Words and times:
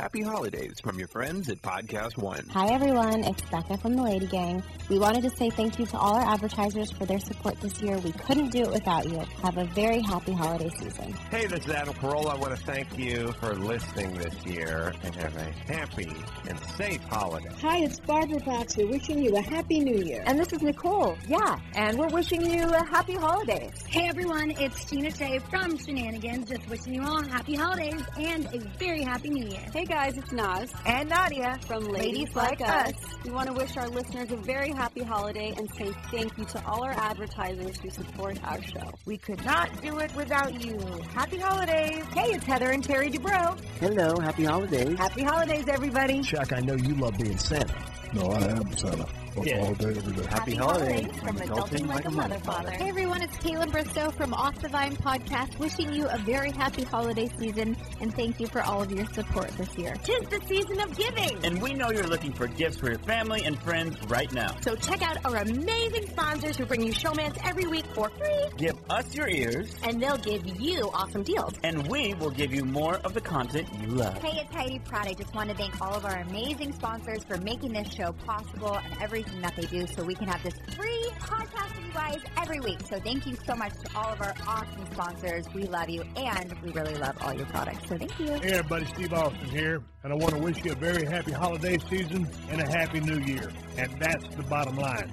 Happy 0.00 0.22
holidays 0.22 0.80
from 0.80 0.98
your 0.98 1.08
friends 1.08 1.50
at 1.50 1.60
Podcast 1.60 2.16
One. 2.16 2.46
Hi 2.54 2.68
everyone, 2.68 3.22
it's 3.22 3.42
Becca 3.50 3.76
from 3.76 3.96
the 3.96 4.02
Lady 4.02 4.26
Gang. 4.26 4.62
We 4.88 4.98
wanted 4.98 5.22
to 5.24 5.30
say 5.36 5.50
thank 5.50 5.78
you 5.78 5.84
to 5.84 5.98
all 5.98 6.14
our 6.14 6.26
advertisers 6.26 6.90
for 6.90 7.04
their 7.04 7.20
support 7.20 7.60
this 7.60 7.82
year. 7.82 7.98
We 7.98 8.12
couldn't 8.12 8.48
do 8.48 8.62
it 8.62 8.70
without 8.70 9.06
you. 9.10 9.18
Have 9.42 9.58
a 9.58 9.66
very 9.66 10.00
happy 10.00 10.32
holiday 10.32 10.70
season. 10.70 11.12
Hey, 11.30 11.46
this 11.46 11.66
is 11.66 11.70
Adam 11.70 11.92
Carolla. 11.92 12.30
I 12.30 12.36
want 12.36 12.56
to 12.56 12.64
thank 12.64 12.98
you 12.98 13.32
for 13.40 13.54
listening 13.54 14.14
this 14.14 14.34
year 14.46 14.94
and 15.02 15.14
have 15.16 15.36
a 15.36 15.52
happy 15.70 16.10
and 16.48 16.58
safe 16.78 17.02
holiday. 17.02 17.50
Hi, 17.60 17.80
it's 17.80 18.00
Barbara 18.00 18.40
Boxer 18.40 18.86
wishing 18.86 19.22
you 19.22 19.36
a 19.36 19.42
happy 19.42 19.80
new 19.80 20.02
year. 20.02 20.22
And 20.24 20.38
this 20.38 20.50
is 20.54 20.62
Nicole. 20.62 21.14
Yeah, 21.28 21.58
and 21.74 21.98
we're 21.98 22.08
wishing 22.08 22.40
you 22.40 22.62
a 22.62 22.84
happy 22.86 23.16
holiday. 23.16 23.70
Hey 23.86 24.08
everyone, 24.08 24.52
it's 24.52 24.82
Tina 24.86 25.10
Tay 25.10 25.40
from 25.50 25.76
Shenanigans. 25.76 26.48
Just 26.48 26.66
wishing 26.70 26.94
you 26.94 27.02
all 27.02 27.22
happy 27.22 27.54
holidays 27.54 28.02
and 28.16 28.46
a 28.46 28.60
very 28.78 29.02
happy 29.02 29.28
new 29.28 29.46
year. 29.46 29.66
Hey 29.74 29.84
guys, 29.90 30.16
it's 30.16 30.30
Naz 30.30 30.72
and 30.86 31.08
Nadia 31.08 31.58
from 31.66 31.82
Ladies, 31.82 32.32
Like, 32.36 32.60
Us. 32.60 32.92
We 33.24 33.32
want 33.32 33.48
to 33.48 33.52
wish 33.52 33.76
our 33.76 33.88
listeners 33.88 34.30
a 34.30 34.36
very 34.36 34.70
happy 34.70 35.02
holiday 35.02 35.52
and 35.56 35.68
say 35.74 35.90
thank 36.12 36.38
you 36.38 36.44
to 36.44 36.64
all 36.64 36.84
our 36.84 36.92
advertisers 36.92 37.76
who 37.80 37.90
support 37.90 38.38
our 38.44 38.62
show. 38.62 38.88
We 39.04 39.18
could 39.18 39.44
not 39.44 39.82
do 39.82 39.98
it 39.98 40.14
without 40.14 40.64
you. 40.64 40.78
Happy 41.12 41.38
holidays. 41.38 42.04
Hey, 42.14 42.34
it's 42.34 42.46
Heather 42.46 42.70
and 42.70 42.84
Terry 42.84 43.10
Dubrow. 43.10 43.58
Hello, 43.80 44.14
happy 44.20 44.44
holidays. 44.44 44.96
Happy 44.96 45.24
holidays, 45.24 45.64
everybody. 45.66 46.22
Chuck, 46.22 46.52
I 46.52 46.60
know 46.60 46.76
you 46.76 46.94
love 46.94 47.18
being 47.18 47.36
Santa. 47.36 47.74
No, 48.14 48.30
I 48.30 48.42
am 48.44 48.76
Santa. 48.76 49.08
Yeah. 49.42 49.60
All 49.60 49.74
day, 49.74 49.88
every 49.96 50.12
day. 50.12 50.22
Happy, 50.26 50.28
Happy 50.28 50.54
holidays, 50.56 51.00
holidays 51.06 51.20
from 51.22 51.36
Adulting 51.38 51.86
Like 51.86 52.04
a 52.04 52.10
Mother 52.10 52.38
Father. 52.40 52.70
Hey 52.72 52.88
everyone, 52.88 53.22
it's 53.22 53.36
Kaitlyn 53.38 53.70
Bristowe 53.70 54.12
from 54.14 54.34
Off 54.34 54.60
the 54.60 54.68
Vine 54.68 54.96
Podcast, 54.96 55.58
wishing 55.58 55.92
you 55.92 56.06
a 56.08 56.18
very 56.18 56.50
happy 56.50 56.82
holiday 56.84 57.28
season 57.38 57.76
and 58.00 58.14
thank 58.14 58.40
you 58.40 58.46
for 58.48 58.62
all 58.62 58.82
of 58.82 58.90
your 58.90 59.06
support 59.06 59.48
this 59.56 59.76
year. 59.78 59.94
Tis 60.02 60.26
the 60.28 60.40
season 60.46 60.80
of 60.80 60.96
giving. 60.96 61.44
And 61.44 61.60
we 61.62 61.74
know 61.74 61.90
you're 61.90 62.06
looking 62.06 62.32
for 62.32 62.46
gifts 62.48 62.76
for 62.78 62.88
your 62.90 62.98
family 63.00 63.44
and 63.44 63.58
friends 63.62 63.96
right 64.08 64.30
now. 64.32 64.56
So 64.62 64.74
check 64.74 65.00
out 65.02 65.18
our 65.24 65.36
amazing 65.36 66.08
sponsors 66.08 66.56
who 66.56 66.66
bring 66.66 66.82
you 66.82 66.92
showmans 66.92 67.38
every 67.46 67.66
week 67.66 67.86
for 67.94 68.10
free. 68.10 68.44
Give 68.56 68.76
us 68.90 69.14
your 69.14 69.28
ears, 69.28 69.74
and 69.84 70.02
they'll 70.02 70.16
give 70.18 70.44
you 70.60 70.90
awesome 70.92 71.22
deals. 71.22 71.54
and 71.62 71.86
we 71.88 72.14
will 72.14 72.30
give 72.30 72.52
you 72.52 72.64
more 72.64 72.96
of 72.96 73.14
the 73.14 73.20
content 73.20 73.68
you 73.80 73.88
love. 73.88 74.18
Hey, 74.22 74.40
it's 74.40 74.54
Heidi 74.54 74.80
Pratt. 74.80 75.06
I 75.06 75.14
just 75.14 75.34
want 75.34 75.50
to 75.50 75.56
thank 75.56 75.80
all 75.80 75.94
of 75.94 76.04
our 76.04 76.18
amazing 76.20 76.72
sponsors 76.72 77.22
for 77.24 77.38
making 77.38 77.72
this 77.72 77.92
show 77.92 78.12
possible 78.12 78.74
and 78.76 78.92
everything 79.30 79.42
that 79.42 79.56
they 79.56 79.78
do 79.78 79.86
so 79.86 80.04
we 80.04 80.14
can 80.14 80.28
have 80.28 80.42
this 80.42 80.54
free 80.76 81.10
podcast 81.20 81.74
for 81.74 81.80
you 81.80 81.92
guys 81.92 82.18
every 82.40 82.60
week. 82.60 82.80
So 82.88 82.98
thank 83.00 83.26
you 83.26 83.36
so 83.46 83.54
much 83.54 83.72
to 83.84 83.96
all 83.96 84.12
of 84.12 84.20
our 84.20 84.34
awesome 84.46 84.86
sponsors. 84.92 85.46
We 85.54 85.64
love 85.64 85.88
you 85.88 86.02
and 86.16 86.54
we 86.62 86.70
really 86.72 86.94
love 86.94 87.16
all 87.20 87.32
your 87.32 87.46
products. 87.46 87.88
So 87.88 87.96
thank 87.96 88.18
you. 88.18 88.26
Hey 88.26 88.52
everybody, 88.52 88.86
Steve 88.86 89.12
Austin 89.12 89.48
here, 89.48 89.82
and 90.02 90.12
I 90.12 90.16
want 90.16 90.34
to 90.34 90.38
wish 90.40 90.64
you 90.64 90.72
a 90.72 90.76
very 90.76 91.06
happy 91.06 91.32
holiday 91.32 91.78
season 91.88 92.28
and 92.50 92.60
a 92.60 92.66
happy 92.66 93.00
new 93.00 93.18
year. 93.20 93.50
And 93.76 94.00
that's 94.00 94.34
the 94.34 94.42
bottom 94.44 94.76
line. 94.76 95.12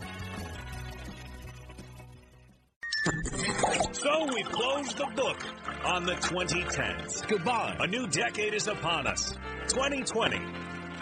So 3.93 4.25
we 4.33 4.43
close 4.43 4.93
the 4.95 5.07
book 5.15 5.37
on 5.85 6.05
the 6.05 6.13
2010s. 6.13 7.25
Goodbye. 7.27 7.77
A 7.79 7.87
new 7.87 8.07
decade 8.07 8.53
is 8.53 8.67
upon 8.67 9.07
us. 9.07 9.33
2020. 9.69 10.37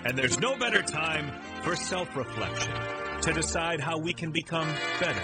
And 0.05 0.16
there's 0.16 0.39
no 0.39 0.55
better 0.55 0.83
time 0.83 1.31
for 1.63 1.75
self-reflection 1.75 2.94
to 3.21 3.33
decide 3.33 3.80
how 3.80 3.97
we 3.97 4.13
can 4.13 4.31
become 4.31 4.67
better, 4.99 5.21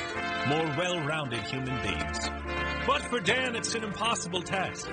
more 0.47 0.66
well-rounded 0.78 1.42
human 1.44 1.75
beings. 1.81 2.30
But 2.88 3.02
for 3.03 3.20
Dan, 3.20 3.56
it's 3.56 3.75
an 3.75 3.84
impossible 3.84 4.42
task. 4.42 4.89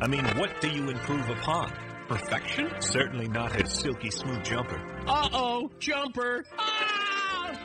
I 0.00 0.06
mean, 0.06 0.24
what 0.38 0.60
do 0.60 0.68
you 0.68 0.88
improve 0.90 1.28
upon? 1.28 1.72
Perfection? 2.08 2.70
Certainly 2.80 3.28
not 3.28 3.52
his 3.52 3.72
silky 3.72 4.10
smooth 4.10 4.44
jumper. 4.44 4.80
Uh-oh, 5.06 5.70
jumper. 5.80 6.44
Ah! 6.56 6.95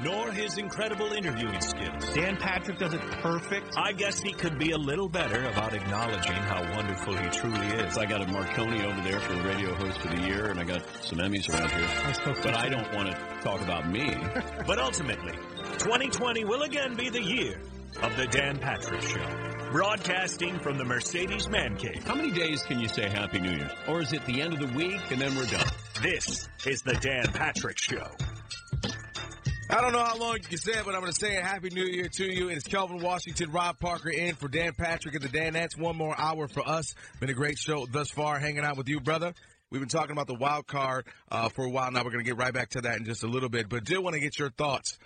Nor 0.03 0.31
his 0.31 0.57
incredible 0.57 1.11
interviewing 1.13 1.61
skills. 1.61 2.13
Dan 2.13 2.37
Patrick 2.37 2.79
does 2.79 2.93
it 2.93 3.01
perfect. 3.01 3.73
I 3.77 3.93
guess 3.93 4.19
he 4.19 4.33
could 4.33 4.57
be 4.57 4.71
a 4.71 4.77
little 4.77 5.09
better 5.09 5.43
about 5.45 5.73
acknowledging 5.73 6.33
how 6.33 6.61
wonderful 6.75 7.15
he 7.15 7.29
truly 7.29 7.67
is. 7.67 7.97
I 7.97 8.05
got 8.05 8.21
a 8.21 8.31
Marconi 8.31 8.83
over 8.83 9.01
there 9.01 9.19
for 9.19 9.33
radio 9.47 9.73
host 9.75 10.03
of 10.05 10.11
the 10.11 10.21
year, 10.21 10.47
and 10.47 10.59
I 10.59 10.63
got 10.63 10.83
some 11.03 11.19
Emmys 11.19 11.49
around 11.49 11.71
here. 11.71 12.33
But 12.43 12.55
I 12.55 12.69
don't 12.69 12.93
want 12.93 13.11
to 13.11 13.17
talk 13.41 13.61
about 13.61 13.89
me. 13.89 14.15
But 14.67 14.79
ultimately, 14.79 15.33
2020 15.79 16.45
will 16.45 16.61
again 16.61 16.95
be 16.95 17.09
the 17.09 17.21
year 17.21 17.61
of 18.01 18.15
the 18.15 18.25
Dan 18.27 18.57
Patrick 18.57 19.01
Show. 19.01 19.25
Broadcasting 19.71 20.59
from 20.59 20.77
the 20.77 20.85
Mercedes 20.85 21.49
Man 21.49 21.75
Cave. 21.77 22.03
How 22.05 22.15
many 22.15 22.31
days 22.31 22.63
can 22.63 22.79
you 22.79 22.87
say 22.87 23.09
Happy 23.09 23.39
New 23.39 23.51
Year? 23.51 23.71
Or 23.87 24.01
is 24.01 24.13
it 24.13 24.25
the 24.25 24.41
end 24.41 24.53
of 24.53 24.59
the 24.59 24.77
week 24.77 24.99
and 25.11 25.19
then 25.21 25.35
we're 25.35 25.45
done? 25.45 25.65
This 26.01 26.47
is 26.65 26.81
the 26.81 26.93
Dan 26.95 27.27
Patrick 27.33 27.77
Show. 27.77 28.07
I 29.71 29.79
don't 29.79 29.93
know 29.93 30.03
how 30.03 30.17
long 30.17 30.33
you 30.33 30.41
can 30.41 30.57
say 30.57 30.73
it, 30.73 30.83
but 30.83 30.95
I'm 30.95 30.99
going 30.99 31.13
to 31.13 31.17
say 31.17 31.37
a 31.37 31.41
happy 31.41 31.69
new 31.69 31.85
year 31.85 32.09
to 32.09 32.25
you. 32.25 32.49
It 32.49 32.57
is 32.57 32.63
Kelvin 32.63 33.01
Washington, 33.01 33.51
Rob 33.51 33.79
Parker 33.79 34.09
in 34.09 34.35
for 34.35 34.49
Dan 34.49 34.73
Patrick 34.73 35.15
and 35.15 35.23
the 35.23 35.29
Danettes. 35.29 35.79
One 35.79 35.95
more 35.95 36.13
hour 36.19 36.49
for 36.49 36.67
us. 36.67 36.93
Been 37.21 37.29
a 37.29 37.33
great 37.33 37.57
show 37.57 37.85
thus 37.85 38.09
far, 38.09 38.37
hanging 38.37 38.65
out 38.65 38.75
with 38.75 38.89
you, 38.89 38.99
brother. 38.99 39.33
We've 39.69 39.79
been 39.79 39.87
talking 39.87 40.11
about 40.11 40.27
the 40.27 40.35
wild 40.35 40.67
card 40.67 41.07
uh, 41.31 41.47
for 41.47 41.63
a 41.63 41.69
while 41.69 41.89
now. 41.89 42.03
We're 42.03 42.11
going 42.11 42.25
to 42.25 42.29
get 42.29 42.35
right 42.37 42.53
back 42.53 42.71
to 42.71 42.81
that 42.81 42.97
in 42.97 43.05
just 43.05 43.23
a 43.23 43.27
little 43.27 43.47
bit, 43.47 43.69
but 43.69 43.85
do 43.85 44.01
want 44.01 44.15
to 44.15 44.19
get 44.19 44.37
your 44.37 44.49
thoughts, 44.49 44.99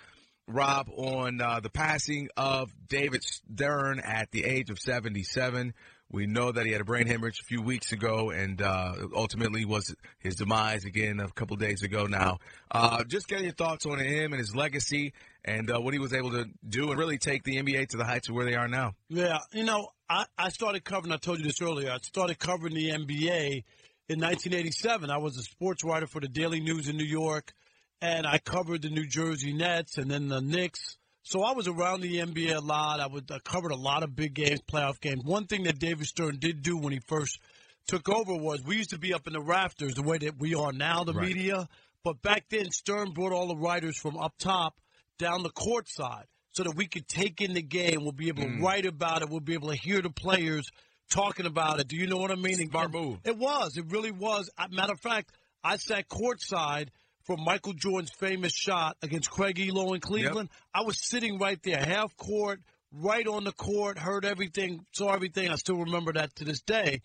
Rob, 0.48 0.90
on 0.96 1.40
uh, 1.40 1.60
the 1.60 1.70
passing 1.70 2.28
of 2.36 2.72
David 2.88 3.22
Stern 3.22 4.00
at 4.00 4.32
the 4.32 4.44
age 4.44 4.70
of 4.70 4.80
77. 4.80 5.74
We 6.10 6.26
know 6.26 6.52
that 6.52 6.64
he 6.66 6.72
had 6.72 6.80
a 6.80 6.84
brain 6.84 7.06
hemorrhage 7.06 7.40
a 7.40 7.44
few 7.44 7.60
weeks 7.60 7.92
ago, 7.92 8.30
and 8.30 8.62
uh, 8.62 8.94
ultimately 9.14 9.64
was 9.64 9.94
his 10.18 10.36
demise 10.36 10.84
again 10.84 11.18
a 11.18 11.28
couple 11.30 11.56
days 11.56 11.82
ago. 11.82 12.06
Now, 12.06 12.38
uh, 12.70 13.02
just 13.04 13.26
getting 13.26 13.44
your 13.44 13.54
thoughts 13.54 13.86
on 13.86 13.98
him 13.98 14.32
and 14.32 14.38
his 14.38 14.54
legacy, 14.54 15.12
and 15.44 15.70
uh, 15.70 15.80
what 15.80 15.94
he 15.94 15.98
was 15.98 16.12
able 16.12 16.30
to 16.30 16.46
do, 16.68 16.90
and 16.90 16.98
really 16.98 17.18
take 17.18 17.42
the 17.42 17.56
NBA 17.56 17.88
to 17.88 17.96
the 17.96 18.04
heights 18.04 18.28
of 18.28 18.36
where 18.36 18.44
they 18.44 18.54
are 18.54 18.68
now. 18.68 18.94
Yeah, 19.08 19.38
you 19.52 19.64
know, 19.64 19.88
I, 20.08 20.26
I 20.38 20.50
started 20.50 20.84
covering, 20.84 21.12
I 21.12 21.16
told 21.16 21.38
you 21.38 21.44
this 21.44 21.60
earlier, 21.60 21.90
I 21.90 21.98
started 21.98 22.38
covering 22.38 22.74
the 22.74 22.90
NBA 22.90 23.64
in 24.08 24.20
1987. 24.20 25.10
I 25.10 25.18
was 25.18 25.36
a 25.36 25.42
sports 25.42 25.82
writer 25.82 26.06
for 26.06 26.20
the 26.20 26.28
Daily 26.28 26.60
News 26.60 26.88
in 26.88 26.96
New 26.96 27.04
York, 27.04 27.52
and 28.00 28.26
I 28.26 28.38
covered 28.38 28.82
the 28.82 28.90
New 28.90 29.06
Jersey 29.06 29.52
Nets 29.52 29.98
and 29.98 30.10
then 30.10 30.28
the 30.28 30.40
Knicks. 30.40 30.98
So 31.26 31.42
I 31.42 31.54
was 31.54 31.66
around 31.66 32.02
the 32.02 32.18
NBA 32.18 32.54
a 32.54 32.60
lot. 32.60 33.00
I 33.00 33.08
would 33.08 33.28
I 33.32 33.40
covered 33.40 33.72
a 33.72 33.76
lot 33.76 34.04
of 34.04 34.14
big 34.14 34.32
games, 34.32 34.60
playoff 34.60 35.00
games. 35.00 35.24
One 35.24 35.46
thing 35.46 35.64
that 35.64 35.80
David 35.80 36.06
Stern 36.06 36.36
did 36.38 36.62
do 36.62 36.76
when 36.76 36.92
he 36.92 37.00
first 37.00 37.40
took 37.88 38.08
over 38.08 38.36
was 38.36 38.62
we 38.62 38.76
used 38.76 38.90
to 38.90 38.98
be 38.98 39.12
up 39.12 39.26
in 39.26 39.32
the 39.32 39.40
rafters 39.40 39.94
the 39.94 40.04
way 40.04 40.18
that 40.18 40.38
we 40.38 40.54
are 40.54 40.72
now, 40.72 41.02
the 41.02 41.12
Right. 41.12 41.26
media. 41.26 41.68
But 42.04 42.22
back 42.22 42.44
then, 42.48 42.70
Stern 42.70 43.10
brought 43.10 43.32
all 43.32 43.48
the 43.48 43.56
writers 43.56 43.98
from 43.98 44.16
up 44.16 44.34
top 44.38 44.78
down 45.18 45.42
the 45.42 45.50
court 45.50 45.88
side 45.88 46.26
so 46.52 46.62
that 46.62 46.76
we 46.76 46.86
could 46.86 47.08
take 47.08 47.40
in 47.40 47.54
the 47.54 47.62
game. 47.62 48.04
We'll 48.04 48.12
be 48.12 48.28
able 48.28 48.44
to 48.44 48.48
mm. 48.48 48.62
write 48.62 48.86
about 48.86 49.22
it. 49.22 49.28
We'll 49.28 49.40
be 49.40 49.54
able 49.54 49.70
to 49.70 49.76
hear 49.76 50.00
the 50.00 50.10
players 50.10 50.70
talking 51.10 51.46
about 51.46 51.80
it. 51.80 51.88
Do 51.88 51.96
you 51.96 52.06
know 52.06 52.18
what 52.18 52.30
I 52.30 52.36
mean? 52.36 52.54
Smart 52.70 52.92
move. 52.92 53.18
It 53.24 53.36
was. 53.36 53.76
It 53.76 53.86
really 53.90 54.12
was. 54.12 54.48
Matter 54.70 54.92
of 54.92 55.00
fact, 55.00 55.32
I 55.64 55.76
sat 55.78 56.08
courtside 56.08 56.90
for 57.26 57.36
Michael 57.36 57.72
Jordan's 57.72 58.12
famous 58.12 58.52
shot 58.52 58.96
against 59.02 59.30
Craig 59.30 59.56
Ehlo 59.56 59.94
in 59.94 60.00
Cleveland. 60.00 60.48
I 60.72 60.82
was 60.82 60.98
sitting 60.98 61.38
right 61.38 61.60
there, 61.62 61.78
half 61.78 62.16
court, 62.16 62.60
right 62.92 63.26
on 63.26 63.44
the 63.44 63.52
court, 63.52 63.98
heard 63.98 64.24
everything, 64.24 64.86
saw 64.92 65.12
everything. 65.12 65.50
I 65.50 65.56
still 65.56 65.78
remember 65.78 66.12
that 66.12 66.34
to 66.36 66.44
this 66.44 66.62
day. 66.62 67.02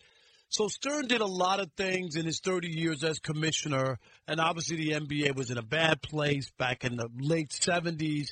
So 0.49 0.67
Stern 0.67 1.07
did 1.07 1.21
a 1.21 1.25
lot 1.25 1.59
of 1.59 1.71
things 1.77 2.15
in 2.15 2.25
his 2.25 2.39
30 2.39 2.67
years 2.69 3.03
as 3.03 3.19
commissioner, 3.19 3.97
and 4.27 4.39
obviously 4.39 4.75
the 4.77 4.91
NBA 4.91 5.35
was 5.35 5.49
in 5.49 5.57
a 5.57 5.63
bad 5.63 6.01
place 6.01 6.51
back 6.57 6.83
in 6.83 6.97
the 6.97 7.07
late 7.17 7.49
70s. 7.49 8.27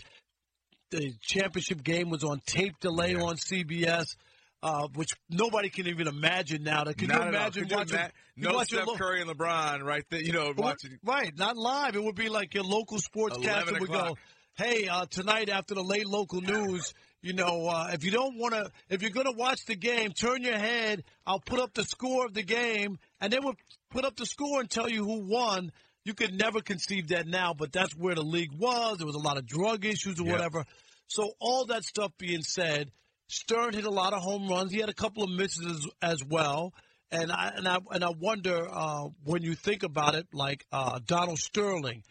The 0.91 1.13
championship 1.21 1.81
game 1.81 2.09
was 2.09 2.23
on 2.23 2.41
tape 2.45 2.79
delay 2.79 3.15
on 3.15 3.37
CBS, 3.37 4.15
uh, 4.61 4.87
which 4.95 5.09
nobody 5.29 5.69
can 5.69 5.87
even 5.87 6.07
imagine 6.07 6.63
now. 6.63 6.83
Can 6.85 7.07
Not 7.07 7.21
you 7.23 7.27
imagine 7.29 7.63
Could 7.63 7.71
you 7.71 7.77
watching? 7.77 7.95
ima- 7.99 8.11
no 8.35 8.53
watch 8.55 8.67
Steph 8.69 8.87
lo- 8.87 8.95
Curry 8.97 9.21
and 9.21 9.29
LeBron 9.29 9.83
right 9.83 10.03
there, 10.09 10.21
you 10.21 10.31
know, 10.33 10.53
watching. 10.57 10.97
Right, 11.03 11.35
not 11.37 11.55
live. 11.57 11.95
It 11.95 12.03
would 12.03 12.15
be 12.15 12.29
like 12.29 12.53
your 12.53 12.63
local 12.63 12.97
sportscaster 12.97 13.71
11 13.71 13.79
would 13.79 13.89
go, 13.89 14.17
"Hey, 14.55 14.87
uh, 14.87 15.05
tonight 15.05 15.49
after 15.49 15.75
the 15.75 15.83
late 15.83 16.05
local 16.07 16.41
news, 16.41 16.93
you 17.21 17.33
know, 17.33 17.67
uh, 17.67 17.91
if 17.93 18.03
you 18.03 18.11
don't 18.11 18.37
want 18.37 18.53
to, 18.53 18.69
if 18.89 19.01
you're 19.01 19.11
going 19.11 19.25
to 19.25 19.31
watch 19.37 19.63
the 19.65 19.75
game, 19.75 20.11
turn 20.11 20.41
your 20.43 20.57
head. 20.57 21.03
I'll 21.25 21.39
put 21.41 21.59
up 21.59 21.73
the 21.73 21.83
score 21.83 22.25
of 22.25 22.33
the 22.33 22.43
game, 22.43 22.97
and 23.21 23.31
they 23.31 23.39
would 23.39 23.55
put 23.91 24.03
up 24.05 24.15
the 24.17 24.25
score 24.25 24.59
and 24.59 24.69
tell 24.69 24.89
you 24.89 25.03
who 25.05 25.19
won." 25.27 25.71
You 26.05 26.13
could 26.13 26.33
never 26.33 26.61
conceive 26.61 27.09
that 27.09 27.27
now, 27.27 27.53
but 27.53 27.71
that's 27.73 27.93
where 27.93 28.15
the 28.15 28.23
league 28.23 28.53
was. 28.53 28.97
There 28.97 29.05
was 29.05 29.15
a 29.15 29.19
lot 29.19 29.37
of 29.37 29.45
drug 29.45 29.83
issues 29.85 30.19
or 30.19 30.25
Yeah. 30.25 30.31
whatever. 30.31 30.65
So 31.07 31.33
all 31.39 31.65
that 31.65 31.83
stuff 31.83 32.13
being 32.17 32.41
said, 32.41 32.89
Stern 33.29 33.73
hit 33.73 33.85
a 33.85 33.91
lot 33.91 34.13
of 34.13 34.21
home 34.21 34.47
runs. 34.47 34.71
He 34.71 34.79
had 34.79 34.89
a 34.89 34.93
couple 34.93 35.23
of 35.23 35.29
misses 35.29 35.65
as, 35.65 35.87
as 36.01 36.23
well. 36.27 36.73
And 37.11 37.31
I 37.31 37.53
and 37.55 37.67
I 37.67 37.77
and 37.91 38.03
I 38.03 38.09
wonder 38.09 38.67
uh, 38.69 39.05
when 39.23 39.43
you 39.43 39.55
think 39.55 39.83
about 39.83 40.15
it, 40.15 40.27
like 40.33 40.65
uh, 40.71 40.99
Donald 41.05 41.39
Sterling, 41.39 42.03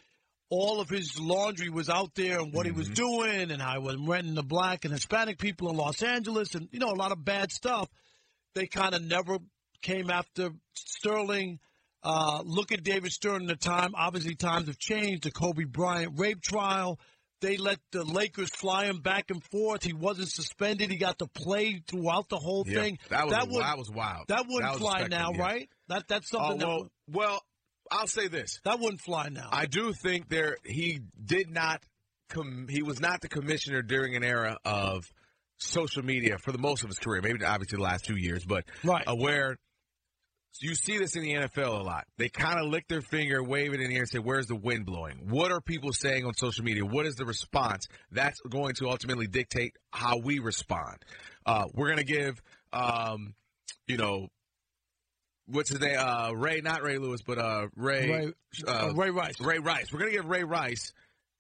all 0.49 0.81
of 0.81 0.89
his 0.89 1.19
laundry 1.21 1.69
was 1.69 1.89
out 1.89 2.15
there 2.15 2.41
and 2.41 2.53
what 2.53 2.67
he 2.67 2.73
was 2.73 2.89
doing 2.89 3.51
and 3.51 3.61
how 3.61 3.75
he 3.75 3.79
was 3.79 3.97
renting 3.97 4.35
the 4.35 4.43
black 4.43 4.85
and 4.85 4.93
Hispanic 4.93 5.39
people 5.39 5.71
in 5.71 5.77
Los 5.77 6.03
Angeles 6.03 6.55
and 6.55 6.69
you 6.73 6.79
know 6.79 6.91
a 6.91 6.95
lot 6.95 7.13
of 7.13 7.25
bad 7.25 7.53
stuff. 7.53 7.89
They 8.55 8.67
kind 8.67 8.95
of 8.95 9.03
never 9.03 9.39
came 9.83 10.11
after 10.11 10.51
Sterling. 10.75 11.59
Uh, 12.03 12.43
look 12.45 12.73
at 12.73 12.85
David 12.85 13.13
Stern 13.13 13.43
in 13.43 13.47
the 13.49 13.57
time. 13.57 13.93
Obviously, 13.97 14.37
times 14.37 14.67
have 14.69 14.79
changed. 14.79 15.25
The 15.25 15.31
Kobe 15.33 15.65
Bryant 15.65 16.19
rape 16.19 16.41
trial. 16.41 16.99
They 17.41 17.57
let 17.57 17.79
the 17.93 18.05
Lakers 18.05 18.51
fly 18.51 18.87
him 18.87 19.01
back 19.01 19.31
and 19.31 19.43
forth. 19.45 19.85
He 19.85 19.93
wasn't 19.93 20.29
suspended. 20.29 20.91
He 20.91 20.97
got 20.97 21.19
to 21.21 21.27
play 21.27 21.81
throughout 21.87 22.29
the 22.29 22.37
whole 22.39 22.65
Yeah, 22.67 22.81
thing. 22.83 22.99
that 23.11 23.27
was 23.27 23.47
would, 23.49 23.63
that 23.63 23.79
was 23.79 23.91
wild. 23.91 24.25
That 24.29 24.45
wouldn't 24.49 24.73
That 24.73 24.79
fly 24.79 25.07
now, 25.09 25.31
yeah. 25.35 25.41
right? 25.43 25.69
That 25.89 26.09
that's 26.09 26.29
Oh, 26.35 26.39
something 26.39 26.67
well, 26.67 26.83
that 26.83 26.91
well, 27.17 27.43
I'll 27.91 28.07
say 28.09 28.29
this. 28.29 28.59
that 28.65 28.81
wouldn't 28.81 29.01
fly 29.01 29.29
now. 29.31 29.49
I 29.53 29.67
do 29.67 29.93
think 29.93 30.29
there 30.29 30.57
he 30.65 31.01
did 31.25 31.49
not 31.51 31.83
com- 32.29 32.67
he 32.69 32.83
was 32.83 33.01
not 33.01 33.21
the 33.21 33.29
commissioner 33.29 33.83
during 33.83 34.17
an 34.17 34.25
era 34.25 34.59
of 34.65 35.05
social 35.59 36.05
media 36.05 36.39
for 36.39 36.53
the 36.53 36.59
most 36.59 36.83
of 36.83 36.89
his 36.89 36.99
career, 36.99 37.23
maybe 37.23 37.45
obviously 37.45 37.77
the 37.77 37.83
last 37.83 38.05
two 38.05 38.17
years, 38.17 38.45
but 38.45 38.65
right. 38.85 39.07
uh, 39.07 39.15
where 39.15 39.57
you 40.61 40.75
see 40.75 40.99
this 40.99 41.15
in 41.17 41.23
the 41.23 41.35
NFL 41.35 41.81
a 41.81 41.83
lot. 41.83 42.07
They 42.17 42.29
kind 42.29 42.59
of 42.59 42.67
lick 42.71 42.89
their 42.89 43.01
finger, 43.03 43.43
wave 43.43 43.73
it 43.75 43.81
in 43.81 43.89
the 43.91 43.95
air, 43.97 44.03
and 44.03 44.09
say, 44.11 44.19
"Where's 44.19 44.47
the 44.47 44.57
wind 44.57 44.87
blowing? 44.87 45.29
What 45.29 45.53
are 45.53 45.61
people 45.61 45.93
saying 45.93 46.25
on 46.25 46.35
social 46.35 46.65
media? 46.65 46.85
What 46.85 47.07
is 47.07 47.15
the 47.17 47.25
response?" 47.25 47.87
That's 48.11 48.41
going 48.41 48.75
to 48.77 48.89
ultimately 48.89 49.27
dictate 49.27 49.77
how 49.93 50.19
we 50.19 50.39
respond. 50.39 50.97
Uh, 51.47 51.65
we're 51.75 51.87
going 51.87 51.99
to 51.99 52.05
give, 52.05 52.41
um, 52.73 53.35
you 53.87 53.97
know, 53.97 54.29
what's 55.47 55.71
his 55.71 55.81
name? 55.81 55.97
Uh, 55.99 56.33
Ray, 56.35 56.61
not 56.61 56.83
Ray 56.83 56.99
Lewis, 56.99 57.23
but 57.27 57.39
uh, 57.39 57.69
Ray, 57.77 58.11
Ray- 58.11 58.33
uh, 58.67 58.93
Ray 58.95 59.11
Rice. 59.11 59.41
Ray 59.41 59.59
Rice. 59.59 59.93
We're 59.93 60.01
going 60.01 60.11
to 60.13 60.17
give 60.17 60.27
Ray 60.27 60.45
Rice 60.45 60.93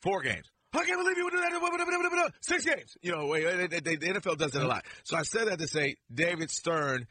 four 0.02 0.22
games. 0.22 0.46
I 0.74 0.84
can't 0.84 1.00
believe 1.00 1.16
you 1.16 1.24
would 1.24 1.30
do 1.32 1.40
that. 1.40 2.32
Six 2.42 2.64
games. 2.64 2.96
You 3.02 3.12
know, 3.12 3.26
wait, 3.26 3.70
they- 3.70 3.80
they- 3.80 3.96
the 3.96 4.06
NFL 4.08 4.36
does 4.36 4.52
that 4.52 4.62
a 4.62 4.66
lot. 4.66 4.84
So 5.04 5.16
I 5.16 5.22
said 5.22 5.48
that 5.48 5.58
to 5.60 5.66
say 5.66 5.96
David 6.12 6.50
Stern, 6.50 7.06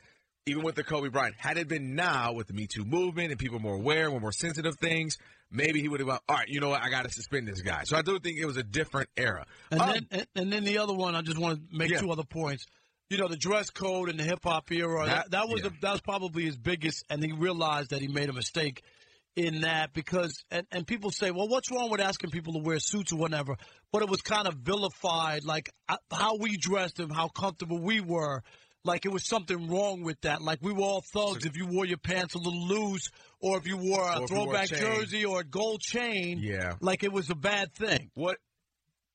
even 0.47 0.63
with 0.63 0.75
the 0.75 0.83
Kobe 0.83 1.09
Bryant, 1.09 1.35
had 1.37 1.57
it 1.57 1.67
been 1.67 1.93
now 1.95 2.33
with 2.33 2.47
the 2.47 2.53
Me 2.53 2.65
Too 2.67 2.85
movement 2.85 3.31
and 3.31 3.39
people 3.39 3.59
more 3.59 3.75
aware, 3.75 4.09
were 4.09 4.19
more 4.19 4.31
sensitive 4.31 4.75
things, 4.79 5.17
maybe 5.51 5.81
he 5.81 5.87
would 5.87 5.99
have 5.99 6.07
gone, 6.09 6.19
all 6.27 6.35
right, 6.37 6.47
you 6.47 6.59
know 6.59 6.69
what, 6.69 6.81
I 6.81 6.89
got 6.89 7.03
to 7.03 7.11
suspend 7.11 7.47
this 7.47 7.61
guy. 7.61 7.83
So 7.83 7.95
I 7.97 8.01
do 8.01 8.17
think 8.19 8.37
it 8.39 8.45
was 8.45 8.57
a 8.57 8.63
different 8.63 9.09
era. 9.17 9.45
And 9.71 9.81
Um, 9.81 9.89
then 9.91 10.07
and, 10.11 10.27
and 10.35 10.53
then 10.53 10.63
the 10.63 10.77
other 10.79 10.93
one, 10.93 11.15
I 11.15 11.21
just 11.21 11.37
want 11.37 11.59
to 11.69 11.77
make 11.77 11.91
Yeah. 11.91 11.99
two 11.99 12.11
other 12.11 12.23
points. 12.23 12.65
You 13.09 13.17
know, 13.17 13.27
the 13.27 13.37
dress 13.37 13.69
code 13.69 14.09
and 14.09 14.19
the 14.19 14.23
hip 14.23 14.39
hop 14.43 14.71
era. 14.71 15.05
That, 15.05 15.31
That- 15.31 15.47
was 15.49 15.61
yeah. 15.61 15.69
the, 15.69 15.75
that 15.81 15.91
was 15.91 16.01
probably 16.01 16.43
his 16.45 16.57
biggest, 16.57 17.05
and 17.09 17.23
he 17.23 17.31
realized 17.31 17.91
that 17.91 18.01
he 18.01 18.07
made 18.07 18.29
a 18.29 18.33
mistake 18.33 18.81
in 19.35 19.61
that 19.61 19.93
because 19.93 20.43
and, 20.49 20.65
and 20.71 20.85
people 20.87 21.11
say, 21.11 21.29
well, 21.31 21.47
what's 21.47 21.69
wrong 21.71 21.89
with 21.91 22.01
asking 22.01 22.31
people 22.31 22.53
to 22.53 22.59
wear 22.59 22.79
suits 22.79 23.13
or 23.13 23.17
whatever? 23.17 23.55
But 23.91 24.01
it 24.01 24.09
was 24.09 24.21
kind 24.21 24.47
of 24.47 24.55
vilified, 24.55 25.43
like 25.45 25.69
uh, 25.87 25.97
how 26.11 26.37
we 26.37 26.57
dressed 26.57 26.99
and 26.99 27.13
how 27.13 27.27
comfortable 27.29 27.79
we 27.79 28.01
were. 28.01 28.41
Like 28.87 29.05
it 29.05 29.11
was 29.11 29.27
something 29.27 29.69
wrong 29.69 30.01
with 30.01 30.21
that. 30.21 30.41
Like 30.41 30.59
we 30.61 30.73
were 30.73 30.83
all 30.83 31.01
thugs 31.01 31.45
if 31.45 31.57
you 31.57 31.67
wore 31.67 31.85
your 31.85 31.97
pants 31.97 32.33
a 32.33 32.37
little 32.39 32.67
loose, 32.67 33.11
or 33.39 33.57
if 33.57 33.67
you 33.67 33.77
wore 33.77 34.01
a 34.01 34.13
you 34.13 34.19
wore 34.19 34.23
a 34.23 34.27
throwback 34.27 34.69
jersey 34.69 35.25
or 35.25 35.41
a 35.41 35.43
gold 35.43 35.81
chain. 35.81 36.39
Yeah. 36.41 36.73
like 36.79 37.03
it 37.03 37.11
was 37.11 37.29
a 37.29 37.35
bad 37.35 37.73
thing. 37.73 38.09
What 38.15 38.37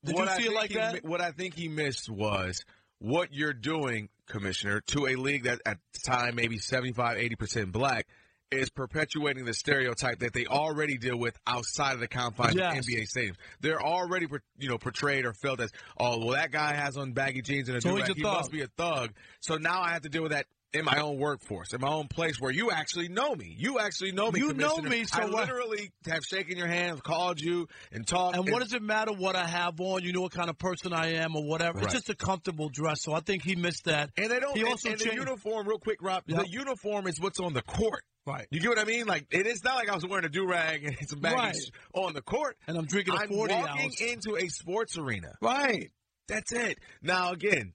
Did 0.04 0.14
what 0.14 0.28
you 0.38 0.44
see 0.44 0.50
it 0.50 0.54
like 0.54 0.70
he 0.70 0.76
that? 0.76 1.04
What 1.04 1.20
I 1.20 1.32
think 1.32 1.54
he 1.54 1.69
missed 1.69 2.08
was 2.10 2.64
what 2.98 3.32
you're 3.32 3.54
doing, 3.54 4.10
Commissioner, 4.26 4.80
to 4.88 5.06
a 5.06 5.16
league 5.16 5.44
that 5.44 5.60
at 5.66 5.78
the 5.94 6.10
time 6.10 6.36
maybe 6.36 6.58
75, 6.58 7.18
80% 7.18 7.72
black 7.72 8.06
is 8.52 8.70
perpetuating 8.70 9.44
the 9.44 9.54
stereotype 9.54 10.20
that 10.20 10.32
they 10.32 10.46
already 10.46 10.99
deal 10.99 11.16
with 11.16 11.38
outside 11.46 11.94
of 11.94 12.00
the 12.00 12.08
confines 12.08 12.54
Yes. 12.54 12.78
of 12.78 12.84
NBA 12.84 13.06
stadiums. 13.08 13.37
They're 13.60 13.81
already, 13.82 14.26
you 14.58 14.69
know, 14.69 14.78
portrayed 14.78 15.25
or 15.25 15.32
felt 15.32 15.60
as, 15.60 15.70
oh, 15.99 16.19
well, 16.19 16.31
that 16.37 16.50
guy 16.52 16.75
has 16.75 16.96
on 16.96 17.12
baggy 17.12 17.43
jeans 17.43 17.69
and 17.69 17.78
a 17.78 17.81
So 17.81 17.96
he's 17.96 18.06
do-rag. 18.06 18.10
a 18.10 18.14
He 18.14 18.22
must 18.22 18.50
be 18.52 18.62
a 18.62 18.66
thug. 18.69 19.12
So 19.40 19.56
now 19.56 19.81
I 19.82 19.90
have 19.90 20.02
to 20.02 20.08
deal 20.08 20.22
with 20.22 20.32
that 20.32 20.46
in 20.75 20.87
my 20.87 21.00
own 21.02 21.19
workforce, 21.19 21.75
in 21.75 21.82
my 21.82 21.88
own 21.88 22.08
place 22.08 22.40
where 22.40 22.50
you 22.50 22.70
actually 22.70 23.08
know 23.08 23.34
me. 23.34 23.54
You 23.58 23.78
actually 23.78 24.12
know 24.12 24.31
me. 24.32 24.40
You 24.40 24.54
know 24.54 24.78
me, 24.78 25.04
so 25.04 25.20
I 25.20 25.25
what- 25.26 25.46
literally 25.46 25.93
have 26.06 26.22
shaken 26.25 26.56
your 26.56 26.66
hand, 26.66 27.02
called 27.02 27.38
you, 27.43 27.69
and 27.93 28.06
talked. 28.06 28.37
And 28.38 28.49
what 28.50 28.62
does 28.62 28.72
it 28.72 28.81
matter 28.81 29.12
what 29.12 29.37
I 29.37 29.46
have 29.46 29.78
on? 29.82 30.02
You 30.02 30.14
know 30.14 30.22
what 30.22 30.32
kind 30.32 30.49
of 30.49 30.56
person 30.56 30.94
I 30.94 31.16
am 31.16 31.37
or 31.37 31.44
whatever. 31.44 31.81
It's 31.82 31.93
just 31.93 32.08
a 32.08 32.14
comfortable 32.14 32.70
dress. 32.70 33.02
So 33.02 33.12
I 33.12 33.20
think 33.20 33.43
he 33.43 33.54
missed 33.54 33.84
that. 33.84 34.12
And 34.16 34.31
they 34.31 34.40
don't. 34.40 34.54
He 34.54 34.60
and- 34.62 34.70
also 34.70 34.88
and, 34.93 34.99
the 34.99 35.12
uniform, 35.12 35.69
real 35.69 35.78
quick, 35.78 35.99
Rob. 36.00 36.22
Yep. 36.26 36.40
The 36.40 36.49
uniform 36.49 37.06
is 37.06 37.20
what's 37.20 37.38
on 37.38 37.52
the 37.52 37.60
court. 37.62 38.02
Right. 38.26 38.46
You 38.50 38.60
get 38.60 38.69
what 38.69 38.78
I 38.78 38.84
mean? 38.84 39.06
Like 39.06 39.26
it 39.30 39.46
is 39.46 39.64
not 39.64 39.74
like 39.76 39.88
I 39.88 39.94
was 39.94 40.06
wearing 40.06 40.24
a 40.24 40.28
do 40.28 40.46
rag 40.46 40.84
and 40.84 40.96
some 41.08 41.19
baggy 41.20 41.36
Right. 41.36 41.54
on 41.94 42.12
the 42.14 42.22
court. 42.22 42.56
And 42.69 42.76
I'm 42.78 42.84
drinking 42.86 43.14
a 43.14 43.16
I'm 43.19 43.36
walking 43.36 43.56
ounce. 43.56 44.00
into 44.00 44.36
a 44.36 44.46
sports 44.48 44.96
arena. 44.96 45.32
Right. 45.40 45.90
That's 46.28 46.52
it. 46.52 46.78
Now 47.02 47.32
again, 47.32 47.72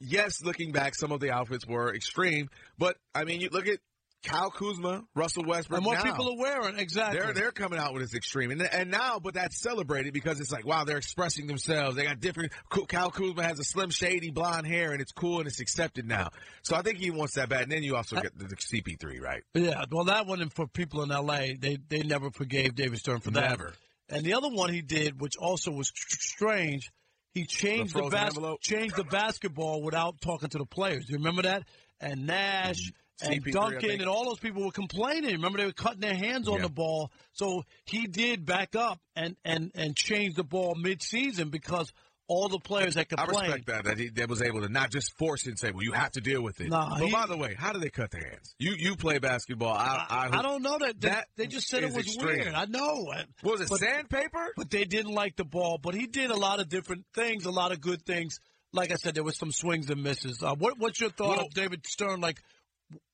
yes, 0.00 0.42
looking 0.42 0.72
back, 0.72 0.94
some 0.96 1.12
of 1.12 1.20
the 1.20 1.30
outfits 1.30 1.64
were 1.66 1.94
extreme, 1.94 2.48
but 2.76 2.96
I 3.14 3.24
mean, 3.24 3.40
you 3.40 3.50
look 3.52 3.68
at 3.68 3.78
Kyle 4.24 4.50
Kuzma, 4.50 5.04
Russell 5.14 5.44
Westbrook. 5.44 5.78
And 5.78 5.86
what 5.86 6.04
now. 6.04 6.10
people 6.10 6.30
are 6.30 6.38
wearing, 6.38 6.78
exactly. 6.78 7.20
They're 7.20 7.32
they're 7.32 7.52
coming 7.52 7.78
out 7.78 7.92
with 7.92 8.02
this 8.02 8.14
extreme, 8.14 8.50
and 8.50 8.62
and 8.62 8.90
now, 8.90 9.18
but 9.18 9.34
that's 9.34 9.60
celebrated 9.60 10.12
because 10.12 10.40
it's 10.40 10.50
like 10.50 10.66
wow, 10.66 10.84
they're 10.84 10.96
expressing 10.96 11.46
themselves. 11.46 11.96
They 11.96 12.04
got 12.04 12.20
different. 12.20 12.52
Kyle 12.88 13.10
Kuzma 13.10 13.42
has 13.42 13.58
a 13.60 13.64
slim, 13.64 13.90
shady 13.90 14.30
blonde 14.30 14.66
hair, 14.66 14.92
and 14.92 15.00
it's 15.00 15.12
cool 15.12 15.38
and 15.38 15.46
it's 15.46 15.60
accepted 15.60 16.06
now. 16.06 16.30
So 16.62 16.74
I 16.74 16.82
think 16.82 16.98
he 16.98 17.10
wants 17.10 17.34
that 17.34 17.48
bad. 17.48 17.62
And 17.62 17.72
then 17.72 17.82
you 17.82 17.96
also 17.96 18.20
get 18.20 18.36
the, 18.36 18.46
the 18.46 18.56
CP3, 18.56 19.20
right? 19.20 19.42
Yeah, 19.54 19.84
well, 19.90 20.04
that 20.04 20.26
one 20.26 20.48
for 20.48 20.66
people 20.66 21.02
in 21.02 21.12
L.A., 21.12 21.54
they 21.54 21.78
they 21.88 22.02
never 22.02 22.30
forgave 22.30 22.74
David 22.74 22.98
Stern 22.98 23.20
for 23.20 23.30
that. 23.32 23.50
Never. 23.50 23.74
And 24.08 24.24
the 24.24 24.34
other 24.34 24.48
one 24.48 24.72
he 24.72 24.82
did, 24.82 25.20
which 25.20 25.36
also 25.36 25.70
was 25.70 25.90
tr- 25.90 26.18
strange, 26.18 26.90
he 27.32 27.46
changed 27.46 27.94
The 27.94 28.02
the, 28.02 28.10
bas- 28.10 28.58
changed 28.60 28.96
the 28.96 29.04
basketball 29.04 29.82
without 29.82 30.20
talking 30.20 30.48
to 30.50 30.58
the 30.58 30.66
players. 30.66 31.06
Do 31.06 31.12
you 31.12 31.18
remember 31.18 31.42
that? 31.42 31.64
And 32.00 32.26
Nash 32.26 32.80
mm-hmm. 32.80 33.03
And 33.22 33.44
CP3, 33.44 33.52
Duncan 33.52 33.90
and 34.00 34.06
all 34.08 34.24
those 34.26 34.38
people 34.40 34.64
were 34.64 34.70
complaining. 34.72 35.32
Remember 35.32 35.58
they 35.58 35.66
were 35.66 35.72
cutting 35.72 36.00
their 36.00 36.14
hands 36.16 36.48
on 36.48 36.56
Yeah. 36.56 36.62
the 36.62 36.68
ball. 36.70 37.10
So 37.32 37.64
he 37.84 38.06
did 38.06 38.44
back 38.44 38.74
up 38.74 38.98
and 39.14 39.36
and 39.44 39.70
and 39.74 39.96
change 39.96 40.34
the 40.34 40.44
ball 40.44 40.74
mid-season 40.74 41.50
because 41.50 41.92
all 42.26 42.48
the 42.48 42.58
players 42.58 42.94
that 42.94 43.08
complained. 43.10 43.36
I 43.36 43.40
respect 43.42 43.66
that 43.66 43.84
that 43.84 43.98
he 43.98 44.08
that 44.10 44.28
was 44.30 44.40
able 44.40 44.62
to 44.62 44.68
not 44.70 44.90
just 44.90 45.12
force 45.18 45.44
it 45.46 45.50
and 45.50 45.58
say, 45.58 45.70
"Well, 45.72 45.82
you 45.82 45.92
have 45.92 46.10
to 46.12 46.20
deal 46.22 46.42
with 46.42 46.58
it." 46.60 46.70
Nah, 46.70 46.98
but 46.98 47.04
he- 47.06 47.12
by 47.12 47.26
the 47.26 47.36
way, 47.36 47.54
how 47.54 47.72
do 47.72 47.78
they 47.78 47.90
cut 47.90 48.10
their 48.10 48.24
hands? 48.30 48.54
You 48.58 48.72
you 48.78 48.96
play 48.96 49.18
basketball. 49.18 49.74
I 49.74 50.06
I, 50.08 50.38
I 50.38 50.42
don't 50.42 50.62
know 50.62 50.78
that. 50.78 50.98
They, 51.00 51.08
that 51.10 51.28
they 51.36 51.46
just 51.46 51.68
said 51.68 51.82
it 51.82 51.88
was 51.92 51.98
extreme. 52.06 52.26
weird. 52.38 52.54
I 52.54 52.64
know. 52.64 53.04
What 53.42 53.52
was 53.52 53.60
it 53.60 53.68
But- 53.68 53.78
sandpaper? 53.80 54.54
But 54.56 54.70
they 54.70 54.84
didn't 54.86 55.12
like 55.14 55.36
the 55.36 55.44
ball. 55.44 55.78
But 55.80 55.94
he 55.94 56.06
did 56.06 56.30
a 56.30 56.36
lot 56.36 56.60
of 56.60 56.68
different 56.70 57.04
things, 57.14 57.44
a 57.44 57.50
lot 57.50 57.72
of 57.72 57.80
good 57.82 58.04
things. 58.06 58.40
Like 58.72 58.90
I 58.90 58.96
said, 58.96 59.14
there 59.14 59.22
was 59.22 59.36
some 59.36 59.52
swings 59.52 59.88
and 59.90 60.02
misses. 60.02 60.42
Uh, 60.42 60.54
what, 60.56 60.78
what's 60.78 60.98
your 61.00 61.10
thought 61.10 61.36
Well- 61.36 61.46
of 61.46 61.54
David 61.54 61.86
Stern? 61.86 62.20
Like, 62.20 62.40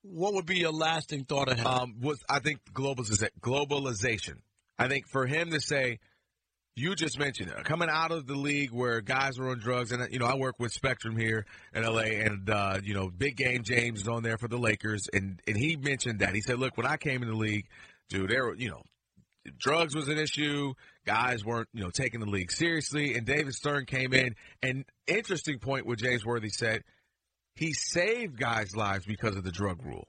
what 0.02 0.34
would 0.34 0.46
be 0.46 0.58
your 0.58 0.72
lasting 0.72 1.24
thought 1.24 1.50
of 1.50 1.58
him? 1.58 1.66
um, 1.66 1.94
was 2.00 2.22
I 2.28 2.40
think 2.40 2.60
globaliza- 2.72 3.30
globalization. 3.40 4.38
I 4.78 4.88
think 4.88 5.08
for 5.08 5.26
him 5.26 5.50
to 5.50 5.60
say, 5.60 5.98
you 6.76 6.94
just 6.94 7.18
mentioned 7.18 7.50
it, 7.50 7.64
coming 7.64 7.88
out 7.90 8.10
of 8.12 8.26
the 8.26 8.34
league 8.34 8.70
where 8.70 9.00
guys 9.00 9.38
were 9.38 9.50
on 9.50 9.58
drugs, 9.58 9.92
and 9.92 10.12
you 10.12 10.18
know 10.18 10.26
I 10.26 10.36
work 10.36 10.56
with 10.58 10.72
Spectrum 10.72 11.16
here 11.16 11.44
in 11.74 11.82
LA, 11.82 12.02
and 12.02 12.48
uh, 12.48 12.78
you 12.82 12.94
know 12.94 13.10
Big 13.10 13.36
Game 13.36 13.62
James 13.62 14.02
is 14.02 14.08
on 14.08 14.22
there 14.22 14.38
for 14.38 14.48
the 14.48 14.58
Lakers, 14.58 15.08
and 15.12 15.40
and 15.46 15.56
he 15.56 15.76
mentioned 15.76 16.20
that 16.20 16.34
he 16.34 16.40
said, 16.40 16.58
look, 16.58 16.76
when 16.76 16.86
I 16.86 16.96
came 16.96 17.22
in 17.22 17.28
the 17.28 17.36
league, 17.36 17.66
dude, 18.08 18.30
there 18.30 18.44
were 18.44 18.54
you 18.54 18.70
know 18.70 18.82
drugs 19.58 19.94
was 19.94 20.08
an 20.08 20.18
issue. 20.18 20.74
Guys 21.06 21.44
weren't, 21.44 21.68
you 21.72 21.82
know, 21.82 21.90
taking 21.90 22.20
the 22.20 22.26
league 22.26 22.52
seriously. 22.52 23.14
And 23.14 23.26
David 23.26 23.54
Stern 23.54 23.86
came 23.86 24.12
in. 24.12 24.36
And 24.62 24.84
interesting 25.06 25.58
point 25.58 25.86
what 25.86 25.98
James 25.98 26.24
Worthy 26.24 26.50
said, 26.50 26.82
he 27.60 27.74
saved 27.74 28.38
guys' 28.38 28.74
lives 28.74 29.04
because 29.04 29.36
of 29.36 29.44
the 29.44 29.52
drug 29.52 29.84
rule. 29.84 30.08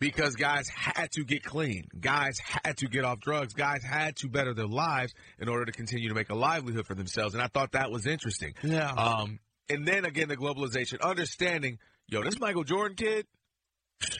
Because 0.00 0.34
guys 0.34 0.68
had 0.68 1.12
to 1.12 1.24
get 1.24 1.44
clean. 1.44 1.84
Guys 2.00 2.38
had 2.40 2.76
to 2.78 2.88
get 2.88 3.04
off 3.04 3.20
drugs. 3.20 3.54
Guys 3.54 3.84
had 3.84 4.16
to 4.16 4.28
better 4.28 4.52
their 4.52 4.66
lives 4.66 5.14
in 5.38 5.48
order 5.48 5.64
to 5.64 5.70
continue 5.70 6.08
to 6.08 6.14
make 6.16 6.28
a 6.28 6.34
livelihood 6.34 6.86
for 6.88 6.96
themselves. 6.96 7.34
And 7.34 7.42
I 7.42 7.46
thought 7.46 7.72
that 7.72 7.92
was 7.92 8.04
interesting. 8.04 8.54
Yeah. 8.64 8.90
Um, 8.90 9.38
and 9.68 9.86
then 9.86 10.04
again, 10.04 10.26
the 10.26 10.36
globalization, 10.36 11.00
understanding, 11.00 11.78
yo, 12.08 12.24
this 12.24 12.40
Michael 12.40 12.64
Jordan 12.64 12.96
kid, 12.96 13.26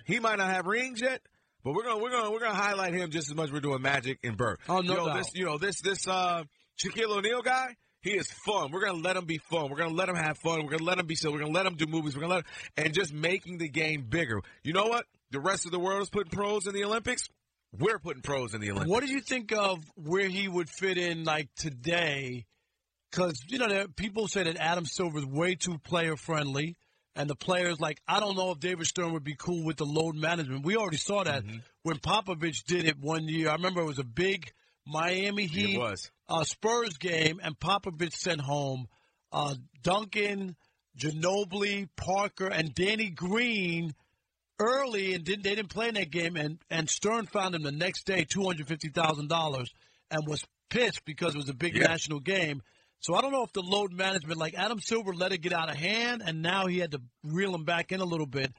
he 0.04 0.20
might 0.20 0.38
not 0.38 0.50
have 0.50 0.66
rings 0.66 1.00
yet, 1.00 1.20
but 1.64 1.74
we're 1.74 1.82
gonna 1.82 2.00
we're 2.00 2.10
gonna 2.10 2.30
we're 2.30 2.40
gonna 2.40 2.54
highlight 2.54 2.94
him 2.94 3.10
just 3.10 3.28
as 3.28 3.34
much 3.34 3.46
as 3.46 3.52
we're 3.52 3.60
doing 3.60 3.82
Magic 3.82 4.20
and 4.22 4.36
Bird. 4.36 4.60
Oh, 4.68 4.82
no 4.82 4.94
Yo, 4.94 5.06
doubt. 5.06 5.16
this 5.16 5.30
you 5.34 5.44
know 5.46 5.58
this 5.58 5.80
this 5.80 6.06
uh 6.06 6.44
Shaquille 6.80 7.16
O'Neal 7.16 7.42
guy. 7.42 7.74
He 8.00 8.10
is 8.10 8.26
fun. 8.46 8.70
We're 8.70 8.84
gonna 8.84 8.98
let 8.98 9.16
him 9.16 9.24
be 9.24 9.38
fun. 9.38 9.70
We're 9.70 9.76
gonna 9.78 9.94
let 9.94 10.08
him 10.08 10.14
have 10.16 10.38
fun. 10.38 10.62
We're 10.64 10.70
gonna 10.70 10.84
let 10.84 10.98
him 10.98 11.06
be 11.06 11.14
silly. 11.16 11.34
We're 11.34 11.40
gonna 11.40 11.52
let 11.52 11.66
him 11.66 11.74
do 11.74 11.86
movies. 11.86 12.14
We're 12.14 12.22
gonna 12.22 12.34
let 12.34 12.44
him, 12.44 12.50
and 12.76 12.94
just 12.94 13.12
making 13.12 13.58
the 13.58 13.68
game 13.68 14.06
bigger. 14.08 14.40
You 14.62 14.72
know 14.72 14.86
what? 14.86 15.04
The 15.30 15.40
rest 15.40 15.66
of 15.66 15.72
the 15.72 15.78
world 15.80 16.02
is 16.02 16.10
putting 16.10 16.30
pros 16.30 16.66
in 16.66 16.74
the 16.74 16.84
Olympics. 16.84 17.28
We're 17.76 17.98
putting 17.98 18.22
pros 18.22 18.54
in 18.54 18.60
the 18.60 18.70
Olympics. 18.70 18.90
What 18.90 19.04
do 19.04 19.10
you 19.10 19.20
think 19.20 19.52
of 19.52 19.78
where 19.96 20.28
he 20.28 20.48
would 20.48 20.68
fit 20.70 20.96
in, 20.96 21.24
like 21.24 21.48
today? 21.56 22.46
Because 23.10 23.42
you 23.48 23.58
know, 23.58 23.86
people 23.96 24.28
say 24.28 24.44
that 24.44 24.56
Adam 24.56 24.84
Silver 24.86 25.18
is 25.18 25.26
way 25.26 25.54
too 25.54 25.78
player 25.78 26.14
friendly, 26.16 26.76
and 27.16 27.28
the 27.28 27.34
players 27.34 27.80
like 27.80 28.00
I 28.06 28.20
don't 28.20 28.36
know 28.36 28.52
if 28.52 28.60
David 28.60 28.86
Stern 28.86 29.12
would 29.12 29.24
be 29.24 29.34
cool 29.34 29.64
with 29.64 29.76
the 29.76 29.84
load 29.86 30.14
management. 30.14 30.64
We 30.64 30.76
already 30.76 30.98
saw 30.98 31.24
that 31.24 31.44
Mm-hmm. 31.44 31.58
when 31.82 31.96
Popovich 31.98 32.64
did 32.64 32.84
it 32.84 32.98
one 33.00 33.26
year. 33.28 33.48
I 33.50 33.54
remember 33.54 33.80
it 33.80 33.86
was 33.86 33.98
a 33.98 34.04
big 34.04 34.52
Miami 34.86 35.46
Heat. 35.46 35.78
Uh, 36.28 36.44
Spurs 36.44 36.96
game, 36.98 37.40
and 37.42 37.58
Popovich 37.58 38.12
sent 38.14 38.40
home 38.40 38.86
uh, 39.32 39.54
Duncan, 39.82 40.56
Ginobili, 40.98 41.88
Parker, 41.96 42.48
and 42.48 42.74
Danny 42.74 43.10
Green 43.10 43.94
early, 44.60 45.14
and 45.14 45.24
didn't 45.24 45.44
they 45.44 45.54
didn't 45.54 45.70
play 45.70 45.88
in 45.88 45.94
that 45.94 46.10
game. 46.10 46.36
And 46.36 46.58
and 46.70 46.88
Stern 46.90 47.26
found 47.26 47.54
him 47.54 47.62
the 47.62 47.72
next 47.72 48.04
day, 48.04 48.24
two 48.24 48.42
hundred 48.44 48.68
fifty 48.68 48.88
thousand 48.88 49.28
dollars, 49.28 49.72
and 50.10 50.26
was 50.26 50.44
pissed 50.70 51.04
because 51.04 51.34
it 51.34 51.38
was 51.38 51.48
a 51.48 51.54
big 51.54 51.76
Yeah. 51.76 51.84
national 51.88 52.20
game. 52.20 52.62
So 53.00 53.14
I 53.14 53.20
don't 53.20 53.30
know 53.32 53.44
if 53.44 53.52
the 53.52 53.62
load 53.62 53.92
management, 53.92 54.38
like 54.40 54.54
Adam 54.54 54.80
Silver, 54.80 55.14
let 55.14 55.32
it 55.32 55.38
get 55.38 55.52
out 55.52 55.70
of 55.70 55.76
hand, 55.76 56.20
and 56.26 56.42
now 56.42 56.66
he 56.66 56.78
had 56.80 56.90
to 56.92 57.00
reel 57.22 57.54
him 57.54 57.64
back 57.64 57.92
in 57.92 58.00
a 58.00 58.04
little 58.04 58.26
bit. 58.26 58.52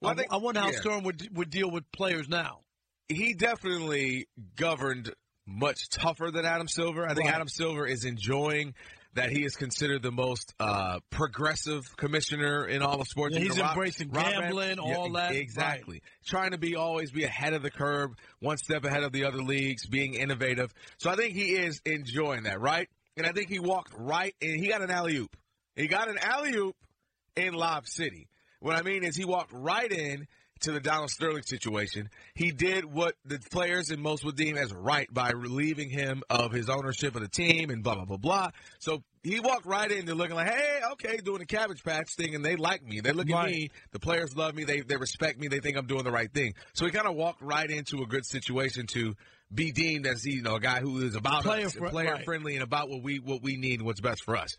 Well, 0.00 0.10
I 0.10 0.12
I, 0.12 0.16
think- 0.16 0.32
I 0.32 0.36
wonder 0.36 0.60
how 0.60 0.70
yeah. 0.70 0.78
Stern 0.78 1.02
would 1.04 1.36
would 1.36 1.50
deal 1.50 1.70
with 1.70 1.90
players 1.92 2.28
now. 2.28 2.60
he 3.08 3.34
definitely 3.34 4.28
governed 4.56 5.12
much 5.52 5.88
tougher 5.90 6.30
than 6.30 6.44
Adam 6.44 6.68
Silver. 6.68 7.04
I 7.06 7.14
think 7.14 7.26
Right. 7.26 7.34
Adam 7.34 7.48
Silver 7.48 7.86
is 7.86 8.04
enjoying 8.04 8.74
that 9.14 9.30
he 9.30 9.44
is 9.44 9.56
considered 9.56 10.02
the 10.02 10.10
most 10.10 10.54
uh, 10.58 10.98
progressive 11.10 11.84
commissioner 11.98 12.66
in 12.66 12.80
all 12.82 12.98
of 13.00 13.06
sports. 13.06 13.34
Yeah, 13.36 13.42
he's 13.42 13.58
Rob- 13.60 13.70
embracing 13.72 14.10
Rob 14.10 14.24
gambling, 14.32 14.78
Yeah, 14.82 14.94
all 14.96 15.12
that. 15.12 15.32
Exactly. 15.34 16.02
Trying 16.26 16.52
to 16.52 16.58
be 16.58 16.76
always 16.76 17.10
be 17.12 17.24
ahead 17.24 17.52
of 17.52 17.62
the 17.62 17.70
curve, 17.70 18.10
one 18.40 18.56
step 18.56 18.84
ahead 18.86 19.02
of 19.02 19.12
the 19.12 19.24
other 19.26 19.42
leagues, 19.42 19.86
being 19.86 20.14
innovative. 20.14 20.72
So 20.96 21.10
I 21.10 21.16
think 21.16 21.34
he 21.34 21.52
is 21.56 21.82
enjoying 21.84 22.44
that, 22.44 22.60
right? 22.60 22.88
And 23.18 23.26
I 23.26 23.32
think 23.32 23.50
he 23.50 23.58
walked 23.58 23.92
right 23.98 24.34
and 24.40 24.58
he 24.58 24.68
got 24.68 24.80
an 24.80 24.90
alley 24.90 25.16
oop. 25.18 25.36
He 25.76 25.88
got 25.88 26.08
an 26.08 26.16
alley 26.18 26.54
oop 26.54 26.76
in 27.36 27.52
Lob 27.52 27.86
City. 27.86 28.28
What 28.60 28.76
I 28.76 28.82
mean 28.82 29.04
is 29.04 29.14
he 29.14 29.26
walked 29.26 29.52
right 29.52 29.90
in 29.92 30.26
to 30.62 30.72
the 30.72 30.80
Donald 30.80 31.10
Sterling 31.10 31.42
situation. 31.42 32.08
He 32.34 32.50
did 32.52 32.84
what 32.84 33.14
the 33.24 33.38
players 33.50 33.90
and 33.90 34.02
most 34.02 34.24
would 34.24 34.36
deem 34.36 34.56
as 34.56 34.72
right 34.72 35.06
by 35.12 35.30
relieving 35.30 35.90
him 35.90 36.22
of 36.30 36.52
his 36.52 36.68
ownership 36.68 37.14
of 37.14 37.22
the 37.22 37.28
team 37.28 37.70
and 37.70 37.82
blah 37.82 37.94
blah 37.94 38.04
blah 38.04 38.16
blah. 38.16 38.50
So 38.78 39.02
he 39.22 39.38
walked 39.40 39.66
right 39.66 39.90
in 39.90 40.06
to 40.06 40.14
looking 40.14 40.34
like, 40.36 40.48
hey, 40.52 40.80
okay, 40.92 41.16
doing 41.18 41.38
the 41.38 41.46
cabbage 41.46 41.82
patch 41.84 42.14
thing, 42.16 42.34
and 42.34 42.44
they 42.44 42.56
like 42.56 42.82
me. 42.84 43.00
They 43.00 43.12
look 43.12 43.28
at 43.30 43.34
Right. 43.34 43.50
me. 43.52 43.70
The 43.92 44.00
players 44.00 44.36
love 44.36 44.54
me. 44.54 44.64
They 44.64 44.80
they 44.80 44.96
respect 44.96 45.38
me. 45.38 45.48
They 45.48 45.60
think 45.60 45.76
I'm 45.76 45.86
doing 45.86 46.04
the 46.04 46.10
right 46.12 46.32
thing. 46.32 46.54
So 46.74 46.84
he 46.84 46.90
kind 46.90 47.06
of 47.06 47.14
walked 47.14 47.42
right 47.42 47.70
into 47.70 48.02
a 48.02 48.06
good 48.06 48.26
situation 48.26 48.86
to 48.94 49.14
be 49.54 49.70
deemed 49.70 50.06
as 50.06 50.24
you 50.24 50.40
know 50.42 50.54
a 50.54 50.60
guy 50.60 50.80
who 50.80 50.98
is 51.02 51.14
about 51.14 51.42
Player 51.42 51.66
us, 51.66 51.74
fri- 51.74 51.90
player 51.90 52.12
right. 52.14 52.24
friendly, 52.24 52.54
and 52.54 52.62
about 52.62 52.88
what 52.88 53.02
we 53.02 53.18
what 53.18 53.42
we 53.42 53.56
need 53.56 53.80
and 53.80 53.86
what's 53.86 54.00
best 54.00 54.24
for 54.24 54.36
us. 54.36 54.56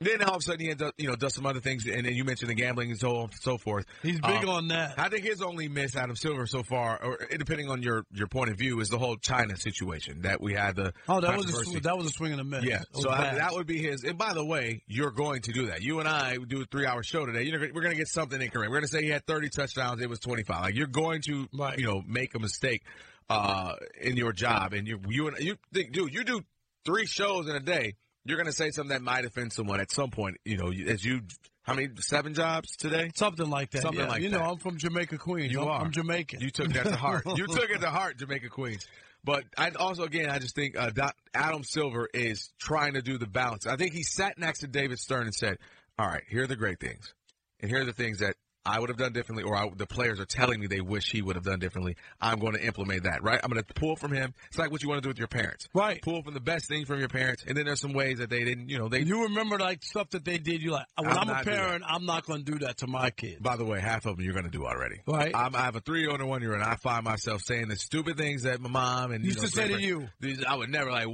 Then 0.00 0.22
all 0.22 0.32
of 0.34 0.40
a 0.40 0.42
sudden 0.42 0.60
he 0.60 0.70
ends 0.70 0.82
up, 0.82 0.92
you 0.98 1.08
know, 1.08 1.16
does 1.16 1.34
some 1.34 1.46
other 1.46 1.60
things, 1.60 1.86
and 1.86 2.04
then 2.04 2.12
you 2.14 2.22
mentioned 2.22 2.50
the 2.50 2.54
gambling 2.54 2.90
and 2.90 3.00
so 3.00 3.16
on 3.16 3.22
and 3.24 3.34
so 3.40 3.56
forth. 3.56 3.86
He's 4.02 4.20
big 4.20 4.44
Um, 4.44 4.48
on 4.50 4.68
that. 4.68 4.98
I 4.98 5.08
think 5.08 5.24
his 5.24 5.40
only 5.40 5.68
miss, 5.68 5.96
Adam 5.96 6.14
Silver, 6.14 6.46
so 6.46 6.62
far, 6.62 7.02
or 7.02 7.18
depending 7.38 7.70
on 7.70 7.82
your, 7.82 8.04
your 8.12 8.26
point 8.26 8.50
of 8.50 8.58
view, 8.58 8.80
is 8.80 8.90
the 8.90 8.98
whole 8.98 9.16
China 9.16 9.56
situation 9.56 10.20
that 10.22 10.42
we 10.42 10.52
had 10.52 10.76
the 10.76 10.92
Oh, 11.08 11.22
that 11.22 11.34
was 11.34 11.46
a, 11.48 11.64
sw- 11.64 11.82
that 11.82 11.96
was 11.96 12.08
a 12.08 12.10
swing 12.10 12.32
and 12.32 12.42
a 12.42 12.44
miss. 12.44 12.62
yeah, 12.64 12.82
so 12.92 13.08
I, 13.08 13.36
that 13.36 13.52
would 13.54 13.66
be 13.66 13.78
his. 13.78 14.04
And 14.04 14.18
by 14.18 14.34
the 14.34 14.44
way, 14.44 14.82
you're 14.86 15.10
going 15.12 15.40
to 15.42 15.52
do 15.52 15.68
that. 15.68 15.80
You 15.80 15.98
and 16.00 16.08
I 16.08 16.36
do 16.36 16.60
a 16.60 16.64
three 16.66 16.84
hour 16.84 17.02
show 17.02 17.24
today. 17.24 17.44
You're 17.44 17.58
we're 17.60 17.80
going 17.80 17.92
to 17.92 17.96
get 17.96 18.08
something 18.08 18.38
incorrect. 18.40 18.70
We're 18.70 18.76
going 18.80 18.88
to 18.88 18.92
say 18.92 19.02
he 19.02 19.08
had 19.08 19.24
30 19.26 19.48
touchdowns. 19.48 20.02
It 20.02 20.10
was 20.10 20.20
25. 20.20 20.60
Like 20.60 20.74
you're 20.74 20.88
going 20.88 21.22
to, 21.22 21.48
you 21.78 21.86
know, 21.86 22.02
make 22.06 22.34
a 22.34 22.38
mistake 22.38 22.82
uh, 23.30 23.72
in 23.98 24.18
your 24.18 24.34
job, 24.34 24.74
and 24.74 24.86
you 24.86 25.00
you 25.08 25.28
and 25.28 25.38
you 25.38 25.56
think, 25.72 25.92
dude, 25.92 26.12
you 26.12 26.22
do 26.22 26.42
three 26.84 27.06
shows 27.06 27.48
in 27.48 27.56
a 27.56 27.60
day. 27.60 27.94
You're 28.26 28.36
going 28.36 28.46
to 28.46 28.52
say 28.52 28.70
something 28.70 28.90
that 28.90 29.02
might 29.02 29.24
offend 29.24 29.52
someone 29.52 29.80
at 29.80 29.90
some 29.92 30.10
point. 30.10 30.38
You 30.44 30.56
know, 30.56 30.72
as 30.72 31.04
you 31.04 31.22
how 31.62 31.74
many 31.74 31.88
seven 32.00 32.34
jobs 32.34 32.76
today? 32.76 33.10
Something 33.14 33.50
like 33.50 33.70
that. 33.72 33.82
Something 33.82 34.00
yeah. 34.00 34.08
like 34.08 34.22
you 34.22 34.30
that. 34.30 34.36
You 34.36 34.42
know, 34.42 34.50
I'm 34.50 34.58
from 34.58 34.78
Jamaica, 34.78 35.18
Queens. 35.18 35.52
You 35.52 35.62
I'm, 35.62 35.68
are. 35.68 35.80
I'm 35.82 35.90
Jamaican. 35.92 36.40
You 36.40 36.50
took 36.50 36.72
that 36.72 36.84
to 36.84 36.96
heart. 36.96 37.24
you 37.36 37.46
took 37.46 37.70
it 37.70 37.80
to 37.80 37.90
heart, 37.90 38.18
Jamaica 38.18 38.48
Queens. 38.48 38.86
But 39.24 39.44
I 39.58 39.70
also, 39.70 40.04
again, 40.04 40.30
I 40.30 40.38
just 40.38 40.54
think 40.54 40.76
uh, 40.78 40.90
Adam 41.34 41.64
Silver 41.64 42.08
is 42.14 42.52
trying 42.60 42.94
to 42.94 43.02
do 43.02 43.18
the 43.18 43.26
balance. 43.26 43.66
I 43.66 43.76
think 43.76 43.92
he 43.92 44.04
sat 44.04 44.38
next 44.38 44.60
to 44.60 44.68
David 44.68 45.00
Stern 45.00 45.24
and 45.24 45.34
said, 45.34 45.58
"All 45.98 46.06
right, 46.06 46.22
here 46.28 46.44
are 46.44 46.46
the 46.46 46.54
great 46.54 46.78
things, 46.78 47.12
and 47.58 47.68
here 47.68 47.80
are 47.80 47.84
the 47.84 47.92
things 47.92 48.20
that 48.20 48.36
I 48.66 48.80
would 48.80 48.88
have 48.88 48.98
done 48.98 49.12
differently, 49.12 49.44
or 49.44 49.56
I, 49.56 49.70
the 49.74 49.86
players 49.86 50.20
are 50.20 50.24
telling 50.24 50.60
me 50.60 50.66
they 50.66 50.80
wish 50.80 51.10
he 51.10 51.22
would 51.22 51.36
have 51.36 51.44
done 51.44 51.58
differently. 51.58 51.96
I'm 52.20 52.38
going 52.38 52.54
to 52.54 52.64
implement 52.64 53.04
that. 53.04 53.22
Right? 53.22 53.40
I'm 53.42 53.50
going 53.50 53.62
to 53.62 53.74
pull 53.74 53.96
from 53.96 54.12
him. 54.12 54.34
It's 54.48 54.58
like 54.58 54.70
what 54.70 54.82
you 54.82 54.88
want 54.88 54.98
to 54.98 55.02
do 55.02 55.10
with 55.10 55.18
your 55.18 55.28
parents. 55.28 55.68
Right. 55.72 56.02
Pull 56.02 56.22
from 56.22 56.34
the 56.34 56.40
best 56.40 56.66
thing 56.66 56.84
from 56.84 56.98
your 56.98 57.08
parents, 57.08 57.44
and 57.46 57.56
then 57.56 57.66
there's 57.66 57.80
some 57.80 57.92
ways 57.92 58.18
that 58.18 58.30
they 58.30 58.44
didn't. 58.44 58.68
You 58.68 58.78
know, 58.78 58.88
they. 58.88 59.00
You 59.00 59.24
remember 59.24 59.58
like 59.58 59.82
stuff 59.82 60.10
that 60.10 60.24
they 60.24 60.38
did. 60.38 60.62
You 60.62 60.72
like 60.72 60.86
when 60.98 61.08
I'm 61.10 61.30
I'm, 61.30 61.40
a 61.40 61.44
parent, 61.44 61.84
I'm 61.86 62.06
not 62.06 62.26
going 62.26 62.44
to 62.44 62.52
do 62.52 62.58
that 62.60 62.78
to 62.78 62.86
my 62.86 63.10
kid. 63.10 63.42
By 63.42 63.56
the 63.56 63.64
way, 63.64 63.80
half 63.80 64.06
of 64.06 64.16
them 64.16 64.24
you're 64.24 64.34
going 64.34 64.44
to 64.44 64.50
do 64.50 64.66
already. 64.66 65.00
Right. 65.06 65.34
I'm, 65.34 65.54
I 65.54 65.60
have 65.60 65.76
a 65.76 65.80
three 65.80 66.00
year 66.00 66.10
old 66.10 66.20
and 66.20 66.28
one 66.28 66.42
year 66.42 66.52
old, 66.52 66.62
and 66.62 66.70
I 66.70 66.76
find 66.76 67.04
myself 67.04 67.42
saying 67.42 67.68
the 67.68 67.76
stupid 67.76 68.16
things 68.16 68.42
that 68.42 68.60
my 68.60 68.68
mom 68.68 69.12
and 69.12 69.24
you 69.24 69.28
Used 69.28 69.38
know, 69.38 69.44
to 69.44 69.50
say 69.50 69.68
to 69.68 69.80
you. 69.80 70.08
These, 70.20 70.44
I 70.44 70.54
would 70.56 70.70
never 70.70 70.90
like. 70.90 71.06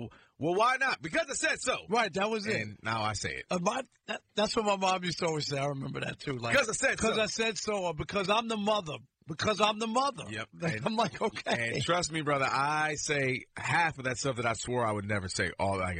Well, 0.42 0.54
why 0.56 0.76
not? 0.80 1.00
Because 1.00 1.26
I 1.30 1.34
said 1.34 1.60
so. 1.60 1.76
Right, 1.88 2.12
that 2.14 2.28
was 2.28 2.46
it. 2.46 2.66
Now 2.82 3.02
I 3.02 3.12
say 3.12 3.30
it. 3.30 3.44
Uh, 3.48 3.58
my, 3.62 3.82
that, 4.08 4.20
that's 4.34 4.56
what 4.56 4.64
my 4.64 4.76
mom 4.76 5.04
used 5.04 5.20
to 5.20 5.26
always 5.26 5.46
say. 5.46 5.56
I 5.56 5.66
remember 5.66 6.00
that 6.00 6.18
too. 6.18 6.36
Like 6.36 6.52
Because 6.54 6.68
I 6.68 6.72
said 6.72 6.96
because 6.96 7.14
so. 7.14 7.22
I 7.22 7.26
said 7.26 7.58
so, 7.58 7.74
or 7.84 7.94
because 7.94 8.28
I'm 8.28 8.48
the 8.48 8.56
mother. 8.56 8.94
Because 9.28 9.60
I'm 9.60 9.78
the 9.78 9.86
mother. 9.86 10.24
Yep. 10.28 10.48
I'm 10.84 10.96
like, 10.96 11.22
okay. 11.22 11.70
And 11.74 11.84
trust 11.84 12.10
me, 12.10 12.22
brother, 12.22 12.48
I 12.50 12.96
say 12.96 13.44
half 13.56 13.96
of 13.98 14.04
that 14.06 14.18
stuff 14.18 14.34
that 14.36 14.46
I 14.46 14.54
swore 14.54 14.84
I 14.84 14.90
would 14.90 15.06
never 15.06 15.28
say. 15.28 15.52
All 15.60 15.80
I 15.80 15.94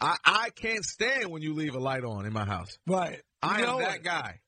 I, 0.00 0.16
I 0.24 0.50
can't 0.56 0.84
stand 0.84 1.30
when 1.30 1.42
you 1.42 1.52
leave 1.52 1.74
a 1.74 1.78
light 1.78 2.02
on 2.02 2.24
in 2.24 2.32
my 2.32 2.46
house. 2.46 2.78
Right. 2.86 3.20
I 3.42 3.58
You 3.58 3.64
am 3.64 3.70
know 3.70 3.78
that 3.80 3.96
it. 3.96 4.04
guy. 4.04 4.40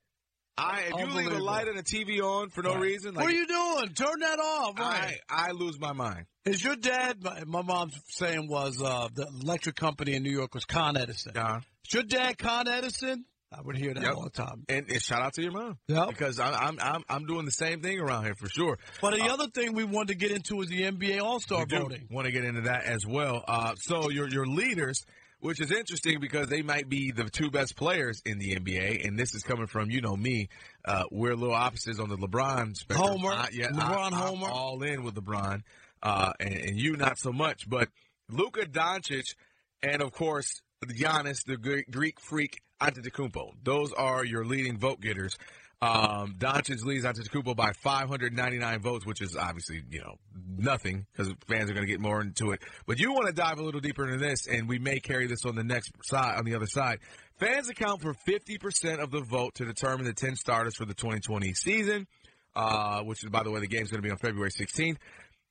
I 0.56 0.82
if 0.92 0.98
you 0.98 1.06
leave 1.06 1.32
a 1.32 1.38
light 1.38 1.66
and 1.68 1.78
a 1.78 1.82
TV 1.82 2.20
on 2.20 2.48
for 2.50 2.62
no 2.62 2.74
Right. 2.74 2.80
reason, 2.80 3.14
what 3.14 3.26
are 3.26 3.30
you 3.32 3.46
doing? 3.46 3.88
Turn 3.94 4.20
that 4.20 4.38
off. 4.38 4.78
Right. 4.78 5.18
I 5.28 5.48
I 5.48 5.50
lose 5.52 5.78
my 5.80 5.92
mind. 5.92 6.26
Is 6.44 6.62
your 6.62 6.76
dad? 6.76 7.22
My, 7.22 7.42
my 7.44 7.62
mom's 7.62 7.98
saying 8.08 8.48
was 8.48 8.80
uh, 8.80 9.08
the 9.12 9.26
electric 9.42 9.74
company 9.76 10.14
in 10.14 10.22
New 10.22 10.30
York 10.30 10.54
was 10.54 10.64
Con 10.64 10.96
Edison. 10.96 11.36
Uh-huh. 11.36 11.60
Is 11.86 11.94
your 11.94 12.02
dad 12.04 12.38
Con 12.38 12.68
Edison? 12.68 13.24
I 13.56 13.60
would 13.62 13.76
hear 13.76 13.94
that 13.94 14.02
Yep. 14.02 14.14
all 14.16 14.24
the 14.24 14.30
time. 14.30 14.64
And, 14.68 14.90
and 14.90 15.00
shout 15.00 15.22
out 15.22 15.34
to 15.34 15.42
your 15.42 15.52
mom. 15.52 15.78
Yep. 15.86 16.08
Because 16.08 16.38
I'm, 16.40 16.54
I'm 16.54 16.78
I'm 16.80 17.02
I'm 17.08 17.26
doing 17.26 17.44
the 17.44 17.52
same 17.52 17.80
thing 17.82 17.98
around 18.00 18.24
here 18.24 18.34
for 18.34 18.48
sure. 18.48 18.78
But 19.00 19.14
the 19.14 19.24
other 19.24 19.46
thing 19.48 19.74
we 19.74 19.84
wanted 19.84 20.08
to 20.08 20.14
get 20.16 20.30
into 20.32 20.60
is 20.62 20.68
the 20.68 20.82
NBA 20.82 21.20
All 21.22 21.40
Star 21.40 21.64
voting. 21.66 22.06
Want 22.10 22.26
to 22.26 22.32
get 22.32 22.44
into 22.44 22.62
that 22.62 22.84
as 22.84 23.06
well. 23.06 23.42
Uh, 23.46 23.74
so 23.76 24.10
your 24.10 24.28
your 24.28 24.46
leaders, 24.46 25.04
which 25.44 25.60
is 25.60 25.70
interesting 25.70 26.20
because 26.20 26.48
they 26.48 26.62
might 26.62 26.88
be 26.88 27.10
the 27.10 27.24
two 27.24 27.50
best 27.50 27.76
players 27.76 28.22
in 28.24 28.38
the 28.38 28.56
NBA, 28.56 29.06
and 29.06 29.18
this 29.18 29.34
is 29.34 29.42
coming 29.42 29.66
from 29.66 29.90
you 29.90 30.00
know 30.00 30.16
me. 30.16 30.48
Uh, 30.86 31.04
we're 31.10 31.32
a 31.32 31.36
little 31.36 31.54
opposites 31.54 31.98
on 32.00 32.08
the 32.08 32.16
LeBron 32.16 32.74
spectrum. 32.74 33.18
Homer. 33.18 33.32
I- 33.32 33.50
yeah, 33.52 33.68
LeBron 33.68 34.12
I, 34.12 34.16
Homer. 34.16 34.46
I'm 34.46 34.52
all 34.52 34.82
in 34.82 35.04
with 35.04 35.16
LeBron, 35.16 35.60
uh, 36.02 36.32
and, 36.40 36.54
and 36.54 36.78
you 36.78 36.96
not 36.96 37.18
so 37.18 37.30
much. 37.30 37.68
But 37.68 37.90
Luka 38.30 38.64
Doncic, 38.64 39.34
and 39.82 40.00
of 40.00 40.12
course 40.12 40.62
Giannis, 40.86 41.44
the 41.44 41.58
Greek, 41.58 41.90
Greek 41.90 42.20
freak 42.20 42.62
Antetokounmpo. 42.80 43.50
Those 43.62 43.92
are 43.92 44.24
your 44.24 44.46
leading 44.46 44.78
vote 44.78 45.02
getters. 45.02 45.36
Um, 45.82 46.36
Doncic 46.38 46.82
leads 46.84 47.04
Antetokounmpo 47.04 47.54
by 47.56 47.72
599 47.72 48.80
votes, 48.80 49.04
which 49.04 49.20
is 49.20 49.36
obviously 49.36 49.82
you 49.90 50.00
know 50.00 50.14
nothing 50.56 51.06
because 51.12 51.32
fans 51.46 51.70
are 51.70 51.74
going 51.74 51.86
to 51.86 51.90
get 51.90 52.00
more 52.00 52.20
into 52.22 52.52
it. 52.52 52.62
But 52.86 52.98
you 52.98 53.12
want 53.12 53.26
to 53.26 53.32
dive 53.32 53.58
a 53.58 53.62
little 53.62 53.80
deeper 53.80 54.06
into 54.06 54.18
this, 54.18 54.46
and 54.46 54.68
we 54.68 54.78
may 54.78 55.00
carry 55.00 55.26
this 55.26 55.44
on 55.44 55.56
the 55.56 55.64
next 55.64 55.92
side, 56.04 56.38
on 56.38 56.44
the 56.44 56.54
other 56.54 56.66
side. 56.66 57.00
Fans 57.38 57.68
account 57.68 58.00
for 58.00 58.14
50% 58.14 59.00
of 59.00 59.10
the 59.10 59.20
vote 59.20 59.56
to 59.56 59.64
determine 59.64 60.06
the 60.06 60.14
10 60.14 60.36
starters 60.36 60.76
for 60.76 60.84
the 60.84 60.94
2020 60.94 61.52
season, 61.54 62.06
uh, 62.54 63.00
which 63.00 63.24
is, 63.24 63.30
by 63.30 63.42
the 63.42 63.50
way, 63.50 63.60
the 63.60 63.66
game's 63.66 63.90
going 63.90 64.00
to 64.00 64.06
be 64.06 64.10
on 64.10 64.18
February 64.18 64.50
16th. 64.50 64.96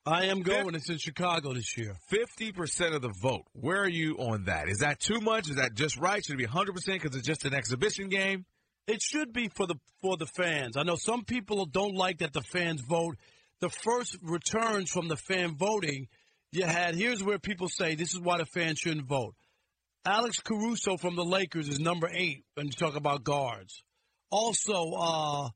I 0.05 0.25
am 0.25 0.41
going. 0.41 0.75
It's 0.75 0.89
in 0.89 0.97
Chicago 0.97 1.53
this 1.53 1.77
year. 1.77 1.95
50% 2.11 2.93
of 2.93 3.01
the 3.01 3.13
vote. 3.21 3.45
Where 3.53 3.81
are 3.81 3.89
you 3.89 4.15
on 4.17 4.45
that? 4.45 4.67
Is 4.67 4.79
that 4.79 4.99
too 4.99 5.21
much? 5.21 5.49
Is 5.49 5.55
that 5.55 5.75
just 5.75 5.97
right? 5.97 6.23
Should 6.23 6.35
it 6.35 6.37
be 6.39 6.45
100% 6.45 6.73
because 6.85 7.15
it's 7.15 7.25
just 7.25 7.45
an 7.45 7.53
exhibition 7.53 8.09
game? 8.09 8.45
It 8.87 9.01
should 9.01 9.31
be 9.31 9.47
for 9.47 9.65
the 9.65 9.75
for 10.01 10.17
the 10.17 10.25
fans. 10.25 10.75
I 10.75 10.83
know 10.83 10.95
some 10.95 11.23
people 11.23 11.65
don't 11.65 11.95
like 11.95 12.19
that 12.19 12.33
the 12.33 12.41
fans 12.41 12.81
vote. 12.81 13.15
The 13.61 13.69
first 13.69 14.17
returns 14.21 14.91
from 14.91 15.07
the 15.07 15.15
fan 15.15 15.55
voting, 15.55 16.09
you 16.51 16.65
had 16.65 16.95
here's 16.95 17.23
where 17.23 17.39
people 17.39 17.69
say 17.69 17.95
this 17.95 18.13
is 18.13 18.19
why 18.19 18.37
the 18.37 18.45
fans 18.45 18.79
shouldn't 18.79 19.07
vote. 19.07 19.35
Alex 20.05 20.41
Caruso 20.41 20.97
from 20.97 21.15
the 21.15 21.23
Lakers 21.23 21.69
is 21.69 21.79
number 21.79 22.09
eight 22.13 22.43
when 22.55 22.65
you 22.65 22.73
talk 22.73 22.97
about 22.97 23.23
guards. 23.23 23.81
Also, 24.29 24.91
uh, 24.97 25.49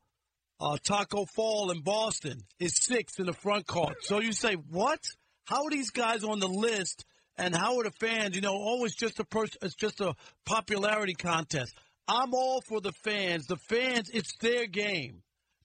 uh, 0.62 0.78
Tacko 0.84 1.26
Fall 1.36 1.72
in 1.72 1.82
Boston 1.82 2.40
is 2.60 2.78
sixth 2.78 3.20
in 3.20 3.26
the 3.26 3.34
front 3.34 3.68
court. 3.68 3.98
So 4.04 4.22
you 4.22 4.32
say, 4.32 4.54
what? 4.54 5.00
How 5.46 5.64
are 5.66 5.70
these 5.70 5.92
guys 5.92 6.24
on 6.24 6.40
the 6.40 6.48
list? 6.48 7.04
And 7.38 7.56
how 7.56 7.78
are 7.78 7.84
the 7.84 7.92
fans? 7.92 8.36
You 8.36 8.42
know, 8.42 8.56
oh, 8.56 8.88
just 8.88 9.20
a 9.20 9.24
person. 9.26 9.58
It's 9.62 9.76
just 9.76 10.02
a 10.02 10.16
popularity 10.46 11.14
contest. 11.14 11.76
I'm 12.08 12.34
all 12.34 12.62
for 12.62 12.80
the 12.82 12.94
fans. 13.04 13.48
The 13.48 13.58
fans, 13.58 14.10
it's 14.14 14.36
their 14.38 14.66
game. 14.66 15.24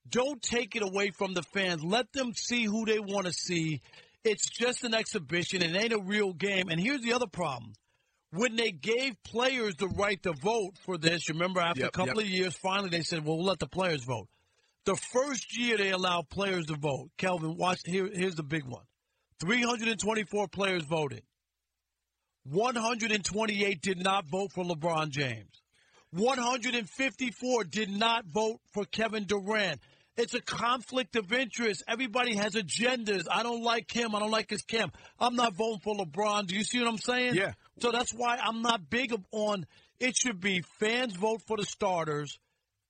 Don't 0.08 0.42
take 0.42 0.74
it 0.74 0.82
away 0.82 1.10
from 1.10 1.34
the 1.34 1.42
fans. 1.42 1.82
Let 1.84 2.12
them 2.12 2.32
see 2.34 2.64
who 2.64 2.84
they 2.84 2.98
want 2.98 3.26
to 3.26 3.32
see. 3.32 3.80
It's 4.24 4.48
just 4.48 4.84
an 4.84 4.94
exhibition. 4.94 5.62
It 5.62 5.76
ain't 5.76 5.92
a 5.92 6.00
real 6.00 6.32
game. 6.32 6.68
And 6.68 6.80
here's 6.80 7.00
the 7.00 7.12
other 7.12 7.26
problem. 7.26 7.72
When 8.30 8.56
they 8.56 8.72
gave 8.72 9.14
players 9.24 9.76
the 9.76 9.88
right 9.88 10.20
to 10.22 10.32
vote 10.32 10.78
for 10.84 10.96
this, 10.96 11.28
remember 11.28 11.60
after 11.60 11.82
Yep, 11.82 11.88
a 11.88 11.92
couple 11.92 12.22
yep. 12.22 12.24
of 12.24 12.30
years, 12.30 12.54
finally 12.54 12.88
they 12.90 13.02
said, 13.02 13.24
well, 13.24 13.36
we'll 13.36 13.46
let 13.46 13.58
the 13.58 13.66
players 13.66 14.04
vote. 14.04 14.28
The 14.84 14.96
first 14.96 15.56
year 15.56 15.76
they 15.76 15.90
allowed 15.90 16.28
players 16.28 16.66
to 16.66 16.76
vote, 16.76 17.10
Kelvin, 17.18 17.56
watch 17.56 17.80
here, 17.84 18.08
here's 18.12 18.34
the 18.34 18.42
big 18.42 18.64
one. 18.64 18.82
324 19.40 20.48
players 20.48 20.84
voted. 20.84 21.22
128 22.44 23.80
did 23.80 24.02
not 24.02 24.26
vote 24.26 24.52
for 24.52 24.64
LeBron 24.64 25.10
James. 25.10 25.61
154 26.12 27.64
did 27.64 27.90
not 27.90 28.26
vote 28.26 28.60
for 28.72 28.84
Kevin 28.84 29.24
Durant. 29.24 29.80
It's 30.16 30.34
a 30.34 30.42
conflict 30.42 31.16
of 31.16 31.32
interest. 31.32 31.82
Everybody 31.88 32.36
has 32.36 32.54
agendas. 32.54 33.24
I 33.30 33.42
don't 33.42 33.62
like 33.62 33.90
him. 33.90 34.14
I 34.14 34.18
don't 34.18 34.30
like 34.30 34.50
his 34.50 34.62
camp. 34.62 34.96
I'm 35.18 35.36
not 35.36 35.54
voting 35.54 35.80
for 35.80 35.96
LeBron. 35.96 36.46
Do 36.46 36.54
you 36.54 36.64
see 36.64 36.80
what 36.80 36.88
I'm 36.88 36.98
saying? 36.98 37.34
Yeah. 37.34 37.52
So 37.78 37.90
that's 37.92 38.12
why 38.12 38.36
I'm 38.36 38.60
not 38.60 38.90
big 38.90 39.14
on 39.30 39.66
it 40.02 40.16
should 40.16 40.40
be 40.40 40.62
fans 40.80 41.14
vote 41.14 41.42
for 41.46 41.56
the 41.56 41.64
starters, 41.64 42.40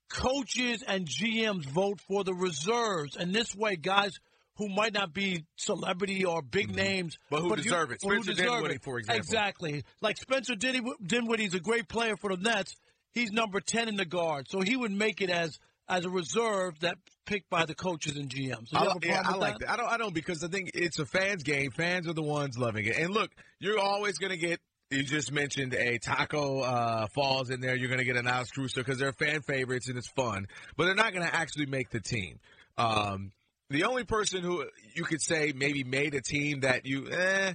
coaches 0.09 0.83
and 0.87 1.07
GMs 1.07 1.67
vote 1.67 2.01
for 2.01 2.25
the 2.25 2.33
reserves. 2.33 3.17
And 3.17 3.35
this 3.35 3.55
way, 3.55 3.77
guys 3.77 4.19
who 4.57 4.69
might 4.69 4.95
not 4.95 5.13
be 5.13 5.45
celebrity 5.57 6.25
or 6.25 6.41
big 6.41 6.69
mm-hmm. 6.69 6.77
names, 6.77 7.19
but 7.31 7.41
who 7.43 7.51
but 7.51 7.63
deserve 7.63 7.91
you, 7.91 7.95
it. 7.95 8.01
Spencer 8.01 8.33
Dinwiddie, 8.33 8.79
for 8.79 8.99
example. 8.99 9.19
Exactly. 9.19 9.85
Like 10.01 10.17
Spencer 10.17 10.55
Dinwiddie, 10.55 10.97
Dinwiddie's 11.05 11.55
a 11.55 11.61
great 11.61 11.87
player 11.87 12.17
for 12.17 12.35
the 12.35 12.43
Nets. 12.43 12.77
He's 13.13 13.33
number 13.33 13.61
10 13.61 13.89
in 13.89 13.97
the 13.97 14.05
guard. 14.05 14.49
So 14.49 14.61
he 14.61 14.77
would 14.77 14.93
make 14.93 15.21
it 15.21 15.31
as– 15.31 15.59
as 15.89 16.05
a 16.05 16.11
reserve 16.11 16.79
that 16.81 16.97
picked 17.27 17.51
by 17.51 17.67
the 17.67 17.75
coaches 17.75 18.17
and 18.17 18.29
GMs. 18.29 18.69
So 18.69 18.79
I, 18.79 18.95
yeah, 19.03 19.23
I 19.25 19.37
like 19.37 19.59
that? 19.59 19.67
that. 19.67 19.71
I 19.71 19.77
don't. 19.77 19.93
I 19.93 19.99
don't 19.99 20.15
because 20.15 20.43
I 20.43 20.49
think 20.49 20.71
it's 20.75 20.99
a 20.99 21.07
fans 21.07 21.43
game. 21.43 21.71
Fans 21.71 22.09
are 22.09 22.15
the 22.15 22.23
ones 22.23 22.57
loving 22.59 22.87
it. 22.87 22.97
And 22.97 23.13
look, 23.13 23.31
you're 23.59 23.79
always 23.79 24.19
going 24.19 24.33
to 24.33 24.39
get. 24.39 24.61
You 24.91 25.03
just 25.03 25.33
mentioned 25.33 25.73
a 25.73 25.99
Tacko 25.99 26.63
uh, 26.63 27.07
Falls 27.15 27.49
in 27.49 27.61
there. 27.61 27.75
You're 27.75 27.89
going 27.89 28.01
to 28.01 28.05
get 28.05 28.17
an 28.17 28.27
Alex 28.27 28.51
Caruso 28.51 28.81
because 28.81 28.99
they're 28.99 29.13
fan 29.13 29.41
favorites 29.41 29.89
and 29.89 29.97
it's 29.97 30.09
fun, 30.09 30.47
but 30.77 30.85
they're 30.85 30.95
not 30.95 31.15
going 31.15 31.27
to 31.27 31.35
actually 31.35 31.67
make 31.67 31.89
the 31.91 32.01
team. 32.01 32.41
Um, 32.77 33.33
the 33.71 33.85
only 33.85 34.05
person 34.05 34.43
who 34.43 34.67
you 34.95 35.05
could 35.05 35.23
say 35.23 35.55
maybe 35.57 35.83
made 35.83 36.15
a 36.15 36.21
team 36.21 36.61
that 36.61 36.85
you, 36.85 37.09
eh, 37.11 37.55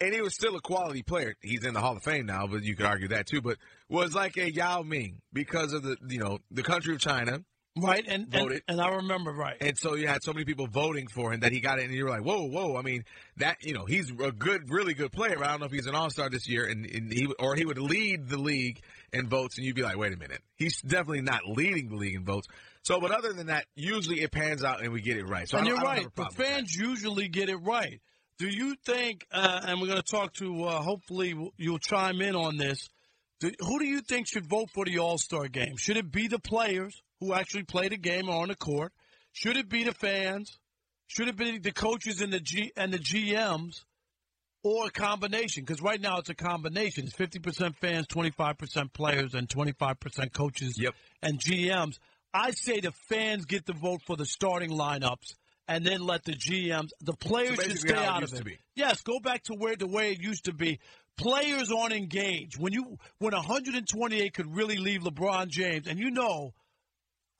and 0.00 0.14
he 0.14 0.20
was 0.20 0.34
still 0.34 0.56
a 0.56 0.60
quality 0.60 1.02
player. 1.02 1.34
He's 1.40 1.64
in 1.64 1.74
the 1.74 1.80
Hall 1.80 1.96
of 1.96 2.02
Fame 2.02 2.26
now, 2.26 2.46
but 2.46 2.62
you 2.62 2.74
could 2.76 2.86
argue 2.86 3.08
that 3.08 3.26
too. 3.26 3.40
But 3.40 3.58
was 3.88 4.14
like 4.14 4.36
a 4.36 4.50
Yao 4.50 4.82
Ming 4.82 5.20
because 5.32 5.72
of 5.72 5.82
the 5.82 5.96
you 6.08 6.18
know 6.18 6.38
the 6.50 6.62
country 6.62 6.94
of 6.94 7.00
China 7.00 7.44
Right, 7.78 8.04
and, 8.06 8.26
voted. 8.26 8.62
And, 8.66 8.78
and, 8.78 8.80
I 8.80 8.96
remember 8.96 9.30
right. 9.30 9.56
And 9.60 9.78
so 9.78 9.94
you 9.94 10.08
had 10.08 10.24
so 10.24 10.32
many 10.32 10.44
people 10.44 10.66
voting 10.66 11.06
for 11.06 11.32
him 11.32 11.40
that 11.40 11.52
he 11.52 11.60
got 11.60 11.78
it, 11.78 11.84
and 11.84 11.94
you 11.94 12.04
were 12.04 12.10
like, 12.10 12.24
whoa, 12.24 12.42
whoa. 12.42 12.76
I 12.76 12.82
mean, 12.82 13.04
that 13.36 13.58
you 13.62 13.74
know, 13.74 13.84
he's 13.84 14.10
a 14.10 14.32
good, 14.32 14.70
really 14.70 14.92
good 14.92 15.12
player. 15.12 15.42
I 15.42 15.52
don't 15.52 15.60
know 15.60 15.66
if 15.66 15.72
he's 15.72 15.86
an 15.86 15.94
All 15.94 16.10
Star 16.10 16.28
this 16.28 16.48
year, 16.48 16.66
and, 16.66 16.84
and, 16.84 17.12
he 17.12 17.28
or 17.38 17.54
he 17.54 17.64
would 17.64 17.78
lead 17.78 18.28
the 18.28 18.38
league 18.38 18.80
in 19.12 19.28
votes, 19.28 19.56
and 19.56 19.64
you'd 19.64 19.76
be 19.76 19.82
like, 19.82 19.96
wait 19.96 20.12
a 20.12 20.16
minute, 20.16 20.40
he's 20.56 20.80
definitely 20.82 21.22
not 21.22 21.46
leading 21.46 21.88
the 21.90 21.96
league 21.96 22.16
in 22.16 22.24
votes. 22.24 22.48
So, 22.82 23.00
but 23.00 23.12
other 23.12 23.32
than 23.32 23.46
that, 23.46 23.66
usually 23.76 24.20
it 24.20 24.32
pans 24.32 24.64
out 24.64 24.82
and 24.82 24.92
we 24.92 25.00
get 25.00 25.16
it 25.16 25.28
right. 25.28 25.48
So 25.48 25.58
and 25.58 25.66
you're 25.66 25.76
right. 25.76 26.06
The 26.14 26.28
fans 26.34 26.74
usually 26.74 27.28
get 27.28 27.48
it 27.50 27.58
right. 27.58 28.00
Do 28.40 28.48
you 28.48 28.74
think? 28.84 29.24
Uh, 29.30 29.60
and 29.68 29.80
we're 29.80 29.86
going 29.86 30.02
to 30.02 30.10
talk 30.10 30.32
to. 30.34 30.64
Uh, 30.64 30.82
hopefully, 30.82 31.34
you'll 31.56 31.78
chime 31.78 32.20
in 32.20 32.34
on 32.34 32.56
this. 32.56 32.88
Do, 33.38 33.52
who 33.60 33.78
do 33.78 33.86
you 33.86 34.00
think 34.00 34.26
should 34.26 34.48
vote 34.48 34.70
for 34.74 34.84
the 34.84 34.98
All 34.98 35.18
Star 35.18 35.46
game? 35.46 35.76
Should 35.76 35.96
it 35.96 36.10
be 36.10 36.26
the 36.26 36.40
players? 36.40 37.00
who 37.20 37.34
actually 37.34 37.64
play 37.64 37.88
the 37.88 37.96
game 37.96 38.28
on 38.28 38.48
the 38.48 38.56
court? 38.56 38.92
Should 39.32 39.56
it 39.56 39.68
be 39.68 39.84
the 39.84 39.92
fans? 39.92 40.58
Should 41.06 41.28
it 41.28 41.36
be 41.36 41.58
the 41.58 41.72
coaches 41.72 42.20
and 42.20 42.32
the 42.32 42.40
G 42.40 42.72
and 42.76 42.92
the 42.92 42.98
GMs, 42.98 43.84
or 44.64 44.86
a 44.86 44.90
combination? 44.90 45.64
Because 45.64 45.82
right 45.82 46.00
now 46.00 46.18
it's 46.18 46.30
a 46.30 46.34
combination. 46.34 47.04
It's 47.04 47.16
fifty 47.16 47.38
percent 47.38 47.76
fans, 47.80 48.06
twenty 48.06 48.30
five 48.30 48.58
percent 48.58 48.92
players, 48.92 49.34
and 49.34 49.48
twenty 49.48 49.72
five 49.72 50.00
percent 50.00 50.32
coaches 50.32 50.74
yep. 50.78 50.94
and 51.22 51.38
GMs. 51.38 51.98
I 52.32 52.52
say 52.52 52.80
the 52.80 52.92
fans 53.08 53.44
get 53.44 53.66
the 53.66 53.72
vote 53.72 54.02
for 54.06 54.16
the 54.16 54.26
starting 54.26 54.70
lineups, 54.70 55.34
and 55.70 55.86
then 55.86 56.00
let 56.00 56.24
the 56.24 56.32
GMs, 56.32 56.90
the 57.00 57.12
players 57.12 57.54
so 57.54 57.62
should 57.62 57.78
stay 57.78 57.94
out 57.94 58.24
of 58.24 58.32
it. 58.34 58.58
Yes, 58.74 59.02
go 59.02 59.20
back 59.20 59.44
to 59.44 59.54
where 59.54 59.76
the 59.76 59.86
way 59.86 60.10
it 60.10 60.20
used 60.20 60.46
to 60.46 60.52
be. 60.52 60.80
Players 61.16 61.70
aren't 61.70 61.92
engaged. 61.92 62.58
When 62.58 62.72
you 62.72 62.98
when 63.18 63.32
128 63.32 64.34
could 64.34 64.56
really 64.56 64.78
leave 64.78 65.02
LeBron 65.02 65.46
James, 65.46 65.86
and 65.86 65.98
you 65.98 66.10
know 66.10 66.54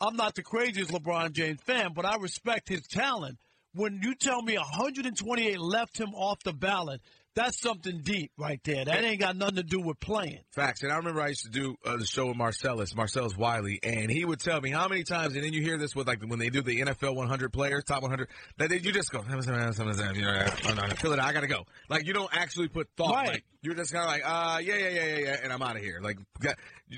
I'm 0.01 0.15
not 0.15 0.37
the 0.37 0.45
craziest 0.45 0.93
LeBron 0.93 1.33
James 1.33 1.61
fan, 1.63 1.91
but 1.93 2.07
I 2.07 2.17
respect 2.19 2.69
his 2.69 2.87
talent. 2.87 3.39
When 3.75 4.01
you 4.01 4.15
tell 4.15 4.43
me 4.43 4.57
128 4.57 5.59
left 5.59 5.99
him 5.99 6.15
off 6.15 6.41
the 6.45 6.53
ballot, 6.53 7.01
that's 7.35 7.61
something 7.61 8.01
deep 8.03 8.33
right 8.37 8.61
there. 8.65 8.85
That 8.85 9.05
ain't 9.05 9.21
got 9.21 9.37
nothing 9.37 9.57
to 9.57 9.63
do 9.63 9.81
with 9.81 10.01
playing. 10.01 10.41
Facts. 10.53 10.83
And 10.83 10.93
I 10.93 10.97
remember 10.97 11.21
I 11.21 11.29
used 11.29 11.45
to 11.45 11.51
do 11.51 11.77
uh, 11.85 11.97
the 11.97 12.07
show 12.07 12.27
with 12.27 12.37
Marcellus, 12.37 12.95
Marcellus 12.95 13.37
Wiley, 13.37 13.79
and 13.83 14.11
he 14.11 14.25
would 14.25 14.41
tell 14.41 14.61
me 14.61 14.71
how 14.71 14.89
many 14.89 15.05
times, 15.05 15.35
and 15.35 15.45
then 15.45 15.53
you 15.53 15.63
hear 15.63 15.79
this 15.79 15.95
with 15.95 16.07
like 16.09 16.23
when 16.23 16.39
they 16.39 16.51
do 16.51 16.63
the 16.63 16.81
NFL 16.81 17.15
100 17.15 17.53
players, 17.53 17.85
top 17.85 18.03
100, 18.03 18.29
that 18.59 18.71
they, 18.71 18.79
you 18.79 18.93
just 18.93 19.11
go, 19.13 19.23
you 19.23 19.29
know, 19.29 19.39
I 19.39 20.95
feel 20.95 21.13
it, 21.13 21.21
I 21.21 21.33
gotta 21.33 21.47
go. 21.47 21.65
Like 21.89 22.07
you 22.07 22.13
don't 22.13 22.31
actually 22.33 22.69
put 22.69 22.89
thought. 22.97 23.15
Right. 23.15 23.29
Like, 23.29 23.45
you're 23.63 23.75
just 23.75 23.93
kind 23.93 24.05
of 24.05 24.11
like, 24.11 24.23
uh, 24.25 24.59
yeah, 24.63 24.77
yeah, 24.77 24.89
yeah, 24.89 25.05
yeah, 25.05 25.19
yeah, 25.19 25.37
and 25.43 25.53
I'm 25.53 25.63
out 25.63 25.77
of 25.77 25.83
here. 25.83 26.01
Like 26.03 26.19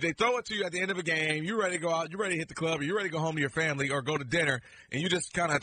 they 0.00 0.12
throw 0.12 0.38
it 0.38 0.44
to 0.46 0.54
you 0.54 0.64
at 0.64 0.72
the 0.72 0.80
end 0.80 0.90
of 0.90 0.98
a 0.98 1.02
game. 1.02 1.44
You're 1.44 1.58
ready 1.58 1.76
to 1.76 1.82
go 1.82 1.90
out. 1.90 2.10
You're 2.10 2.20
ready 2.20 2.34
to 2.34 2.38
hit 2.38 2.48
the 2.48 2.54
club, 2.54 2.80
or 2.80 2.84
you're 2.84 2.96
ready 2.96 3.08
to 3.08 3.12
go 3.12 3.18
home 3.18 3.34
to 3.34 3.40
your 3.40 3.50
family, 3.50 3.90
or 3.90 4.02
go 4.02 4.16
to 4.16 4.24
dinner, 4.24 4.60
and 4.90 5.02
you 5.02 5.08
just 5.08 5.32
kind 5.32 5.52
of 5.52 5.60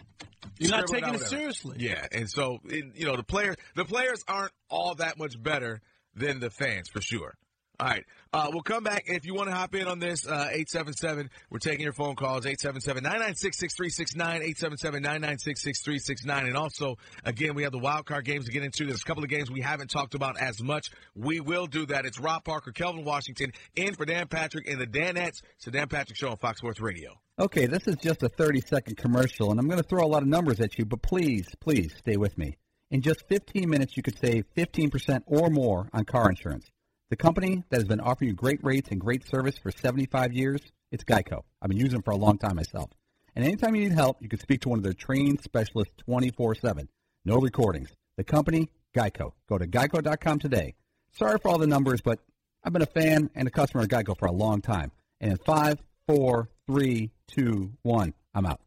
you're 0.57 0.71
not 0.71 0.87
taking 0.87 1.13
it 1.13 1.21
seriously. 1.21 1.77
Yeah, 1.79 2.05
and 2.11 2.29
so 2.29 2.59
it, 2.65 2.85
you 2.95 3.05
know 3.05 3.15
the 3.15 3.23
player, 3.23 3.55
the 3.75 3.85
players 3.85 4.23
aren't 4.27 4.51
all 4.69 4.95
that 4.95 5.17
much 5.17 5.41
better 5.41 5.81
than 6.15 6.39
the 6.39 6.49
fans 6.49 6.89
for 6.89 7.01
sure. 7.01 7.35
All 7.79 7.87
right. 7.87 8.05
Uh, 8.33 8.49
we'll 8.51 8.61
come 8.61 8.83
back. 8.83 9.05
If 9.07 9.25
you 9.25 9.33
want 9.33 9.49
to 9.49 9.55
hop 9.55 9.73
in 9.73 9.87
on 9.87 9.99
this, 9.99 10.27
uh, 10.27 10.49
877, 10.51 11.29
we're 11.49 11.59
taking 11.59 11.79
your 11.81 11.93
phone 11.93 12.15
calls, 12.15 12.43
877-996-6369, 12.45 14.53
877-996-6369. 14.55 16.47
And 16.47 16.57
also, 16.57 16.97
again, 17.23 17.55
we 17.55 17.63
have 17.63 17.71
the 17.71 17.79
wild 17.79 18.05
card 18.05 18.25
games 18.25 18.45
to 18.45 18.51
get 18.51 18.63
into. 18.63 18.85
There's 18.85 19.01
a 19.01 19.05
couple 19.05 19.23
of 19.23 19.29
games 19.29 19.49
we 19.49 19.61
haven't 19.61 19.89
talked 19.89 20.13
about 20.13 20.37
as 20.37 20.61
much. 20.61 20.89
We 21.15 21.39
will 21.39 21.67
do 21.67 21.85
that. 21.85 22.05
It's 22.05 22.19
Rob 22.19 22.43
Parker, 22.43 22.73
Kelvin 22.73 23.05
Washington, 23.05 23.53
in 23.77 23.95
for 23.95 24.05
Dan 24.05 24.27
Patrick 24.27 24.67
and 24.67 24.77
the 24.79 24.87
Danettes. 24.87 25.41
It's 25.55 25.63
the 25.65 25.71
Dan 25.71 25.87
Patrick 25.87 26.17
Show 26.17 26.31
on 26.31 26.37
Fox 26.37 26.59
Sports 26.59 26.81
Radio. 26.81 27.17
Okay, 27.39 27.65
this 27.65 27.87
is 27.87 27.95
just 27.95 28.21
a 28.23 28.29
30-second 28.29 28.97
commercial, 28.97 29.51
and 29.51 29.59
I'm 29.59 29.67
going 29.67 29.81
to 29.81 29.87
throw 29.87 30.03
a 30.03 30.05
lot 30.05 30.21
of 30.21 30.27
numbers 30.27 30.59
at 30.59 30.77
you, 30.77 30.83
but 30.83 31.01
please, 31.01 31.47
please 31.61 31.93
stay 31.97 32.17
with 32.17 32.37
me. 32.37 32.57
In 32.91 33.01
just 33.01 33.23
15 33.29 33.69
minutes, 33.69 33.95
you 33.95 34.03
could 34.03 34.19
save 34.19 34.43
15% 34.57 35.21
or 35.27 35.49
more 35.49 35.87
on 35.93 36.03
car 36.03 36.29
insurance. 36.29 36.69
The 37.09 37.15
company 37.15 37.63
that 37.69 37.77
has 37.77 37.87
been 37.87 37.99
offering 37.99 38.29
you 38.29 38.35
great 38.35 38.63
rates 38.63 38.89
and 38.91 39.01
great 39.01 39.27
service 39.27 39.57
for 39.57 39.71
75 39.71 40.31
years, 40.31 40.61
it's 40.91 41.03
Geico. 41.03 41.41
I've 41.59 41.69
been 41.69 41.77
using 41.77 41.93
them 41.93 42.03
for 42.03 42.11
a 42.11 42.15
long 42.15 42.37
time 42.37 42.55
myself. 42.55 42.91
And 43.35 43.43
anytime 43.43 43.73
you 43.73 43.89
need 43.89 43.93
help, 43.93 44.21
you 44.21 44.29
can 44.29 44.39
speak 44.39 44.61
to 44.61 44.69
one 44.69 44.77
of 44.77 44.83
their 44.83 44.93
trained 44.93 45.41
specialists 45.41 45.95
24-7. 46.07 46.87
No 47.25 47.37
recordings. 47.37 47.89
The 48.17 48.23
company, 48.23 48.69
Geico. 48.95 49.31
Go 49.47 49.57
to 49.57 49.65
geico.com 49.65 50.37
today. 50.37 50.75
Sorry 51.11 51.39
for 51.39 51.49
all 51.49 51.57
the 51.57 51.65
numbers, 51.65 52.01
but 52.01 52.19
I've 52.63 52.73
been 52.73 52.83
a 52.83 52.85
fan 52.85 53.31
and 53.33 53.47
a 53.47 53.51
customer 53.51 53.83
of 53.83 53.89
Geico 53.89 54.15
for 54.15 54.27
a 54.27 54.31
long 54.31 54.61
time. 54.61 54.91
And 55.19 55.31
in 55.31 55.37
five, 55.37 55.79
four, 56.07 56.49
three, 56.67 57.09
two, 57.27 57.71
one, 57.81 58.13
I'm 58.35 58.45
out. 58.45 58.61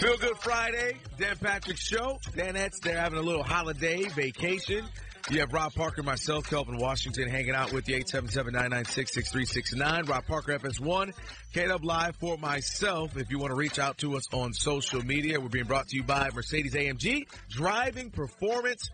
Feel 0.00 0.16
Good 0.16 0.38
Friday, 0.38 0.96
Dan 1.18 1.36
Patrick 1.36 1.76
Show. 1.76 2.18
Danettes, 2.32 2.80
they're 2.80 2.96
having 2.96 3.18
a 3.18 3.22
little 3.22 3.42
holiday 3.42 4.04
vacation. 4.04 4.82
You 5.28 5.40
have 5.40 5.52
Rob 5.52 5.74
Parker, 5.74 6.02
myself, 6.02 6.48
Kelvin 6.48 6.78
Washington, 6.78 7.28
hanging 7.28 7.54
out 7.54 7.74
with 7.74 7.86
you, 7.86 8.02
877-996-6369. 8.04 10.08
Rob 10.08 10.26
Parker, 10.26 10.58
FS1, 10.58 11.12
KW 11.52 11.84
Live 11.84 12.16
for 12.16 12.38
myself. 12.38 13.18
If 13.18 13.30
you 13.30 13.38
want 13.38 13.50
to 13.50 13.56
reach 13.56 13.78
out 13.78 13.98
to 13.98 14.16
us 14.16 14.24
on 14.32 14.54
social 14.54 15.04
media, 15.04 15.38
we're 15.38 15.50
being 15.50 15.66
brought 15.66 15.88
to 15.88 15.96
you 15.96 16.02
by 16.02 16.30
Mercedes 16.34 16.72
AMG, 16.72 17.26
driving 17.50 18.10
performance. 18.10 18.88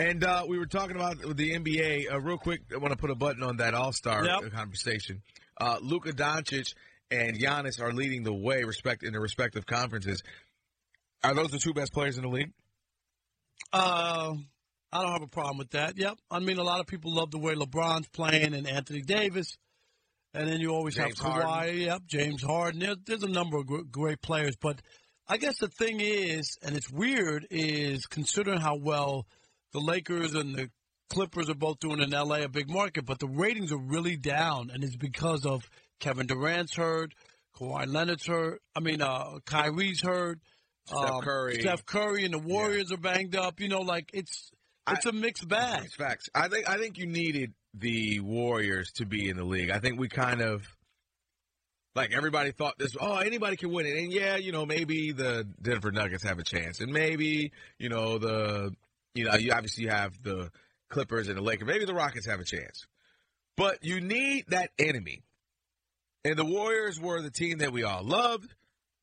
And 0.00 0.24
uh, 0.24 0.42
we 0.48 0.58
were 0.58 0.66
talking 0.66 0.96
about 0.96 1.20
the 1.20 1.52
NBA. 1.52 2.12
Uh, 2.12 2.20
real 2.20 2.38
quick, 2.38 2.62
I 2.74 2.78
want 2.78 2.90
to 2.90 2.98
put 2.98 3.10
a 3.10 3.14
button 3.14 3.44
on 3.44 3.58
that 3.58 3.74
All-Star 3.74 4.26
yep. 4.26 4.52
conversation. 4.52 5.22
Uh, 5.56 5.78
Luka 5.80 6.10
Doncic 6.10 6.74
and 7.10 7.38
Giannis 7.38 7.80
are 7.80 7.92
leading 7.92 8.22
the 8.22 8.34
way 8.34 8.64
respect 8.64 9.02
in 9.02 9.12
their 9.12 9.20
respective 9.20 9.66
conferences. 9.66 10.22
Are 11.22 11.34
those 11.34 11.50
the 11.50 11.58
two 11.58 11.74
best 11.74 11.92
players 11.92 12.16
in 12.16 12.22
the 12.22 12.28
league? 12.28 12.52
Uh, 13.72 14.34
I 14.92 15.02
don't 15.02 15.12
have 15.12 15.22
a 15.22 15.28
problem 15.28 15.58
with 15.58 15.70
that. 15.70 15.96
Yep. 15.96 16.18
I 16.30 16.38
mean, 16.40 16.58
a 16.58 16.62
lot 16.62 16.80
of 16.80 16.86
people 16.86 17.14
love 17.14 17.30
the 17.30 17.38
way 17.38 17.54
LeBron's 17.54 18.08
playing 18.08 18.54
and 18.54 18.66
Anthony 18.66 19.02
Davis. 19.02 19.56
And 20.34 20.48
then 20.48 20.60
you 20.60 20.70
always 20.70 20.94
James 20.94 21.20
have 21.20 21.32
Kawhi. 21.32 21.86
Yep, 21.86 22.02
James 22.06 22.42
Harden. 22.42 22.80
There, 22.80 22.94
there's 23.06 23.22
a 23.22 23.28
number 23.28 23.56
of 23.56 23.90
great 23.90 24.20
players. 24.20 24.56
But 24.56 24.82
I 25.26 25.38
guess 25.38 25.58
the 25.58 25.68
thing 25.68 26.00
is, 26.00 26.58
and 26.62 26.76
it's 26.76 26.90
weird, 26.90 27.46
is 27.50 28.06
considering 28.06 28.60
how 28.60 28.76
well 28.76 29.26
the 29.72 29.80
Lakers 29.80 30.34
and 30.34 30.54
the 30.54 30.70
Clippers 31.08 31.48
are 31.48 31.54
both 31.54 31.78
doing 31.78 32.00
in 32.00 32.10
LA, 32.10 32.42
a 32.42 32.48
big 32.48 32.68
market, 32.68 33.06
but 33.06 33.20
the 33.20 33.28
ratings 33.28 33.72
are 33.72 33.78
really 33.78 34.16
down, 34.16 34.70
and 34.72 34.82
it's 34.82 34.96
because 34.96 35.46
of– 35.46 35.68
Kevin 36.00 36.26
Durant's 36.26 36.74
hurt. 36.74 37.14
Kawhi 37.56 37.86
Leonard's 37.86 38.26
hurt. 38.26 38.60
I 38.74 38.80
mean, 38.80 39.00
uh, 39.00 39.38
Kyrie's 39.44 40.02
hurt. 40.02 40.38
Steph 40.86 41.10
um, 41.10 41.22
Curry. 41.22 41.60
Steph 41.60 41.84
Curry 41.84 42.24
and 42.24 42.34
the 42.34 42.38
Warriors 42.38 42.90
yeah. 42.90 42.94
are 42.94 43.00
banged 43.00 43.34
up. 43.34 43.60
You 43.60 43.68
know, 43.68 43.80
like 43.80 44.10
it's 44.12 44.50
it's 44.88 45.06
I, 45.06 45.10
a 45.10 45.12
mixed 45.12 45.48
bag. 45.48 45.84
It's 45.84 45.96
facts. 45.96 46.28
I 46.34 46.48
think 46.48 46.68
I 46.68 46.78
think 46.78 46.98
you 46.98 47.06
needed 47.06 47.54
the 47.74 48.20
Warriors 48.20 48.92
to 48.96 49.06
be 49.06 49.28
in 49.28 49.36
the 49.36 49.44
league. 49.44 49.70
I 49.70 49.80
think 49.80 49.98
we 49.98 50.08
kind 50.08 50.40
of 50.40 50.66
Like 51.96 52.12
everybody 52.12 52.52
thought 52.52 52.78
this, 52.78 52.94
oh, 53.00 53.16
anybody 53.16 53.56
can 53.56 53.72
win 53.72 53.86
it. 53.86 53.96
And 53.96 54.12
yeah, 54.12 54.36
you 54.36 54.52
know, 54.52 54.66
maybe 54.66 55.12
the 55.12 55.48
Denver 55.60 55.90
Nuggets 55.90 56.24
have 56.24 56.38
a 56.38 56.44
chance. 56.44 56.80
And 56.80 56.92
maybe, 56.92 57.52
you 57.78 57.88
know, 57.88 58.18
the, 58.18 58.70
you 59.14 59.24
know, 59.24 59.34
you 59.36 59.50
obviously 59.52 59.86
have 59.86 60.12
the 60.22 60.50
Clippers 60.90 61.28
and 61.28 61.38
the 61.38 61.42
Lakers. 61.42 61.66
Maybe 61.66 61.86
the 61.86 61.94
Rockets 61.94 62.26
have 62.26 62.38
a 62.38 62.44
chance. 62.44 62.86
But 63.56 63.82
you 63.82 64.02
need 64.02 64.44
that 64.48 64.70
enemy. 64.78 65.22
And 66.26 66.36
the 66.36 66.44
Warriors 66.44 66.98
were 66.98 67.22
the 67.22 67.30
team 67.30 67.58
that 67.58 67.70
we 67.70 67.84
all 67.84 68.02
loved. 68.02 68.52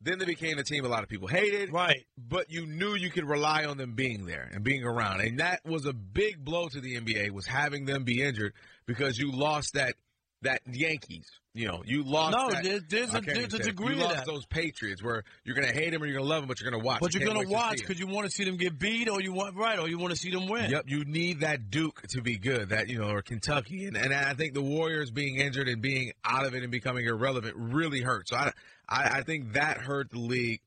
Then 0.02 0.20
they 0.20 0.26
became 0.26 0.58
a 0.58 0.64
team 0.64 0.84
a 0.84 0.90
lot 0.90 1.04
of 1.04 1.10
people 1.10 1.30
hated. 1.30 1.72
Right. 1.72 2.04
But 2.18 2.52
you 2.52 2.66
knew 2.66 2.96
you 2.96 3.10
could 3.10 3.24
rely 3.24 3.64
on 3.64 3.78
them 3.78 3.94
being 3.94 4.26
there 4.26 4.50
and 4.52 4.62
being 4.62 4.84
around. 4.84 5.22
And 5.22 5.40
that 5.40 5.62
was 5.64 5.86
a 5.86 5.94
big 5.94 6.44
blow 6.44 6.68
to 6.68 6.82
the 6.82 6.98
NBA 7.00 7.32
was 7.32 7.48
having 7.48 7.86
them 7.86 8.04
be 8.04 8.22
injured 8.22 8.52
because 8.86 9.18
you 9.18 9.32
lost 9.32 9.76
that 9.76 9.96
that 10.42 10.64
Yankees. 10.70 11.32
You 11.56 11.68
know, 11.68 11.84
you 11.86 12.04
lost. 12.04 12.36
No, 12.36 12.50
that, 12.50 12.64
there's, 12.64 12.84
there's 12.90 13.14
a, 13.14 13.22
there's 13.22 13.54
a 13.54 13.60
degree 13.60 13.96
you 13.96 14.02
of 14.02 14.08
lost 14.08 14.16
that. 14.16 14.26
those 14.26 14.44
Patriots 14.48 15.04
where 15.04 15.24
you're 15.44 15.56
going 15.56 15.68
to 15.68 15.74
hate 15.74 15.92
them 15.92 16.02
or 16.02 16.08
you're 16.08 16.18
going 16.18 16.28
to 16.28 16.30
love 16.30 16.42
them, 16.42 16.48
but 16.48 16.60
you're 16.60 16.72
going 16.72 16.82
to 16.82 16.86
watch. 16.86 17.00
But 17.00 17.14
You 17.14 17.20
you're 17.20 17.32
going 17.32 17.46
to 17.46 17.54
watch 17.54 17.78
because 17.78 18.00
you 18.00 18.08
want 18.08 18.26
to 18.26 18.32
see 18.32 18.44
them 18.44 18.58
get 18.58 18.80
beat, 18.80 19.08
or 19.08 19.22
you 19.22 19.34
want 19.34 19.56
right, 19.56 19.78
or 19.78 19.88
you 19.88 20.00
want 20.00 20.12
to 20.12 20.18
see 20.18 20.32
them 20.32 20.48
win. 20.48 20.72
Yep, 20.72 20.86
you 20.88 21.06
need 21.06 21.42
that 21.42 21.70
Duke 21.70 22.02
to 22.10 22.24
be 22.24 22.40
good, 22.40 22.70
that 22.70 22.90
you 22.90 22.98
know, 22.98 23.10
or 23.10 23.22
Kentucky, 23.22 23.86
and, 23.86 23.96
and 23.96 24.12
I 24.12 24.34
think 24.34 24.56
the 24.56 24.64
Warriors 24.64 25.12
being 25.12 25.36
injured 25.36 25.68
and 25.68 25.80
being 25.80 26.14
out 26.26 26.48
of 26.48 26.56
it 26.56 26.64
and 26.64 26.72
becoming 26.72 27.06
irrelevant 27.06 27.56
really 27.56 28.02
hurt. 28.02 28.30
So 28.30 28.36
I, 28.36 28.52
I, 28.90 29.20
I 29.20 29.22
think 29.22 29.54
that 29.54 29.78
hurt 29.78 30.10
the 30.10 30.20
league 30.20 30.62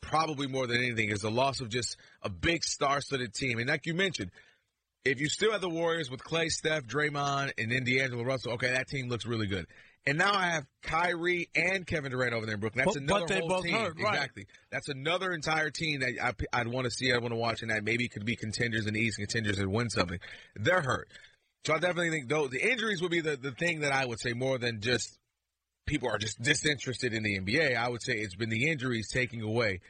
probably 0.00 0.46
more 0.46 0.68
than 0.68 0.76
anything 0.76 1.10
is 1.10 1.22
the 1.22 1.30
loss 1.32 1.60
of 1.60 1.68
just 1.68 1.96
a 2.22 2.28
big 2.28 2.62
star-studded 2.62 3.34
team. 3.34 3.58
And 3.58 3.68
like 3.68 3.86
you 3.86 3.94
mentioned, 3.94 4.30
if 5.04 5.20
you 5.20 5.28
still 5.28 5.50
have 5.50 5.60
the 5.60 5.68
Warriors 5.68 6.12
with 6.12 6.22
Clay, 6.22 6.48
Steph, 6.48 6.84
Draymond, 6.84 7.52
and 7.58 7.72
then 7.72 7.82
D'Angelo 7.82 8.22
Russell, 8.22 8.52
okay, 8.52 8.70
that 8.70 8.86
team 8.86 9.08
looks 9.08 9.26
really 9.26 9.48
good. 9.48 9.66
And 10.08 10.18
now 10.18 10.32
I 10.32 10.46
have 10.50 10.66
Kyrie 10.82 11.48
and 11.56 11.84
Kevin 11.84 12.12
Durant 12.12 12.32
over 12.32 12.46
there 12.46 12.54
in 12.54 12.60
Brooklyn. 12.60 12.84
That's 12.84 12.94
But- 12.96 13.02
another 13.02 13.20
but 13.22 13.28
they 13.28 13.40
whole 13.40 13.48
both 13.48 13.64
team. 13.64 13.74
hurt, 13.74 14.00
right. 14.00 14.14
Exactly. 14.14 14.46
That's 14.70 14.88
another 14.88 15.32
entire 15.32 15.70
team 15.70 16.00
that 16.00 16.12
I, 16.22 16.60
I'd 16.60 16.68
want 16.68 16.84
to 16.84 16.90
see. 16.92 17.12
I 17.12 17.18
want 17.18 17.32
to 17.32 17.36
watch, 17.36 17.62
and 17.62 17.70
that 17.72 17.82
maybe 17.82 18.08
could 18.08 18.24
be 18.24 18.36
contenders 18.36 18.86
in 18.86 18.94
the 18.94 19.00
East, 19.00 19.18
contenders 19.18 19.58
and 19.58 19.72
win 19.72 19.90
something. 19.90 20.20
They're 20.54 20.82
hurt. 20.82 21.08
So 21.66 21.74
I 21.74 21.78
definitely 21.80 22.10
think 22.10 22.28
those 22.28 22.50
the 22.50 22.64
injuries 22.70 23.02
would 23.02 23.10
be 23.10 23.20
the, 23.20 23.36
the 23.36 23.50
thing 23.50 23.80
that 23.80 23.90
I 23.92 24.06
would 24.06 24.20
say 24.20 24.32
more 24.32 24.58
than 24.58 24.80
just 24.80 25.18
people 25.86 26.08
are 26.08 26.18
just 26.18 26.40
disinterested 26.40 27.12
in 27.12 27.24
the 27.24 27.40
NBA. 27.40 27.76
I 27.76 27.88
would 27.88 28.02
say 28.02 28.12
it's 28.14 28.36
been 28.36 28.50
the 28.50 28.70
injuries 28.70 29.08
taking 29.12 29.42
away, 29.42 29.80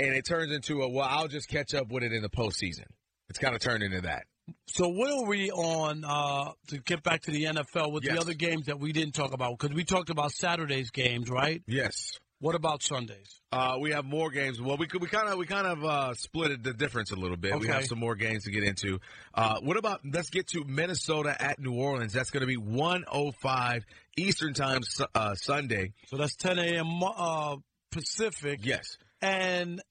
and 0.00 0.14
it 0.14 0.24
turns 0.26 0.50
into 0.50 0.80
a 0.80 0.88
well, 0.88 1.06
I'll 1.06 1.28
just 1.28 1.48
catch 1.48 1.74
up 1.74 1.90
with 1.92 2.02
it 2.02 2.14
in 2.14 2.22
the 2.22 2.30
postseason. 2.30 2.86
It's 3.28 3.38
kind 3.38 3.54
of 3.54 3.60
turned 3.60 3.82
into 3.82 4.00
that. 4.00 4.24
So 4.66 4.88
what 4.88 5.10
are 5.10 5.24
we 5.26 5.50
on 5.50 6.04
uh, 6.04 6.52
to 6.68 6.78
get 6.78 7.02
back 7.02 7.22
to 7.22 7.30
the 7.30 7.44
NFL 7.44 7.92
with 7.92 8.04
Yes. 8.04 8.14
the 8.14 8.20
other 8.20 8.34
games 8.34 8.66
that 8.66 8.78
we 8.78 8.92
didn't 8.92 9.14
talk 9.14 9.32
about? 9.32 9.58
Because 9.58 9.74
we 9.74 9.84
talked 9.84 10.10
about 10.10 10.32
Saturday's 10.32 10.90
games, 10.90 11.28
right? 11.30 11.62
Yes. 11.66 12.18
What 12.40 12.54
about 12.54 12.84
Sundays? 12.84 13.40
Uh, 13.50 13.78
we 13.80 13.90
have 13.90 14.04
more 14.04 14.30
games. 14.30 14.60
Well, 14.62 14.76
we 14.76 14.86
could, 14.86 15.02
we 15.02 15.08
kind 15.08 15.28
of 15.28 15.38
we 15.38 15.46
kind 15.46 15.66
of 15.66 15.84
uh, 15.84 16.14
split 16.14 16.62
the 16.62 16.72
difference 16.72 17.10
a 17.10 17.16
little 17.16 17.36
bit. 17.36 17.58
We 17.58 17.66
have 17.66 17.86
some 17.86 17.98
more 17.98 18.14
games 18.14 18.44
to 18.44 18.52
get 18.52 18.62
into. 18.62 19.00
Uh, 19.34 19.58
what 19.60 19.76
about 19.76 20.02
let's 20.04 20.30
get 20.30 20.46
to 20.48 20.62
Minnesota 20.64 21.34
at 21.36 21.58
New 21.58 21.72
Orleans? 21.74 22.12
That's 22.12 22.30
going 22.30 22.42
to 22.42 22.46
be 22.46 22.56
105 22.56 23.84
Eastern 24.16 24.54
time 24.54 24.82
uh, 25.16 25.34
Sunday. 25.34 25.94
So 26.06 26.16
that's 26.16 26.36
10 26.36 26.58
a.m. 26.60 27.02
uh, 27.02 27.56
Pacific. 27.90 28.60
Yes. 28.62 28.98
And 29.20 29.82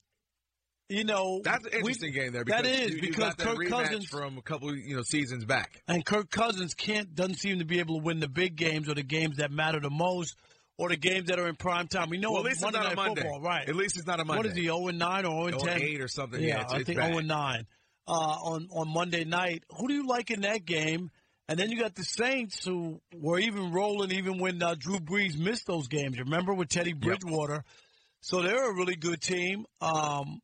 you 0.89 1.03
know 1.03 1.41
That's 1.43 1.65
an 1.65 1.71
we- 1.73 1.77
interesting 1.79 2.13
game 2.13 2.31
there. 2.31 2.43
that 2.45 2.63
Because 2.63 2.79
is 2.79 2.89
you, 2.91 2.95
you 2.95 3.01
because 3.01 3.35
that 3.35 3.45
Kirk 3.45 3.67
Cousins 3.67 4.05
from 4.05 4.37
a 4.37 4.41
couple 4.41 4.75
you 4.75 4.95
know 4.95 5.01
seasons 5.03 5.45
back. 5.45 5.81
and 5.87 6.05
Kirk 6.05 6.29
Cousins 6.29 6.73
can't 6.73 7.13
doesn't 7.13 7.35
seem 7.35 7.59
to 7.59 7.65
be 7.65 7.79
able 7.79 7.97
to 7.99 8.03
win 8.03 8.19
the 8.19 8.29
big 8.29 8.55
games 8.55 8.87
or 8.89 8.93
the 8.95 9.03
games 9.03 9.37
that 9.37 9.51
matter 9.51 9.79
the 9.79 9.89
most 9.89 10.35
or 10.77 10.89
the 10.89 10.95
games 10.97 11.27
that 11.27 11.39
are 11.39 11.47
in 11.47 11.55
prime 11.55 11.87
time. 11.87 12.09
We 12.09 12.17
know 12.19 12.31
Well, 12.31 12.45
at 12.45 12.51
it's 12.51 12.61
least 12.61 12.63
it's 12.63 12.73
Monday 12.73 12.79
not 12.83 12.93
a 12.93 12.95
Monday. 12.95 13.21
Football, 13.21 13.41
right? 13.41 13.67
At 13.67 13.75
least 13.75 13.97
it's 13.97 14.07
not 14.07 14.19
a 14.19 14.25
Monday. 14.25 14.37
What 14.37 14.45
is 14.45 14.55
he? 14.55 14.63
0 14.63 14.87
and 14.87 14.99
9 14.99 15.25
or 15.25 15.49
0 15.49 15.59
and 15.59 15.59
10? 15.59 15.81
8 15.81 16.01
or 16.01 16.07
something. 16.07 16.39
Yeah, 16.41 16.47
Yeah, 16.47 16.53
it's- 16.61 16.73
I 16.73 16.77
it's 16.77 16.85
think 16.85 16.99
bad. 16.99 17.07
0 17.07 17.17
and 17.19 17.27
9 17.27 17.67
uh, 18.07 18.11
on 18.11 18.67
on 18.71 18.87
Monday 18.93 19.23
night. 19.25 19.63
Who 19.77 19.87
do 19.87 19.93
you 19.95 20.07
like 20.07 20.29
in 20.31 20.41
that 20.41 20.65
game? 20.65 21.09
And 21.49 21.57
then 21.57 21.71
you 21.71 21.79
got 21.79 21.95
the 21.95 22.03
Saints 22.03 22.63
who 22.65 23.01
were 23.13 23.39
even 23.39 23.71
rolling 23.71 24.11
even 24.11 24.37
when 24.37 24.61
uh, 24.61 24.75
Drew 24.77 24.99
Brees 24.99 25.37
missed 25.37 25.65
those 25.65 25.87
games. 25.87 26.19
Remember 26.19 26.53
with 26.53 26.67
Teddy 26.69 26.93
Bridgewater? 26.93 27.63
So 28.21 28.41
they're 28.41 28.69
a 28.69 28.75
really 28.75 28.95
good 28.97 29.21
team. 29.21 29.65
Um, 29.81 30.41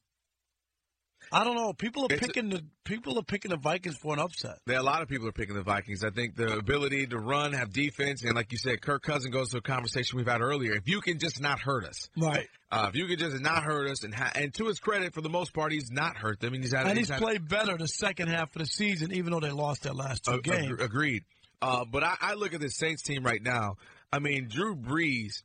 I 1.34 1.44
don't 1.44 1.56
know. 1.56 1.74
People 1.74 2.04
are 2.04 2.08
It's 2.12 2.20
picking 2.26 2.50
the 2.50 2.64
people 2.86 3.18
are 3.18 3.24
picking 3.24 3.50
the 3.50 3.58
Vikings 3.58 3.98
for 3.98 4.14
an 4.14 4.20
upset. 4.20 4.60
There, 4.68 4.78
a 4.78 4.84
lot 4.84 5.02
of 5.02 5.08
people 5.10 5.28
are 5.28 5.32
picking 5.32 5.56
the 5.56 5.64
Vikings. 5.64 6.04
I 6.04 6.12
think 6.12 6.36
the 6.36 6.58
ability 6.58 7.08
to 7.08 7.18
run, 7.18 7.54
have 7.54 7.74
defense, 7.74 8.24
and 8.24 8.36
like 8.36 8.52
you 8.52 8.58
said, 8.58 8.82
Kirk 8.82 9.02
Cousin 9.02 9.32
goes 9.32 9.50
to 9.50 9.58
a 9.58 9.62
conversation 9.62 10.18
we've 10.18 10.28
had 10.28 10.42
earlier. 10.42 10.74
If 10.74 10.88
you 10.88 11.02
can 11.02 11.18
just 11.18 11.42
not 11.42 11.60
hurt 11.60 11.86
us, 11.86 12.10
Right. 12.16 12.48
uh, 12.72 12.86
if 12.90 12.96
you 12.96 13.08
can 13.08 13.18
just 13.18 13.40
not 13.42 13.64
hurt 13.64 13.90
us, 13.90 14.04
and 14.04 14.14
ha- 14.14 14.32
and 14.36 14.54
to 14.56 14.68
his 14.68 14.80
credit, 14.80 15.14
for 15.14 15.22
the 15.22 15.30
most 15.30 15.54
part, 15.54 15.72
he's 15.72 15.90
not 15.92 16.16
hurt 16.18 16.40
them, 16.40 16.54
and 16.54 16.64
he's 16.64 16.74
had 16.74 16.86
And 16.86 16.98
he's 16.98 17.10
had- 17.10 17.20
played 17.20 17.48
better 17.48 17.78
the 17.78 17.88
second 17.88 18.28
half 18.28 18.56
of 18.56 18.60
the 18.62 18.66
season, 18.68 19.12
even 19.12 19.32
though 19.32 19.40
they 19.40 19.50
lost 19.52 19.84
their 19.84 19.94
last 19.94 20.26
two 20.26 20.34
Ag- 20.36 20.44
games. 20.44 20.72
ag- 20.74 20.82
agreed. 20.82 21.24
Uh, 21.62 21.84
but 21.86 22.04
I, 22.04 22.16
I 22.22 22.34
look 22.36 22.54
at 22.54 22.60
this 22.60 22.76
Saints 22.78 23.02
team 23.02 23.24
right 23.24 23.42
now. 23.42 23.78
I 24.12 24.20
mean, 24.20 24.50
Drew 24.50 24.76
Brees, 24.76 25.42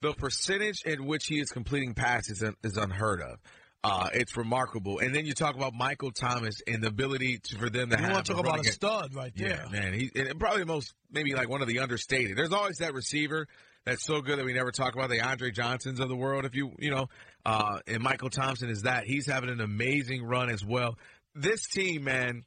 the 0.00 0.12
percentage 0.14 0.82
in 0.84 1.04
which 1.06 1.26
he 1.26 1.38
is 1.38 1.50
completing 1.50 1.94
passes 1.94 2.42
is, 2.42 2.54
is 2.64 2.76
unheard 2.76 3.20
of. 3.20 3.38
Uh, 3.84 4.08
it's 4.12 4.36
remarkable. 4.36 4.98
And 4.98 5.14
then 5.14 5.24
you 5.24 5.34
talk 5.34 5.54
about 5.54 5.72
Michael 5.72 6.10
Thomas 6.10 6.60
and 6.66 6.82
the 6.82 6.88
ability 6.88 7.38
to, 7.38 7.58
for 7.58 7.70
them 7.70 7.90
to 7.90 7.96
You 7.96 8.02
have 8.02 8.12
want 8.12 8.26
to 8.26 8.32
talk 8.32 8.40
about 8.40 8.66
a 8.66 8.72
stud 8.72 9.14
right 9.14 9.32
there. 9.36 9.64
Yeah, 9.64 9.70
man. 9.70 9.94
He 9.94 10.10
and 10.16 10.38
probably 10.38 10.60
the 10.60 10.66
most 10.66 10.94
maybe 11.12 11.34
like 11.34 11.48
one 11.48 11.62
of 11.62 11.68
the 11.68 11.78
understated. 11.78 12.36
There's 12.36 12.52
always 12.52 12.78
that 12.78 12.92
receiver 12.92 13.46
that's 13.84 14.04
so 14.04 14.20
good 14.20 14.38
that 14.38 14.44
we 14.44 14.52
never 14.52 14.72
talk 14.72 14.94
about 14.94 15.10
the 15.10 15.20
Andre 15.20 15.52
Johnsons 15.52 16.00
of 16.00 16.08
the 16.08 16.16
world. 16.16 16.44
If 16.44 16.56
you 16.56 16.72
you 16.80 16.90
know, 16.90 17.08
uh, 17.46 17.78
and 17.86 18.02
Michael 18.02 18.30
Thompson 18.30 18.68
is 18.68 18.82
that 18.82 19.04
he's 19.04 19.26
having 19.26 19.48
an 19.48 19.60
amazing 19.60 20.24
run 20.24 20.50
as 20.50 20.64
well. 20.64 20.98
This 21.34 21.68
team, 21.68 22.04
man. 22.04 22.44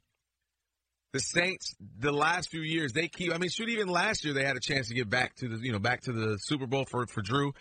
The 1.14 1.20
Saints, 1.20 1.74
the 1.98 2.10
last 2.10 2.48
few 2.48 2.62
years, 2.62 2.94
they 2.94 3.06
keep. 3.06 3.34
I 3.34 3.38
mean, 3.38 3.50
shoot, 3.50 3.68
even 3.68 3.86
last 3.88 4.24
year 4.24 4.32
they 4.32 4.44
had 4.44 4.56
a 4.56 4.60
chance 4.60 4.88
to 4.88 4.94
get 4.94 5.10
back 5.10 5.34
to 5.36 5.48
the, 5.48 5.58
you 5.62 5.70
know, 5.70 5.78
back 5.78 6.00
to 6.04 6.12
the 6.12 6.38
Super 6.38 6.66
Bowl 6.66 6.86
for 6.86 7.06
for 7.06 7.20
Drew. 7.20 7.52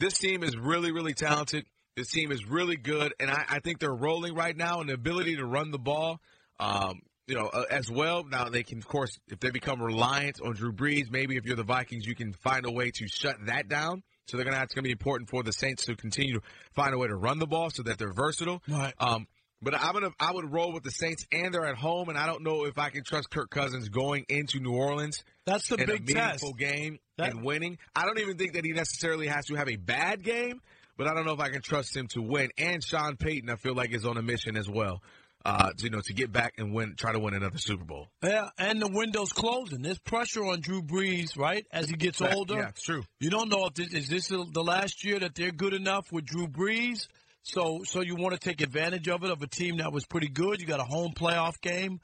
This 0.00 0.18
team 0.18 0.42
is 0.42 0.56
really, 0.56 0.90
really 0.90 1.14
talented. 1.14 1.64
This 1.98 2.10
team 2.10 2.30
is 2.30 2.46
really 2.48 2.76
good, 2.76 3.12
and 3.18 3.28
I, 3.28 3.44
I 3.48 3.58
think 3.58 3.80
they're 3.80 3.92
rolling 3.92 4.34
right 4.34 4.56
now. 4.56 4.80
And 4.80 4.88
the 4.88 4.94
ability 4.94 5.34
to 5.36 5.44
run 5.44 5.72
the 5.72 5.78
ball, 5.80 6.20
um, 6.60 7.00
you 7.26 7.34
know, 7.34 7.46
uh, 7.48 7.64
as 7.70 7.90
well. 7.90 8.22
Now 8.24 8.48
they 8.48 8.62
can, 8.62 8.78
of 8.78 8.86
course, 8.86 9.18
if 9.26 9.40
they 9.40 9.50
become 9.50 9.82
reliant 9.82 10.40
on 10.40 10.52
Drew 10.54 10.72
Brees, 10.72 11.10
maybe 11.10 11.36
if 11.36 11.44
you're 11.44 11.56
the 11.56 11.64
Vikings, 11.64 12.06
you 12.06 12.14
can 12.14 12.32
find 12.34 12.66
a 12.66 12.70
way 12.70 12.92
to 12.92 13.08
shut 13.08 13.34
that 13.46 13.68
down. 13.68 14.04
So 14.28 14.36
they're 14.36 14.44
gonna 14.44 14.56
have, 14.58 14.66
it's 14.66 14.74
gonna 14.74 14.84
be 14.84 14.92
important 14.92 15.28
for 15.28 15.42
the 15.42 15.52
Saints 15.52 15.86
to 15.86 15.96
continue 15.96 16.34
to 16.34 16.40
find 16.72 16.94
a 16.94 16.98
way 16.98 17.08
to 17.08 17.16
run 17.16 17.40
the 17.40 17.46
ball 17.48 17.70
so 17.70 17.82
that 17.82 17.98
they're 17.98 18.12
versatile. 18.12 18.62
Right. 18.68 18.94
Um, 19.00 19.26
but 19.60 19.74
I'm 19.74 19.92
gonna 19.92 20.10
I 20.20 20.30
would 20.32 20.52
roll 20.52 20.72
with 20.72 20.84
the 20.84 20.92
Saints, 20.92 21.26
and 21.32 21.52
they're 21.52 21.64
at 21.66 21.76
home, 21.76 22.08
and 22.10 22.16
I 22.16 22.26
don't 22.26 22.44
know 22.44 22.64
if 22.64 22.78
I 22.78 22.90
can 22.90 23.02
trust 23.02 23.28
Kirk 23.30 23.50
Cousins 23.50 23.88
going 23.88 24.24
into 24.28 24.60
New 24.60 24.72
Orleans. 24.74 25.24
That's 25.46 25.68
the 25.68 25.78
big 25.78 25.88
a 25.88 25.92
meaningful 26.02 26.52
test. 26.52 26.58
game 26.58 26.98
That- 27.16 27.30
and 27.30 27.42
winning. 27.42 27.78
I 27.96 28.04
don't 28.04 28.20
even 28.20 28.36
think 28.36 28.52
that 28.52 28.64
he 28.64 28.70
necessarily 28.72 29.26
has 29.26 29.46
to 29.46 29.56
have 29.56 29.68
a 29.68 29.76
bad 29.76 30.22
game, 30.22 30.60
but 30.98 31.06
I 31.06 31.14
don't 31.14 31.24
know 31.24 31.32
if 31.32 31.40
I 31.40 31.48
can 31.48 31.62
trust 31.62 31.96
him 31.96 32.08
to 32.08 32.20
win. 32.20 32.50
And 32.58 32.84
Sean 32.84 33.16
Payton, 33.16 33.48
I 33.48 33.56
feel 33.56 33.74
like 33.74 33.92
is 33.94 34.04
on 34.04 34.18
a 34.18 34.22
mission 34.22 34.56
as 34.58 34.68
well. 34.68 35.02
Uh, 35.44 35.70
to, 35.70 35.84
you 35.84 35.88
know, 35.90 36.00
to 36.00 36.12
get 36.12 36.32
back 36.32 36.54
and 36.58 36.74
win, 36.74 36.94
try 36.98 37.12
to 37.12 37.18
win 37.18 37.32
another 37.32 37.56
Super 37.58 37.84
Bowl. 37.84 38.08
Yeah, 38.22 38.48
and 38.58 38.82
the 38.82 38.88
window's 38.88 39.32
closing. 39.32 39.80
There's 39.82 40.00
pressure 40.00 40.44
on 40.44 40.60
Drew 40.60 40.82
Brees, 40.82 41.38
right? 41.38 41.64
As 41.72 41.88
he 41.88 41.94
gets 41.96 42.18
That- 42.18 42.34
older. 42.34 42.56
yeah, 42.56 42.68
it's 42.70 42.82
true. 42.82 43.04
You 43.20 43.30
don't 43.30 43.48
know 43.48 43.64
if 43.66 43.74
this 43.74 43.94
is 43.94 44.08
this 44.08 44.28
the 44.28 44.62
last 44.64 45.04
year 45.04 45.20
that 45.20 45.36
they're 45.36 45.52
good 45.52 45.72
enough 45.74 46.10
with 46.12 46.26
Drew 46.26 46.48
Brees. 46.48 47.06
So, 47.44 47.82
so 47.84 48.02
you 48.02 48.16
want 48.16 48.34
to 48.34 48.40
take 48.40 48.60
advantage 48.60 49.08
of 49.08 49.22
it 49.24 49.30
of 49.30 49.40
a 49.40 49.46
team 49.46 49.78
that 49.78 49.92
was 49.92 50.04
pretty 50.04 50.28
good. 50.28 50.60
You 50.60 50.66
got 50.66 50.80
a 50.80 50.84
home 50.84 51.12
playoff 51.14 51.58
game. 51.62 52.00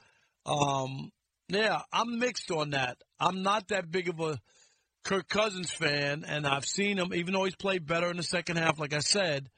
Um, 0.47 1.11
yeah, 1.49 1.83
I'm 1.93 2.19
mixed 2.19 2.51
on 2.51 2.71
that. 2.71 2.99
I'm 3.21 3.43
not 3.43 3.69
that 3.69 3.91
big 3.91 4.09
of 4.09 4.21
a 4.21 4.39
Kirk 5.05 5.29
Cousins 5.29 5.71
fan, 5.71 6.25
and 6.27 6.47
I've 6.47 6.65
seen 6.65 6.99
him, 6.99 7.13
even 7.15 7.35
though 7.35 7.45
he's 7.45 7.57
played 7.57 7.87
better 7.87 8.11
in 8.11 8.17
the 8.17 8.23
second 8.23 8.57
half. 8.57 8.79
Like 8.79 8.95
I 8.95 8.99
said, 9.01 9.49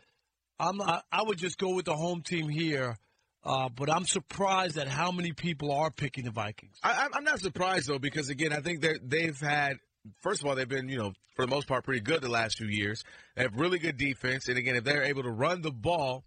I'm 0.59 0.81
I, 0.83 1.03
I 1.13 1.23
would 1.23 1.39
just 1.39 1.59
go 1.59 1.75
with 1.75 1.85
the 1.87 1.95
home 1.97 2.23
team 2.23 2.49
here. 2.49 2.97
Uh, 3.45 3.69
but 3.69 3.89
I'm 3.89 4.05
surprised 4.05 4.77
at 4.77 4.89
how 4.89 5.13
many 5.13 5.31
people 5.33 5.71
are 5.71 5.93
picking 5.93 6.25
the 6.25 6.33
Vikings. 6.33 6.77
I, 6.83 7.03
I'm- 7.03 7.11
I'm 7.15 7.23
not 7.25 7.39
surprised 7.39 7.87
though 7.89 8.01
because 8.01 8.29
again, 8.29 8.53
I 8.53 8.61
think 8.61 8.81
that 8.83 8.99
they've 9.09 9.39
had. 9.39 9.77
First 10.23 10.41
of 10.43 10.49
all, 10.49 10.55
they've 10.57 10.69
been 10.69 10.89
you 10.89 10.99
know 10.99 11.13
for 11.37 11.45
the 11.47 11.51
most 11.51 11.69
part 11.69 11.85
pretty 11.85 12.01
good 12.01 12.23
the 12.23 12.29
last 12.29 12.59
few 12.59 12.67
years. 12.69 13.05
They 13.37 13.43
have 13.43 13.55
really 13.55 13.79
good 13.79 13.97
defense, 13.97 14.49
and 14.49 14.59
again, 14.59 14.75
if 14.77 14.83
they're 14.85 15.05
able 15.05 15.23
to 15.23 15.31
run 15.31 15.63
the 15.63 15.71
ball, 15.71 16.25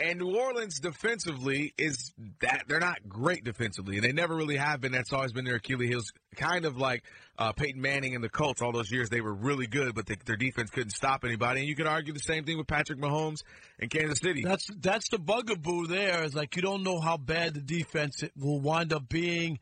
and 0.00 0.18
New 0.18 0.34
Orleans 0.34 0.80
defensively 0.80 1.74
is 1.76 2.12
that 2.40 2.64
they're 2.66 2.80
not 2.80 3.08
great 3.08 3.44
defensively, 3.44 3.96
and 3.96 4.04
they 4.04 4.12
never 4.12 4.34
really 4.34 4.56
have 4.56 4.80
been. 4.80 4.92
That's 4.92 5.12
always 5.12 5.32
been 5.32 5.44
their 5.44 5.56
Achilles 5.56 5.88
heels. 5.88 6.12
Kind 6.36 6.64
of 6.64 6.78
like 6.78 7.04
uh, 7.38 7.52
Peyton 7.52 7.80
Manning 7.80 8.14
and 8.14 8.24
the 8.24 8.28
Colts. 8.28 8.62
All 8.62 8.72
those 8.72 8.90
years 8.90 9.10
they 9.10 9.20
were 9.20 9.34
really 9.34 9.66
good, 9.66 9.94
but 9.94 10.06
they, 10.06 10.16
their 10.24 10.36
defense 10.36 10.70
couldn't 10.70 10.90
stop 10.90 11.24
anybody. 11.24 11.60
And 11.60 11.68
you 11.68 11.76
could 11.76 11.86
argue 11.86 12.12
the 12.12 12.20
same 12.20 12.44
thing 12.44 12.56
with 12.56 12.66
Patrick 12.66 12.98
Mahomes 12.98 13.42
and 13.78 13.90
Kansas 13.90 14.18
City. 14.20 14.42
That's 14.42 14.66
that's 14.80 15.08
the 15.10 15.18
bugaboo. 15.18 15.86
There 15.86 16.24
is 16.24 16.34
like 16.34 16.56
you 16.56 16.62
don't 16.62 16.82
know 16.82 17.00
how 17.00 17.16
bad 17.16 17.54
the 17.54 17.60
defense 17.60 18.22
will 18.36 18.60
wind 18.60 18.92
up 18.92 19.08
being, 19.08 19.58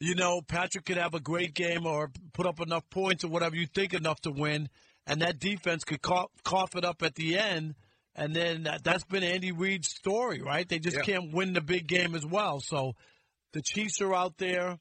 you 0.00 0.14
know, 0.14 0.42
Patrick 0.42 0.84
could 0.84 0.98
have 0.98 1.14
a 1.14 1.20
great 1.20 1.54
game 1.54 1.86
or 1.86 2.10
put 2.32 2.46
up 2.46 2.60
enough 2.60 2.88
points 2.90 3.24
or 3.24 3.28
whatever 3.28 3.56
you 3.56 3.66
think 3.66 3.94
enough 3.94 4.20
to 4.20 4.30
win, 4.30 4.68
and 5.06 5.22
that 5.22 5.38
defense 5.38 5.84
could 5.84 6.02
cough, 6.02 6.30
cough 6.44 6.76
it 6.76 6.84
up 6.84 7.02
at 7.02 7.14
the 7.14 7.38
end. 7.38 7.74
And 8.18 8.34
then 8.34 8.64
that, 8.64 8.82
that's 8.82 9.04
been 9.04 9.22
Andy 9.22 9.52
Reid's 9.52 9.88
story, 9.88 10.42
right? 10.42 10.68
They 10.68 10.80
just 10.80 10.96
Yeah. 10.96 11.02
can't 11.02 11.32
win 11.32 11.52
the 11.52 11.60
big 11.60 11.86
game 11.86 12.16
as 12.16 12.26
well. 12.26 12.58
So 12.60 12.96
the 13.52 13.62
Chiefs 13.62 14.00
are 14.00 14.12
out 14.12 14.36
there. 14.38 14.78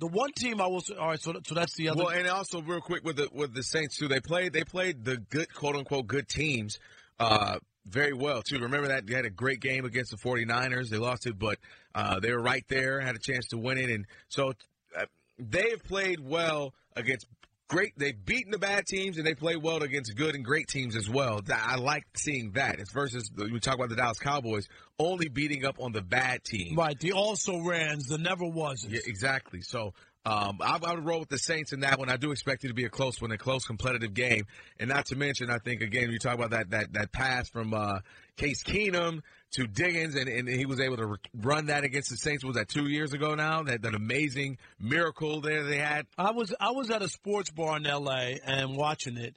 The 0.00 0.06
one 0.06 0.32
team 0.32 0.60
I 0.60 0.68
will 0.68 0.80
say, 0.80 0.94
all 0.94 1.08
right, 1.08 1.20
so, 1.20 1.34
so 1.44 1.54
that's 1.54 1.74
the 1.76 1.90
other. 1.90 2.04
Well, 2.04 2.08
and 2.12 2.26
also 2.28 2.62
real 2.62 2.80
quick 2.80 3.04
with 3.04 3.16
the 3.16 3.28
with 3.32 3.52
the 3.52 3.62
Saints 3.62 3.96
too, 3.98 4.08
they 4.08 4.20
played 4.20 4.52
they 4.52 4.64
played 4.64 5.04
the 5.04 5.18
good 5.18 5.52
quote 5.52 5.76
unquote 5.76 6.06
good 6.06 6.28
teams 6.28 6.78
uh, 7.20 7.58
very 7.84 8.12
well 8.14 8.40
too. 8.42 8.58
Remember 8.60 8.88
that 8.88 9.06
they 9.06 9.14
had 9.14 9.24
a 9.26 9.30
great 9.30 9.60
game 9.60 9.84
against 9.84 10.12
the 10.12 10.16
49ers. 10.16 10.88
They 10.88 10.98
lost 10.98 11.26
it, 11.26 11.38
but 11.38 11.58
uh, 11.94 12.20
they 12.20 12.30
were 12.32 12.40
right 12.40 12.64
there, 12.68 13.00
had 13.00 13.16
a 13.16 13.18
chance 13.18 13.48
to 13.48 13.58
win 13.58 13.76
it, 13.76 13.90
and 13.90 14.06
so 14.28 14.52
uh, 14.96 15.04
they've 15.38 15.82
played 15.82 16.20
well 16.20 16.74
against 16.96 17.26
great. 17.68 17.92
They've 17.96 18.24
beaten 18.24 18.50
the 18.50 18.58
bad 18.58 18.86
teams, 18.86 19.18
and 19.18 19.26
they 19.26 19.34
play 19.34 19.56
well 19.56 19.82
against 19.82 20.16
good 20.16 20.34
and 20.34 20.44
great 20.44 20.68
teams 20.68 20.96
as 20.96 21.08
well. 21.08 21.40
I 21.54 21.76
like 21.76 22.04
seeing 22.16 22.52
that. 22.52 22.80
It's 22.80 22.92
versus 22.92 23.30
we 23.36 23.60
talk 23.60 23.76
about 23.76 23.90
the 23.90 23.96
Dallas 23.96 24.18
Cowboys 24.18 24.68
only 24.98 25.28
beating 25.28 25.64
up 25.64 25.76
on 25.80 25.92
the 25.92 26.02
bad 26.02 26.42
teams. 26.42 26.76
right, 26.76 26.98
the 26.98 27.12
also 27.12 27.60
rans, 27.60 28.06
the 28.08 28.18
never 28.18 28.46
was. 28.46 28.84
Yeah, 28.88 29.00
exactly. 29.06 29.60
So 29.60 29.94
um, 30.24 30.58
I, 30.60 30.78
I 30.82 30.94
would 30.94 31.06
roll 31.06 31.20
with 31.20 31.28
the 31.28 31.38
Saints 31.38 31.72
in 31.72 31.80
that 31.80 31.98
one. 31.98 32.10
I 32.10 32.16
do 32.16 32.32
expect 32.32 32.64
it 32.64 32.68
to 32.68 32.74
be 32.74 32.84
a 32.84 32.90
close 32.90 33.20
one, 33.20 33.30
a 33.32 33.38
close 33.38 33.64
competitive 33.64 34.14
game, 34.14 34.46
and 34.78 34.88
not 34.88 35.06
to 35.06 35.16
mention, 35.16 35.50
I 35.50 35.58
think 35.58 35.80
again 35.80 36.10
you 36.10 36.18
talk 36.18 36.34
about 36.34 36.50
that 36.50 36.70
that 36.70 36.92
that 36.92 37.12
pass 37.12 37.48
from 37.48 37.72
uh, 37.72 38.00
Case 38.36 38.62
Keenum 38.62 39.22
to 39.52 39.66
Diggins, 39.66 40.14
and, 40.16 40.28
and 40.28 40.48
he 40.48 40.66
was 40.66 40.80
able 40.80 40.96
to 40.98 41.16
run 41.34 41.66
that 41.66 41.84
against 41.84 42.10
the 42.10 42.16
Saints. 42.16 42.44
Was 42.44 42.56
that 42.56 42.68
two 42.68 42.88
years 42.88 43.12
ago 43.12 43.34
now? 43.34 43.62
That 43.62 43.82
that 43.82 43.94
amazing 43.94 44.58
miracle 44.78 45.40
there 45.40 45.64
they 45.64 45.78
had. 45.78 46.06
I 46.18 46.32
was 46.32 46.54
I 46.60 46.72
was 46.72 46.90
at 46.90 47.02
a 47.02 47.08
sports 47.08 47.50
bar 47.50 47.76
in 47.76 47.86
L.A. 47.86 48.40
and 48.44 48.76
watching 48.76 49.16
it, 49.16 49.36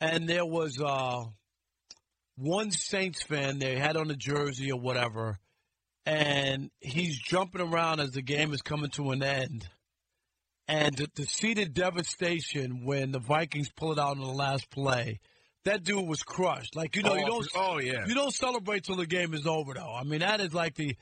and 0.00 0.28
there 0.28 0.46
was 0.46 0.80
uh, 0.80 1.24
one 2.36 2.70
Saints 2.70 3.22
fan 3.22 3.58
they 3.58 3.76
had 3.76 3.96
on 3.96 4.10
a 4.10 4.16
jersey 4.16 4.72
or 4.72 4.80
whatever, 4.80 5.38
and 6.04 6.70
he's 6.80 7.18
jumping 7.18 7.62
around 7.62 8.00
as 8.00 8.10
the 8.10 8.22
game 8.22 8.52
is 8.52 8.60
coming 8.62 8.90
to 8.90 9.10
an 9.12 9.22
end, 9.22 9.68
and 10.68 10.94
the, 10.96 11.06
to 11.16 11.24
see 11.26 11.54
devastation 11.54 12.84
when 12.84 13.10
the 13.12 13.18
Vikings 13.18 13.70
pull 13.70 13.92
it 13.92 13.98
out 13.98 14.16
in 14.16 14.22
the 14.22 14.28
last 14.28 14.70
play. 14.70 15.20
That 15.64 15.82
dude 15.82 16.06
was 16.06 16.22
crushed. 16.22 16.76
Like 16.76 16.96
you 16.96 17.02
know, 17.02 17.14
you 17.14 17.24
Oh, 17.24 17.26
don't. 17.26 17.48
oh, 17.56 17.78
yeah. 17.80 18.06
You 18.06 18.14
don't 18.14 18.32
celebrate 18.34 18.84
till 18.84 18.96
the 18.96 19.06
game 19.06 19.34
is 19.34 19.46
over, 19.46 19.74
though. 19.74 19.92
I 19.92 20.04
mean, 20.04 20.20
that 20.20 20.40
is 20.40 20.54
like 20.54 20.74
the. 20.76 20.96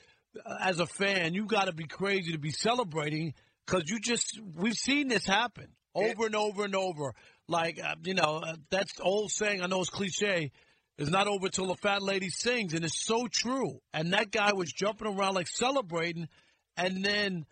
As 0.60 0.80
a 0.80 0.86
fan, 0.86 1.32
you 1.34 1.46
got 1.46 1.64
to 1.66 1.72
be 1.72 1.86
crazy 1.86 2.32
to 2.32 2.38
be 2.38 2.50
celebrating 2.50 3.32
because 3.66 3.88
you 3.88 3.98
just 4.00 4.38
we've 4.54 4.74
seen 4.74 5.08
this 5.08 5.24
happen 5.26 5.68
over 5.94 6.26
and 6.26 6.34
over 6.36 6.64
and 6.64 6.74
over. 6.74 7.14
Like 7.48 7.80
uh, 7.82 7.94
you 8.04 8.14
know, 8.14 8.42
uh, 8.44 8.56
that's 8.70 8.92
old 9.00 9.30
saying. 9.30 9.62
I 9.62 9.66
know 9.66 9.80
it's 9.80 9.88
cliche. 9.90 10.52
It's 10.98 11.10
not 11.10 11.26
over 11.26 11.48
till 11.48 11.66
the 11.68 11.76
fat 11.76 12.02
lady 12.02 12.28
sings, 12.28 12.74
and 12.74 12.84
it's 12.84 13.02
so 13.06 13.28
true. 13.30 13.80
And 13.94 14.12
that 14.12 14.30
guy 14.30 14.52
was 14.52 14.72
jumping 14.72 15.06
around 15.06 15.34
like 15.34 15.48
celebrating, 15.48 16.28
and 16.76 17.04
then 17.04 17.46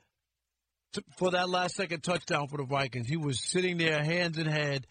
t- 0.95 1.03
for 1.19 1.31
that 1.33 1.49
last 1.49 1.75
second 1.77 2.03
touchdown 2.03 2.49
for 2.49 2.57
the 2.59 2.65
Vikings, 2.65 3.09
he 3.09 3.17
was 3.17 3.41
sitting 3.41 3.77
there, 3.79 4.03
hands 4.03 4.39
in 4.39 4.47
head, 4.47 4.87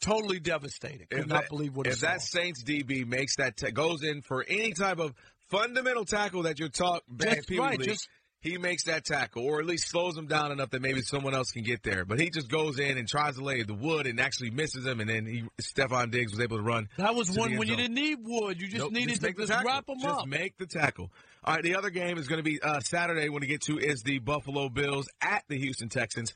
totally 0.00 0.40
devastated. 0.40 1.08
Could 1.10 1.20
If 1.20 1.26
not 1.26 1.42
that- 1.42 1.48
believe 1.50 1.74
what 1.76 1.86
if 1.86 2.00
that 2.00 2.22
Saints 2.22 2.62
DB 2.62 3.04
makes 3.06 3.36
that 3.36 3.56
ta- 3.56 3.70
goes 3.70 4.02
in 4.02 4.22
for 4.22 4.44
any 4.48 4.72
type 4.72 4.98
of 4.98 5.14
fundamental 5.48 6.04
tackle 6.04 6.42
that 6.44 6.58
you're 6.58 6.68
talking, 6.68 7.02
Just 7.18 7.50
right, 7.50 7.80
just- 7.80 8.08
he 8.40 8.58
makes 8.58 8.84
that 8.84 9.04
tackle, 9.04 9.42
or 9.44 9.58
at 9.60 9.66
least 9.66 9.88
slows 9.88 10.16
him 10.16 10.26
down 10.28 10.52
enough 10.52 10.70
that 10.70 10.80
maybe 10.80 11.00
someone 11.02 11.34
else 11.34 11.50
can 11.50 11.62
get 11.64 11.82
there. 11.82 12.04
But 12.04 12.20
he 12.20 12.30
just 12.30 12.48
goes 12.48 12.78
in 12.78 12.96
and 12.96 13.08
tries 13.08 13.34
to 13.36 13.42
lay 13.42 13.62
the 13.64 13.74
wood 13.74 14.06
and 14.06 14.20
actually 14.20 14.50
misses 14.50 14.86
him, 14.86 15.00
and 15.00 15.08
then 15.10 15.26
he 15.26 15.42
Stefon 15.60 16.12
Diggs 16.12 16.30
was 16.32 16.40
able 16.40 16.58
to 16.58 16.62
run. 16.62 16.88
That 16.96 17.14
was 17.16 17.30
one 17.30 17.56
when 17.56 17.66
you 17.66 17.74
didn't 17.76 17.94
need 17.94 18.18
wood. 18.22 18.60
You 18.60 18.68
just 18.68 18.78
Nope, 18.84 18.92
needed 18.92 19.08
just 19.08 19.22
to 19.22 19.32
just 19.32 19.48
tackle. 19.48 19.66
wrap 19.66 19.86
them 19.86 19.98
just 20.00 20.20
up. 20.20 20.28
make 20.28 20.56
the 20.58 20.66
tackle. 20.66 21.10
All 21.46 21.54
right, 21.54 21.62
the 21.62 21.76
other 21.76 21.90
game 21.90 22.18
is 22.18 22.26
going 22.26 22.38
to 22.38 22.42
be 22.42 22.60
uh, 22.60 22.80
Saturday. 22.80 23.28
When 23.28 23.40
we 23.40 23.46
get 23.46 23.60
to 23.62 23.78
is 23.78 24.02
the 24.02 24.18
Buffalo 24.18 24.68
Bills 24.68 25.06
at 25.20 25.44
the 25.48 25.56
Houston 25.56 25.88
Texans. 25.88 26.34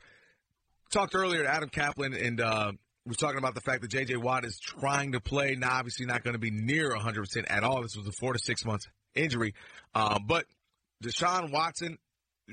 Talked 0.89 1.15
earlier 1.15 1.43
to 1.43 1.49
Adam 1.49 1.69
Caplan 1.69 2.15
and 2.15 2.39
uh, 2.39 2.71
was 3.05 3.17
talking 3.17 3.37
about 3.37 3.53
the 3.53 3.59
fact 3.59 3.81
that 3.81 3.89
J.J. 3.89 4.15
Watt 4.15 4.45
is 4.45 4.57
trying 4.57 5.11
to 5.11 5.19
play. 5.19 5.55
Now, 5.55 5.73
obviously, 5.73 6.05
not 6.05 6.23
going 6.23 6.33
to 6.33 6.39
be 6.39 6.49
near 6.49 6.91
100 6.95 7.19
percent 7.19 7.47
at 7.49 7.65
all. 7.65 7.81
This 7.81 7.97
was 7.97 8.07
a 8.07 8.13
four 8.13 8.31
to 8.31 8.39
six 8.39 8.63
months 8.63 8.87
injury, 9.13 9.53
um, 9.93 10.23
but 10.27 10.45
Deshaun 11.03 11.51
Watson 11.51 11.97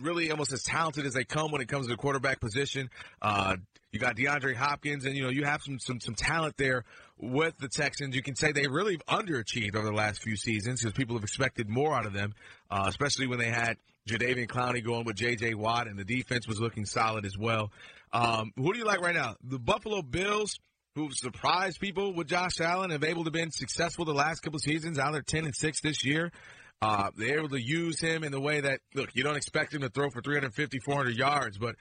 really 0.00 0.30
almost 0.30 0.52
as 0.52 0.62
talented 0.62 1.06
as 1.06 1.14
they 1.14 1.24
come 1.24 1.50
when 1.50 1.60
it 1.60 1.68
comes 1.68 1.86
to 1.86 1.92
the 1.92 1.96
quarterback 1.96 2.40
position. 2.40 2.90
Uh, 3.20 3.56
you 3.92 3.98
got 3.98 4.16
DeAndre 4.16 4.54
Hopkins, 4.54 5.04
and 5.04 5.16
you 5.16 5.22
know 5.22 5.30
you 5.30 5.44
have 5.44 5.62
some 5.62 5.78
some 5.78 6.00
some 6.00 6.14
talent 6.14 6.56
there 6.58 6.84
with 7.16 7.56
the 7.58 7.68
Texans. 7.68 8.14
You 8.14 8.22
can 8.22 8.36
say 8.36 8.52
they 8.52 8.66
really 8.66 8.98
underachieved 9.08 9.74
over 9.74 9.86
the 9.86 9.92
last 9.92 10.22
few 10.22 10.36
seasons 10.36 10.80
because 10.80 10.92
people 10.92 11.16
have 11.16 11.24
expected 11.24 11.68
more 11.68 11.94
out 11.94 12.06
of 12.06 12.12
them, 12.12 12.34
uh, 12.70 12.84
especially 12.86 13.26
when 13.26 13.38
they 13.38 13.48
had 13.48 13.78
Jadeveon 14.08 14.46
Clowney 14.46 14.84
going 14.84 15.04
with 15.04 15.16
J.J. 15.16 15.54
Watt, 15.54 15.86
and 15.86 15.98
the 15.98 16.04
defense 16.04 16.46
was 16.46 16.60
looking 16.60 16.84
solid 16.84 17.24
as 17.24 17.36
well. 17.38 17.70
Um, 18.12 18.52
who 18.56 18.72
do 18.72 18.78
you 18.78 18.84
like 18.84 19.00
right 19.00 19.14
now? 19.14 19.36
The 19.42 19.58
Buffalo 19.58 20.02
Bills. 20.02 20.58
Who've 20.94 21.14
surprised 21.14 21.78
people 21.78 22.12
with 22.12 22.26
Josh 22.26 22.60
Allen 22.60 22.90
have 22.90 23.04
able 23.04 23.22
to 23.22 23.30
been 23.30 23.52
successful 23.52 24.04
the 24.04 24.12
last 24.12 24.40
couple 24.40 24.58
seasons. 24.58 24.96
Now 24.96 25.12
they're 25.12 25.22
ten 25.22 25.44
and 25.44 25.54
six 25.54 25.80
this 25.80 26.04
year. 26.04 26.32
Uh, 26.80 27.10
they're 27.16 27.38
able 27.38 27.48
to 27.48 27.60
use 27.60 28.00
him 28.00 28.22
in 28.22 28.30
the 28.30 28.40
way 28.40 28.60
that, 28.60 28.80
look, 28.94 29.10
you 29.14 29.24
don't 29.24 29.36
expect 29.36 29.74
him 29.74 29.80
to 29.80 29.88
throw 29.88 30.10
for 30.10 30.22
350, 30.22 30.78
400 30.78 31.16
yards, 31.16 31.58
but 31.58 31.74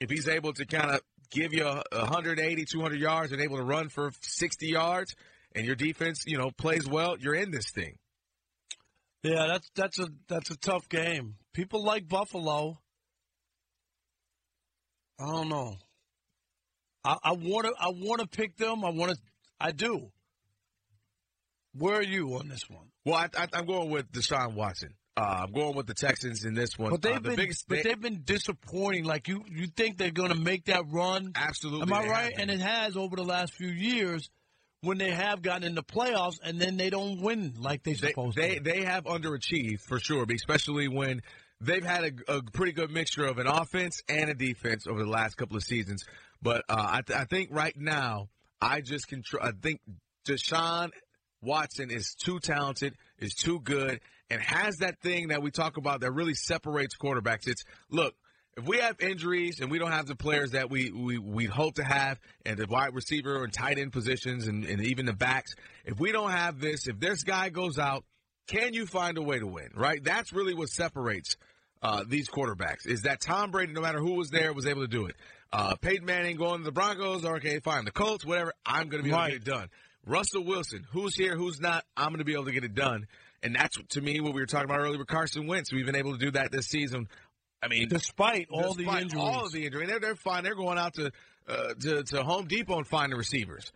if 0.00 0.10
he's 0.10 0.28
able 0.28 0.52
to 0.52 0.64
kind 0.64 0.90
of 0.92 1.00
give 1.30 1.52
you 1.52 1.66
a 1.66 1.82
180, 1.90 2.64
200 2.64 3.00
yards 3.00 3.32
and 3.32 3.40
able 3.40 3.56
to 3.56 3.64
run 3.64 3.88
for 3.88 4.12
60 4.22 4.66
yards 4.66 5.14
and 5.54 5.66
your 5.66 5.74
defense, 5.74 6.24
you 6.26 6.38
know, 6.38 6.50
plays 6.50 6.88
well, 6.88 7.16
you're 7.18 7.34
in 7.34 7.50
this 7.50 7.70
thing. 7.70 7.98
Yeah, 9.24 9.48
that's 9.48 9.68
that's 9.74 9.98
a 9.98 10.08
that's 10.28 10.50
a 10.50 10.56
tough 10.56 10.88
game. 10.88 11.34
People 11.52 11.84
like 11.84 12.08
Buffalo. 12.08 12.78
I 15.18 15.26
don't 15.26 15.48
know. 15.48 15.74
I 17.04 17.32
want 17.32 17.66
to 17.66 17.72
I 17.80 17.88
want 17.88 18.20
to 18.20 18.28
pick 18.28 18.56
them. 18.56 18.84
I 18.84 18.90
want 18.90 19.12
to. 19.12 19.18
I 19.58 19.72
do. 19.72 20.10
Where 21.76 21.96
are 21.96 22.02
you 22.02 22.34
on 22.34 22.48
this 22.48 22.68
one? 22.68 22.90
Well, 23.08 23.16
I, 23.16 23.28
I, 23.38 23.48
I'm 23.54 23.64
going 23.64 23.88
with 23.88 24.12
Deshaun 24.12 24.54
Watson. 24.54 24.94
Uh, 25.16 25.44
I'm 25.46 25.52
going 25.52 25.74
with 25.74 25.86
the 25.86 25.94
Texans 25.94 26.44
in 26.44 26.54
this 26.54 26.78
one. 26.78 26.90
But 26.90 27.02
they've 27.02 27.16
uh, 27.16 27.20
the 27.20 27.28
been, 27.30 27.36
biggest, 27.36 27.64
but 27.66 27.82
they've 27.82 28.00
been 28.00 28.20
disappointing. 28.22 29.04
Like 29.04 29.28
you, 29.28 29.44
you 29.48 29.66
think 29.66 29.96
they're 29.96 30.10
going 30.10 30.30
to 30.30 30.38
make 30.38 30.66
that 30.66 30.84
run? 30.90 31.32
Absolutely, 31.34 31.82
Am 31.82 31.92
I 31.92 32.06
right? 32.06 32.34
And 32.36 32.50
it 32.50 32.60
has 32.60 32.96
over 32.96 33.16
the 33.16 33.24
last 33.24 33.54
few 33.54 33.68
years 33.68 34.28
when 34.82 34.98
they 34.98 35.10
have 35.10 35.40
gotten 35.42 35.64
in 35.64 35.74
the 35.74 35.82
playoffs 35.82 36.36
and 36.44 36.60
then 36.60 36.76
they 36.76 36.90
don't 36.90 37.20
win 37.20 37.54
like 37.58 37.82
they're 37.82 37.94
they, 37.94 38.08
supposed 38.10 38.36
they, 38.36 38.56
to. 38.56 38.60
They 38.62 38.84
have 38.84 39.04
underachieved 39.04 39.80
for 39.80 39.98
sure, 39.98 40.26
especially 40.30 40.86
when 40.86 41.22
they've 41.60 41.84
had 41.84 42.04
a, 42.04 42.36
a 42.36 42.42
pretty 42.52 42.72
good 42.72 42.90
mixture 42.90 43.24
of 43.24 43.38
an 43.38 43.46
offense 43.46 44.02
and 44.08 44.28
a 44.28 44.34
defense 44.34 44.86
over 44.86 45.02
the 45.02 45.10
last 45.10 45.36
couple 45.36 45.56
of 45.56 45.64
seasons. 45.64 46.04
But 46.42 46.62
uh, 46.68 46.76
I, 46.76 47.00
th- 47.00 47.18
I 47.18 47.24
think 47.24 47.48
right 47.52 47.76
now, 47.76 48.28
I 48.60 48.82
just 48.82 49.08
control. 49.08 49.42
I 49.42 49.52
think 49.60 49.80
Deshaun 50.28 50.90
Watson 51.40 51.90
is 51.90 52.14
too 52.14 52.38
talented, 52.40 52.94
is 53.18 53.34
too 53.34 53.60
good, 53.60 54.00
and 54.30 54.40
has 54.40 54.78
that 54.78 55.00
thing 55.00 55.28
that 55.28 55.42
we 55.42 55.50
talk 55.50 55.76
about 55.76 56.00
that 56.00 56.12
really 56.12 56.34
separates 56.34 56.96
quarterbacks. 56.96 57.46
It's 57.46 57.64
look. 57.90 58.14
If 58.56 58.66
we 58.66 58.78
have 58.78 58.98
injuries 58.98 59.60
and 59.60 59.70
we 59.70 59.78
don't 59.78 59.92
have 59.92 60.08
the 60.08 60.16
players 60.16 60.50
that 60.50 60.68
we, 60.68 60.90
we, 60.90 61.16
we 61.16 61.44
hope 61.44 61.76
to 61.76 61.84
have, 61.84 62.18
and 62.44 62.58
the 62.58 62.66
wide 62.66 62.92
receiver 62.92 63.44
and 63.44 63.52
tight 63.52 63.78
end 63.78 63.92
positions 63.92 64.48
and, 64.48 64.64
and 64.64 64.84
even 64.84 65.06
the 65.06 65.12
backs, 65.12 65.54
if 65.84 66.00
we 66.00 66.10
don't 66.10 66.32
have 66.32 66.58
this, 66.58 66.88
if 66.88 66.98
this 66.98 67.22
guy 67.22 67.50
goes 67.50 67.78
out, 67.78 68.04
can 68.48 68.74
you 68.74 68.84
find 68.84 69.16
a 69.16 69.22
way 69.22 69.38
to 69.38 69.46
win? 69.46 69.68
Right? 69.76 70.02
That's 70.02 70.32
really 70.32 70.54
what 70.54 70.70
separates 70.70 71.36
uh, 71.82 72.02
these 72.08 72.28
quarterbacks. 72.28 72.84
Is 72.84 73.02
that 73.02 73.20
Tom 73.20 73.52
Brady, 73.52 73.72
no 73.74 73.80
matter 73.80 74.00
who 74.00 74.14
was 74.14 74.30
there, 74.30 74.52
was 74.52 74.66
able 74.66 74.82
to 74.82 74.88
do 74.88 75.06
it. 75.06 75.14
Uh, 75.52 75.76
Peyton 75.76 76.04
Manning 76.04 76.36
going 76.36 76.58
to 76.58 76.64
the 76.64 76.72
Broncos, 76.72 77.24
okay, 77.24 77.60
fine. 77.60 77.84
The 77.84 77.92
Colts, 77.92 78.24
whatever, 78.24 78.52
I'm 78.66 78.88
going 78.88 79.04
to 79.04 79.08
be 79.08 79.14
able 79.14 79.24
to 79.24 79.30
get 79.30 79.36
it 79.36 79.44
done. 79.44 79.68
Russell 80.06 80.44
Wilson, 80.44 80.86
who's 80.90 81.14
here, 81.14 81.36
who's 81.36 81.60
not, 81.60 81.84
I'm 81.96 82.08
going 82.08 82.18
to 82.18 82.24
be 82.24 82.32
able 82.32 82.46
to 82.46 82.52
get 82.52 82.64
it 82.64 82.74
done. 82.74 83.06
And 83.42 83.54
that's, 83.54 83.76
to 83.90 84.00
me, 84.00 84.20
what 84.20 84.34
we 84.34 84.40
were 84.40 84.46
talking 84.46 84.64
about 84.64 84.80
earlier 84.80 84.98
with 84.98 85.06
Carson 85.06 85.46
Wentz. 85.46 85.72
We've 85.72 85.86
been 85.86 85.96
able 85.96 86.12
to 86.12 86.18
do 86.18 86.30
that 86.32 86.50
this 86.50 86.66
season. 86.66 87.08
I 87.62 87.68
mean, 87.68 87.88
despite 87.88 88.48
all 88.50 88.74
the 88.74 88.84
injuries, 88.84 89.14
all 89.16 89.46
of 89.46 89.52
the 89.52 89.66
injury, 89.66 89.86
they're 89.86 90.00
they're 90.00 90.14
fine. 90.14 90.44
They're 90.44 90.54
going 90.54 90.78
out 90.78 90.94
to 90.94 91.10
uh, 91.48 91.74
to 91.80 92.02
to 92.04 92.22
Home 92.22 92.46
Depot 92.46 92.78
and 92.78 92.86
finding 92.86 93.18
receivers, 93.18 93.72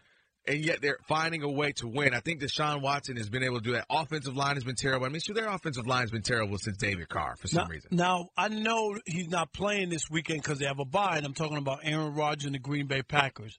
and 0.46 0.64
yet 0.64 0.80
they're 0.80 0.98
finding 1.08 1.42
a 1.42 1.50
way 1.50 1.72
to 1.72 1.88
win. 1.88 2.14
I 2.14 2.20
think 2.20 2.40
Deshaun 2.40 2.80
Watson 2.80 3.16
has 3.16 3.28
been 3.28 3.42
able 3.42 3.56
to 3.56 3.64
do 3.64 3.72
that. 3.72 3.86
Offensive 3.90 4.36
line 4.36 4.54
has 4.54 4.62
been 4.62 4.76
terrible. 4.76 5.06
I 5.06 5.08
mean, 5.08 5.20
sure, 5.20 5.34
their 5.34 5.48
offensive 5.48 5.86
line 5.86 6.02
has 6.02 6.12
been 6.12 6.22
terrible 6.22 6.58
since 6.58 6.76
David 6.76 7.08
Carr 7.08 7.34
for 7.36 7.48
some 7.48 7.64
now, 7.64 7.70
reason. 7.70 7.88
Now 7.90 8.28
I 8.36 8.48
know 8.48 8.98
he's 9.04 9.28
not 9.28 9.52
playing 9.52 9.88
this 9.88 10.08
weekend 10.08 10.42
because 10.42 10.60
they 10.60 10.66
have 10.66 10.78
a 10.78 10.84
bye, 10.84 11.16
and 11.16 11.26
I'm 11.26 11.34
talking 11.34 11.58
about 11.58 11.80
Aaron 11.82 12.14
Rodgers 12.14 12.44
and 12.44 12.54
the 12.54 12.60
Green 12.60 12.86
Bay 12.86 13.02
Packers. 13.02 13.58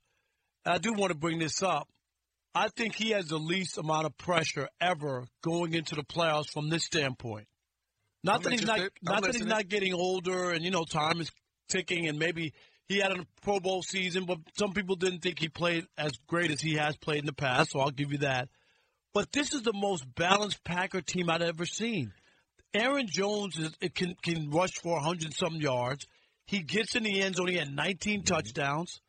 I 0.65 0.77
do 0.77 0.93
want 0.93 1.11
to 1.11 1.17
bring 1.17 1.39
this 1.39 1.61
up. 1.61 1.89
I 2.55 2.67
think 2.69 2.95
he 2.95 3.11
has 3.11 3.27
the 3.27 3.37
least 3.37 3.77
amount 3.77 4.05
of 4.05 4.17
pressure 4.17 4.69
ever 4.79 5.25
going 5.43 5.73
into 5.73 5.95
the 5.95 6.03
playoffs 6.03 6.49
from 6.49 6.69
this 6.69 6.83
standpoint. 6.83 7.47
Not 8.23 8.37
I'm 8.37 8.43
that 8.43 8.51
he's 8.51 8.65
not. 8.65 8.79
I'm 8.79 8.89
not 9.03 9.23
that 9.23 9.35
he's 9.35 9.45
not 9.45 9.67
getting 9.67 9.93
older, 9.93 10.51
and 10.51 10.63
you 10.63 10.71
know 10.71 10.85
time 10.85 11.19
is 11.19 11.31
ticking, 11.69 12.07
and 12.07 12.19
maybe 12.19 12.53
he 12.87 12.99
had 12.99 13.11
a 13.11 13.25
Pro 13.41 13.59
Bowl 13.59 13.81
season, 13.81 14.25
but 14.25 14.37
some 14.57 14.73
people 14.73 14.95
didn't 14.95 15.19
think 15.19 15.39
he 15.39 15.49
played 15.49 15.85
as 15.97 16.11
great 16.27 16.51
as 16.51 16.61
he 16.61 16.75
has 16.75 16.95
played 16.97 17.19
in 17.19 17.25
the 17.25 17.33
past. 17.33 17.71
So 17.71 17.79
I'll 17.79 17.91
give 17.91 18.11
you 18.11 18.19
that. 18.19 18.49
But 19.13 19.31
this 19.31 19.53
is 19.53 19.61
the 19.61 19.73
most 19.73 20.05
balanced 20.15 20.63
Packer 20.63 21.01
team 21.01 21.29
I've 21.29 21.41
ever 21.41 21.65
seen. 21.65 22.13
Aaron 22.73 23.07
Jones 23.07 23.57
is, 23.59 23.71
it 23.81 23.93
can 23.93 24.15
can 24.21 24.49
rush 24.49 24.73
for 24.81 24.93
100 24.93 25.33
some 25.33 25.55
yards. 25.55 26.07
He 26.45 26.59
gets 26.59 26.95
in 26.95 27.03
the 27.03 27.21
end 27.21 27.35
zone. 27.35 27.47
He 27.47 27.57
had 27.57 27.73
19 27.73 28.21
mm-hmm. 28.21 28.33
touchdowns. 28.33 29.01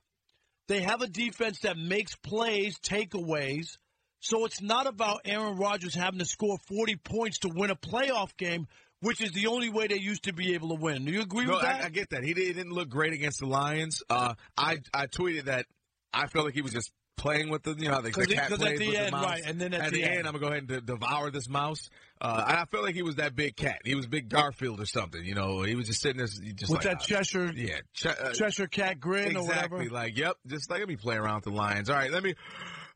They 0.68 0.80
have 0.80 1.02
a 1.02 1.06
defense 1.06 1.60
that 1.60 1.76
makes 1.76 2.16
plays, 2.16 2.78
takeaways. 2.78 3.76
So 4.20 4.46
it's 4.46 4.62
not 4.62 4.86
about 4.86 5.20
Aaron 5.26 5.56
Rodgers 5.56 5.94
having 5.94 6.18
to 6.18 6.24
score 6.24 6.56
40 6.68 6.96
points 6.96 7.40
to 7.40 7.50
win 7.54 7.70
a 7.70 7.76
playoff 7.76 8.34
game, 8.38 8.66
which 9.00 9.20
is 9.20 9.32
the 9.32 9.48
only 9.48 9.68
way 9.68 9.86
they 9.86 9.98
used 9.98 10.24
to 10.24 10.32
be 10.32 10.54
able 10.54 10.70
to 10.70 10.80
win. 10.80 11.04
Do 11.04 11.12
you 11.12 11.20
agree 11.20 11.44
no, 11.44 11.52
with 11.52 11.62
that? 11.62 11.82
I, 11.82 11.86
I 11.86 11.88
get 11.90 12.10
that. 12.10 12.24
He 12.24 12.32
didn't 12.32 12.70
look 12.70 12.88
great 12.88 13.12
against 13.12 13.40
the 13.40 13.46
Lions. 13.46 14.02
Uh, 14.08 14.34
I 14.56 14.78
I 14.94 15.06
tweeted 15.06 15.44
that 15.44 15.66
I 16.14 16.26
felt 16.28 16.46
like 16.46 16.54
he 16.54 16.62
was 16.62 16.72
just 16.72 16.90
playing 17.16 17.48
with 17.50 17.62
the 17.62 17.74
you 17.78 17.88
know 17.88 17.96
the, 18.00 18.08
the 18.08 18.12
'Cause 18.12 18.26
he- 18.26 18.34
plays 18.34 18.50
at 18.52 18.58
the 18.58 18.64
with 18.64 18.80
end, 18.96 19.06
the 19.06 19.10
mouse. 19.12 19.24
right, 19.24 19.42
and 19.46 19.60
then 19.60 19.74
at 19.74 19.80
at 19.82 19.92
the 19.92 19.98
the 20.02 20.04
end. 20.04 20.18
end, 20.18 20.26
I'm 20.26 20.32
gonna 20.34 20.40
go 20.40 20.46
ahead 20.48 20.58
and 20.58 20.68
de- 20.68 20.80
devour 20.80 21.30
this 21.30 21.48
mouse. 21.48 21.88
Uh, 22.20 22.44
and 22.48 22.56
I 22.58 22.64
felt 22.66 22.84
like 22.84 22.94
he 22.94 23.02
was 23.02 23.16
that 23.16 23.34
big 23.36 23.56
cat. 23.56 23.80
He 23.84 23.94
was 23.94 24.06
big 24.06 24.28
Garfield 24.28 24.80
or 24.80 24.86
something. 24.86 25.22
You 25.24 25.34
know, 25.34 25.62
he 25.62 25.74
was 25.74 25.86
just 25.88 26.00
sitting 26.00 26.18
there, 26.18 26.26
just 26.26 26.70
with 26.70 26.70
like, 26.70 26.82
that 26.84 27.00
Cheshire, 27.00 27.52
yeah, 27.54 27.80
che- 27.92 28.08
uh, 28.10 28.32
Cheshire 28.32 28.66
cat 28.66 28.98
grin 29.00 29.36
or 29.36 29.40
exactly. 29.40 29.88
Like, 29.88 30.16
yep, 30.16 30.36
just 30.46 30.70
like 30.70 30.78
let 30.80 30.88
me 30.88 30.96
play 30.96 31.16
around 31.16 31.36
with 31.36 31.44
the 31.44 31.50
Lions. 31.50 31.90
All 31.90 31.96
right, 31.96 32.10
let 32.10 32.22
me 32.22 32.34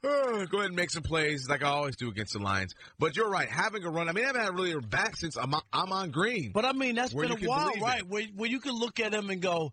uh, 0.04 0.44
go 0.46 0.58
ahead 0.58 0.66
and 0.68 0.76
make 0.76 0.90
some 0.90 1.02
plays 1.02 1.48
like 1.48 1.62
I 1.62 1.68
always 1.68 1.96
do 1.96 2.08
against 2.08 2.32
the 2.32 2.38
Lions. 2.38 2.74
But 2.98 3.16
you're 3.16 3.28
right, 3.28 3.48
having 3.48 3.84
a 3.84 3.90
run. 3.90 4.08
I 4.08 4.12
mean, 4.12 4.24
I 4.24 4.28
haven't 4.28 4.42
had 4.42 4.54
really 4.54 4.72
a 4.72 4.80
back 4.80 5.16
since 5.16 5.36
I'm 5.36 5.52
on, 5.54 5.62
Ahman 5.72 6.10
Green. 6.10 6.52
But 6.52 6.64
I 6.64 6.72
mean, 6.72 6.94
that's 6.94 7.12
been 7.12 7.32
a 7.32 7.36
while, 7.36 7.72
right? 7.80 8.06
Where, 8.06 8.24
where 8.36 8.48
you 8.48 8.60
can 8.60 8.72
look 8.72 9.00
at 9.00 9.12
him 9.12 9.30
and 9.30 9.42
go, 9.42 9.72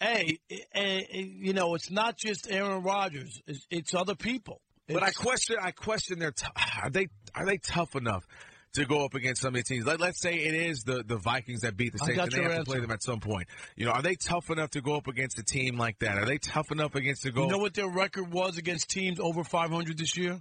"Hey, 0.00 0.38
eh, 0.50 0.56
eh, 0.74 1.02
eh, 1.10 1.24
you 1.26 1.52
know, 1.52 1.74
it's 1.74 1.90
not 1.90 2.16
just 2.16 2.50
Aaron 2.50 2.82
Rodgers; 2.82 3.40
it's, 3.46 3.66
it's 3.70 3.94
other 3.94 4.14
people." 4.14 4.60
But 4.88 5.02
I 5.02 5.10
question, 5.10 5.56
I 5.60 5.70
question 5.70 6.18
their 6.18 6.32
t- 6.32 6.46
are 6.82 6.90
they 6.90 7.08
are 7.34 7.44
they 7.44 7.58
tough 7.58 7.94
enough 7.94 8.26
to 8.74 8.84
go 8.84 9.04
up 9.04 9.14
against 9.14 9.42
some 9.42 9.48
of 9.48 9.54
these 9.54 9.64
teams? 9.64 9.86
Let, 9.86 10.00
let's 10.00 10.20
say 10.20 10.34
it 10.34 10.54
is 10.54 10.82
the, 10.84 11.02
the 11.06 11.18
Vikings 11.18 11.60
that 11.60 11.76
beat 11.76 11.92
the 11.92 12.00
I 12.02 12.06
Saints, 12.06 12.16
got 12.16 12.32
and 12.32 12.32
they 12.32 12.54
have 12.54 12.64
to 12.64 12.70
play 12.70 12.80
them 12.80 12.90
at 12.90 13.02
some 13.02 13.20
point. 13.20 13.48
You 13.76 13.86
know, 13.86 13.92
are 13.92 14.02
they 14.02 14.14
tough 14.14 14.50
enough 14.50 14.70
to 14.70 14.80
go 14.80 14.96
up 14.96 15.06
against 15.06 15.38
a 15.38 15.44
team 15.44 15.76
like 15.76 15.98
that? 15.98 16.16
Are 16.18 16.24
they 16.24 16.38
tough 16.38 16.70
enough 16.70 16.94
against 16.94 17.22
to 17.24 17.32
go? 17.32 17.42
You 17.42 17.48
know 17.48 17.58
what 17.58 17.74
their 17.74 17.88
record 17.88 18.32
was 18.32 18.56
against 18.58 18.88
teams 18.88 19.20
over 19.20 19.44
500 19.44 19.98
this 19.98 20.16
year? 20.16 20.40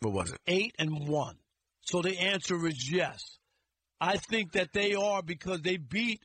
What 0.00 0.12
was 0.12 0.32
it? 0.32 0.40
Eight 0.46 0.74
and 0.78 1.08
one. 1.08 1.36
So 1.82 2.02
the 2.02 2.18
answer 2.18 2.66
is 2.66 2.90
yes. 2.90 3.22
I 4.00 4.16
think 4.16 4.52
that 4.52 4.72
they 4.72 4.94
are 4.94 5.22
because 5.22 5.62
they 5.62 5.76
beat 5.76 6.20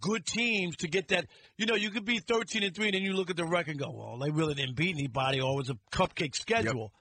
good 0.00 0.26
teams 0.26 0.76
to 0.76 0.88
get 0.88 1.08
that. 1.08 1.26
You 1.56 1.66
know, 1.66 1.74
you 1.74 1.90
could 1.90 2.04
be 2.04 2.18
13 2.18 2.62
and 2.62 2.74
three, 2.74 2.86
and 2.86 2.94
then 2.94 3.02
you 3.02 3.12
look 3.12 3.30
at 3.30 3.36
the 3.36 3.44
record 3.44 3.72
and 3.72 3.80
go, 3.80 3.90
"Well, 3.90 4.18
they 4.18 4.30
really 4.30 4.54
didn't 4.54 4.76
beat 4.76 4.96
anybody, 4.96 5.40
or 5.40 5.52
it 5.52 5.56
was 5.56 5.70
a 5.70 5.78
cupcake 5.92 6.34
schedule." 6.34 6.92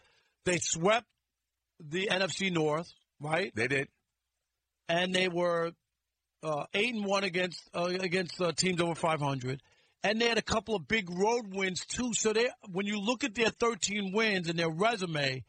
They 0.45 0.57
swept 0.57 1.07
the 1.79 2.07
NFC 2.11 2.51
North, 2.51 2.91
right? 3.19 3.51
They 3.55 3.67
did, 3.67 3.87
and 4.87 5.13
they 5.13 5.27
were 5.27 5.71
uh, 6.43 6.65
eight 6.73 6.93
and 6.93 7.05
one 7.05 7.23
against 7.23 7.69
uh, 7.73 7.91
against 7.99 8.41
uh, 8.41 8.51
teams 8.51 8.81
over 8.81 8.95
500, 8.95 9.61
and 10.03 10.19
they 10.19 10.27
had 10.27 10.37
a 10.37 10.43
couple 10.43 10.75
of 10.75 10.87
big 10.87 11.09
road 11.09 11.53
wins 11.53 11.85
too. 11.85 12.13
So 12.13 12.33
they, 12.33 12.49
when 12.71 12.85
you 12.85 12.99
look 12.99 13.23
at 13.23 13.35
their 13.35 13.49
13 13.49 14.11
wins 14.13 14.49
and 14.49 14.57
their 14.57 14.69
resume, 14.69 15.43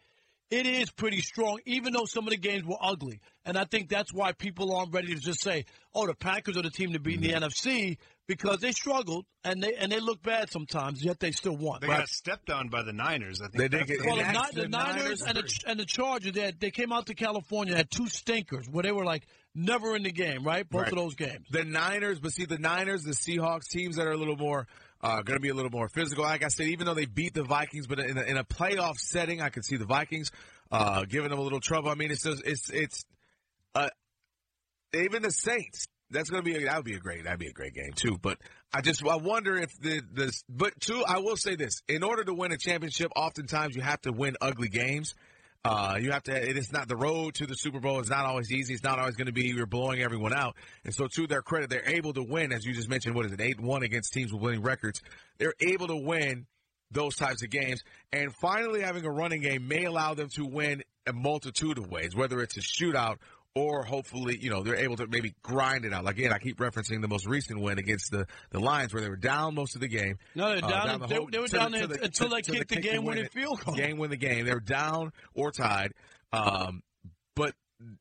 it 0.52 0.66
is 0.66 0.90
pretty 0.90 1.20
strong, 1.22 1.58
even 1.64 1.92
though 1.94 2.04
some 2.04 2.24
of 2.26 2.30
the 2.30 2.36
games 2.36 2.64
were 2.64 2.76
ugly. 2.80 3.20
And 3.44 3.56
I 3.56 3.64
think 3.64 3.88
that's 3.88 4.12
why 4.12 4.32
people 4.32 4.74
aren't 4.76 4.92
ready 4.92 5.14
to 5.14 5.20
just 5.20 5.42
say, 5.42 5.64
"Oh, 5.94 6.06
the 6.06 6.14
Packers 6.14 6.56
are 6.56 6.62
the 6.62 6.70
team 6.70 6.92
to 6.92 7.00
beat 7.00 7.16
in 7.16 7.22
the 7.22 7.28
mm-hmm. 7.32 7.44
NFC," 7.44 7.96
because 8.28 8.60
they 8.60 8.70
struggled 8.72 9.24
and 9.44 9.62
they 9.62 9.74
and 9.74 9.90
they 9.90 9.98
look 9.98 10.22
bad 10.22 10.50
sometimes, 10.50 11.02
yet 11.02 11.18
they 11.18 11.32
still 11.32 11.56
won. 11.56 11.80
They 11.80 11.86
got 11.88 12.06
stepped 12.08 12.50
on 12.50 12.68
by 12.68 12.82
the 12.82 12.92
Niners. 12.92 13.40
I 13.42 13.48
think 13.48 13.58
They 13.58 13.68
did 13.68 13.80
that's 13.80 13.90
get- 13.90 13.98
the- 14.00 14.06
Well, 14.06 14.16
the, 14.16 14.22
And 14.24 14.36
the 14.52 14.62
the 14.62 14.68
Niners 14.68 14.96
Niners 14.96 15.22
and 15.22 15.36
the, 15.38 15.58
and 15.66 15.80
the 15.80 15.84
Chargers, 15.86 16.32
they, 16.32 16.40
had- 16.42 16.60
they 16.60 16.70
came 16.70 16.92
out 16.92 17.06
to 17.06 17.14
California, 17.14 17.74
had 17.74 17.90
two 17.90 18.06
stinkers 18.08 18.68
where 18.70 18.82
they 18.82 18.92
were 18.92 19.04
like 19.06 19.26
never 19.54 19.96
in 19.96 20.02
the 20.02 20.12
game, 20.12 20.44
right? 20.44 20.68
Both 20.68 20.82
Right. 20.82 20.92
of 20.92 20.98
those 20.98 21.14
games. 21.14 21.46
The 21.50 21.64
Niners, 21.64 22.20
but 22.20 22.32
see 22.32 22.44
the 22.44 22.58
Niners, 22.58 23.02
the 23.04 23.12
Seahawks, 23.12 23.68
teams 23.70 23.96
that 23.96 24.06
are 24.06 24.12
a 24.12 24.16
little 24.16 24.36
more 24.36 24.66
uh, 25.02 25.22
going 25.22 25.36
to 25.36 25.40
be 25.40 25.48
a 25.48 25.54
little 25.54 25.70
more 25.70 25.88
physical. 25.88 26.24
Like 26.24 26.44
I 26.44 26.48
said, 26.48 26.68
even 26.68 26.86
though 26.86 26.94
they 26.94 27.06
beat 27.06 27.34
the 27.34 27.42
Vikings, 27.42 27.86
but 27.86 27.98
in 27.98 28.16
a, 28.16 28.22
in 28.22 28.36
a 28.36 28.44
playoff 28.44 28.96
setting, 28.96 29.40
I 29.40 29.48
could 29.48 29.64
see 29.64 29.76
the 29.76 29.84
Vikings 29.84 30.30
uh, 30.70 31.04
giving 31.08 31.30
them 31.30 31.38
a 31.38 31.42
little 31.42 31.60
trouble. 31.60 31.90
I 31.90 31.94
mean, 31.94 32.10
it's 32.10 32.22
just, 32.22 32.42
it's 32.46 32.70
it's 32.70 33.04
uh, 33.74 33.88
even 34.94 35.22
the 35.22 35.30
Saints. 35.30 35.86
That's 36.10 36.28
going 36.28 36.44
to 36.44 36.50
be 36.50 36.56
a, 36.56 36.66
that 36.66 36.76
would 36.76 36.84
be 36.84 36.94
a 36.94 36.98
great 37.00 37.24
that'd 37.24 37.38
be 37.38 37.46
a 37.46 37.52
great 37.52 37.74
game 37.74 37.92
too. 37.94 38.18
But 38.20 38.38
I 38.72 38.82
just 38.82 39.04
I 39.04 39.16
wonder 39.16 39.56
if 39.56 39.70
the 39.80 40.02
this 40.12 40.44
but 40.48 40.78
two 40.78 41.02
I 41.06 41.18
will 41.18 41.36
say 41.36 41.56
this: 41.56 41.82
in 41.88 42.02
order 42.02 42.22
to 42.24 42.34
win 42.34 42.52
a 42.52 42.58
championship, 42.58 43.10
oftentimes 43.16 43.74
you 43.74 43.82
have 43.82 44.00
to 44.02 44.12
win 44.12 44.36
ugly 44.40 44.68
games. 44.68 45.14
Uh, 45.64 45.96
you 46.00 46.10
have 46.10 46.24
to. 46.24 46.32
It 46.32 46.56
is 46.56 46.72
not 46.72 46.88
the 46.88 46.96
road 46.96 47.34
to 47.34 47.46
the 47.46 47.54
Super 47.54 47.78
Bowl. 47.78 48.00
It's 48.00 48.10
not 48.10 48.24
always 48.24 48.50
easy. 48.50 48.74
It's 48.74 48.82
not 48.82 48.98
always 48.98 49.14
going 49.14 49.26
to 49.26 49.32
be 49.32 49.44
you're 49.44 49.66
blowing 49.66 50.02
everyone 50.02 50.34
out. 50.34 50.56
And 50.84 50.92
so, 50.92 51.06
to 51.06 51.26
their 51.28 51.42
credit, 51.42 51.70
they're 51.70 51.88
able 51.88 52.12
to 52.14 52.22
win, 52.22 52.52
as 52.52 52.64
you 52.64 52.74
just 52.74 52.88
mentioned. 52.88 53.14
What 53.14 53.26
is 53.26 53.32
it, 53.32 53.40
eight 53.40 53.60
one 53.60 53.84
against 53.84 54.12
teams 54.12 54.32
with 54.32 54.42
winning 54.42 54.62
records? 54.62 55.00
They're 55.38 55.54
able 55.60 55.86
to 55.86 55.96
win 55.96 56.46
those 56.90 57.14
types 57.14 57.44
of 57.44 57.50
games. 57.50 57.84
And 58.12 58.34
finally, 58.34 58.80
having 58.80 59.04
a 59.04 59.10
running 59.10 59.40
game 59.40 59.68
may 59.68 59.84
allow 59.84 60.14
them 60.14 60.28
to 60.30 60.44
win 60.44 60.82
a 61.06 61.12
multitude 61.12 61.78
of 61.78 61.88
ways, 61.90 62.14
whether 62.14 62.40
it's 62.40 62.56
a 62.56 62.60
shootout 62.60 63.18
or 63.54 63.84
hopefully, 63.84 64.38
you 64.40 64.48
know, 64.50 64.62
they're 64.62 64.76
able 64.76 64.96
to 64.96 65.06
maybe 65.06 65.34
grind 65.42 65.84
it 65.84 65.92
out. 65.92 66.04
Like, 66.04 66.16
again, 66.18 66.32
I 66.32 66.38
keep 66.38 66.58
referencing 66.58 67.02
the 67.02 67.08
most 67.08 67.26
recent 67.26 67.60
win 67.60 67.78
against 67.78 68.10
the, 68.10 68.26
the 68.50 68.58
Lions 68.60 68.94
where 68.94 69.02
they 69.02 69.10
were 69.10 69.16
down 69.16 69.54
most 69.54 69.74
of 69.74 69.80
the 69.82 69.88
game. 69.88 70.18
No, 70.34 70.48
they're 70.54 70.64
Uh, 70.64 70.68
down. 70.86 71.00
the 71.00 71.06
they, 71.06 71.14
whole- 71.16 71.28
they 71.30 71.38
were 71.38 71.48
the- 71.48 71.58
down 71.58 71.72
to 71.72 71.86
the- 71.86 72.02
until 72.04 72.28
they 72.30 72.40
the 72.40 72.52
kicked 72.52 72.68
the 72.70 72.74
kick 72.76 72.84
to 72.84 72.90
game 72.90 72.96
win 73.04 73.16
winning 73.16 73.24
it. 73.26 73.32
field 73.32 73.62
goal. 73.64 73.74
Game 73.74 73.98
win 73.98 74.10
the 74.10 74.16
game. 74.16 74.46
They 74.46 74.54
were 74.54 74.60
down 74.60 75.12
or 75.34 75.50
tied. 75.52 75.92
Um, 76.32 76.82
but 77.36 77.54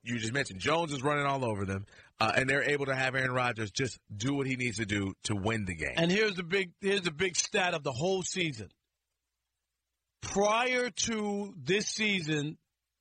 you 0.04 0.18
just 0.20 0.32
mentioned 0.34 0.60
Jones 0.62 0.94
is 0.94 1.02
running 1.04 1.26
all 1.26 1.44
over 1.44 1.66
them, 1.66 1.86
uh, 2.22 2.32
and 2.36 2.50
they're 2.50 2.64
able 2.70 2.86
to 2.86 2.96
have 2.96 3.14
Aaron 3.16 3.32
Rodgers 3.32 3.72
just 3.72 4.00
do 4.16 4.34
what 4.34 4.48
he 4.48 4.56
needs 4.56 4.78
to 4.78 4.86
do 4.86 5.14
to 5.24 5.36
win 5.36 5.66
the 5.66 5.76
game. 5.76 5.96
And 5.98 6.10
here's 6.10 6.36
the 6.36 6.44
big 6.44 6.72
here's 6.80 7.02
the 7.02 7.12
big 7.12 7.36
stat 7.36 7.74
of 7.74 7.84
the 7.84 7.92
whole 7.92 8.22
season. 8.24 8.70
Prior 10.22 10.90
to 10.92 11.54
this 11.58 11.88
season, 11.88 12.58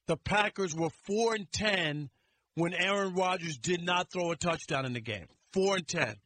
the 0.08 0.16
Packers 0.16 0.74
were 0.74 0.90
four 1.04 1.34
and 1.34 1.50
ten 1.52 2.10
when 2.54 2.74
Aaron 2.74 3.14
Rodgers 3.14 3.58
did 3.58 3.82
not 3.82 4.10
throw 4.12 4.30
a 4.32 4.36
touchdown 4.36 4.84
in 4.86 4.92
the 4.92 5.00
game. 5.00 5.26
Four 5.52 5.76
and 5.76 5.86
ten. 5.88 6.16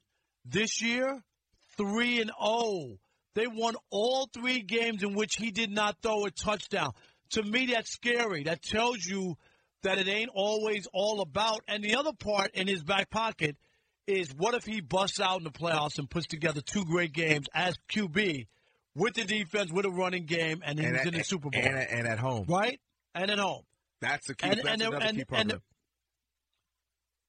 This 0.45 0.81
year, 0.83 1.23
three 1.77 2.21
and 2.21 2.31
oh. 2.41 2.99
They 3.35 3.47
won 3.49 3.75
all 3.91 4.29
three 4.33 4.61
games 4.63 5.03
in 5.03 5.15
which 5.15 5.35
he 5.37 5.51
did 5.51 5.71
not 5.71 5.97
throw 6.03 6.25
a 6.25 6.31
touchdown. 6.31 6.93
To 7.31 7.43
me, 7.43 7.67
that's 7.67 7.91
scary. 7.91 8.45
That 8.45 8.63
tells 8.63 9.05
you 9.05 9.37
that 9.83 9.99
it 9.99 10.07
ain't 10.07 10.31
always 10.33 10.87
all 10.93 11.21
about. 11.21 11.63
And 11.67 11.83
the 11.83 11.97
other 11.97 12.13
part 12.13 12.53
in 12.55 12.69
his 12.69 12.85
back 12.85 13.11
pocket 13.11 13.57
is 14.07 14.33
what 14.37 14.55
if 14.55 14.65
he 14.65 14.81
busts 14.81 15.19
out 15.21 15.39
in 15.39 15.45
the 15.45 15.51
playoffs 15.51 15.99
and 15.99 16.09
puts 16.09 16.27
together 16.27 16.61
two 16.61 16.85
great 16.85 17.13
games 17.13 17.47
as 17.53 17.75
QB 17.91 18.47
with 18.95 19.15
the 19.15 19.25
defense, 19.25 19.73
with 19.73 19.85
a 19.85 19.91
running 19.91 20.27
game, 20.27 20.63
and 20.65 20.79
he's 20.79 20.89
at- 20.93 21.07
in 21.07 21.15
the 21.15 21.25
Super 21.25 21.51
Bowl. 21.51 21.61
and 21.61 21.77
at- 21.77 21.91
and 21.91 22.07
at 22.07 22.19
home. 22.21 22.45
Right? 22.49 22.81
And 23.17 23.31
at 23.33 23.39
home. 23.41 23.63
That's 24.01 24.29
the 24.29 24.37
key. 24.37 24.47
And- 24.49 24.59
that's 24.59 24.69
and- 24.69 24.83
another 24.83 25.05
and- 25.05 25.19
key 25.19 25.25
part 25.25 25.41
and- 25.41 25.53
of 25.53 25.57
it. 25.59 25.63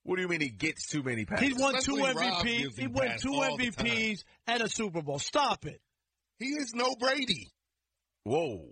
What 0.05 0.17
do 0.17 0.21
you 0.21 0.27
mean 0.27 0.39
he 0.39 0.49
gets 0.49 0.85
too 0.85 1.01
many 1.01 1.25
passes? 1.25 1.47
He 1.47 1.53
won 1.59 1.73
two 1.81 1.95
Especially 1.95 2.29
Rob 2.29 2.45
MVPs. 2.45 2.75
He 2.77 2.83
him 2.83 2.93
won 2.93 3.17
two 3.19 3.31
MVPs 3.31 4.23
and 4.45 4.61
a 4.61 4.69
Super 4.69 5.01
Bowl. 5.01 5.17
Stop 5.17 5.65
it. 5.65 5.81
He 6.37 6.45
is 6.45 6.75
no 6.75 6.95
Brady. 6.95 7.51
Whoa. 8.23 8.67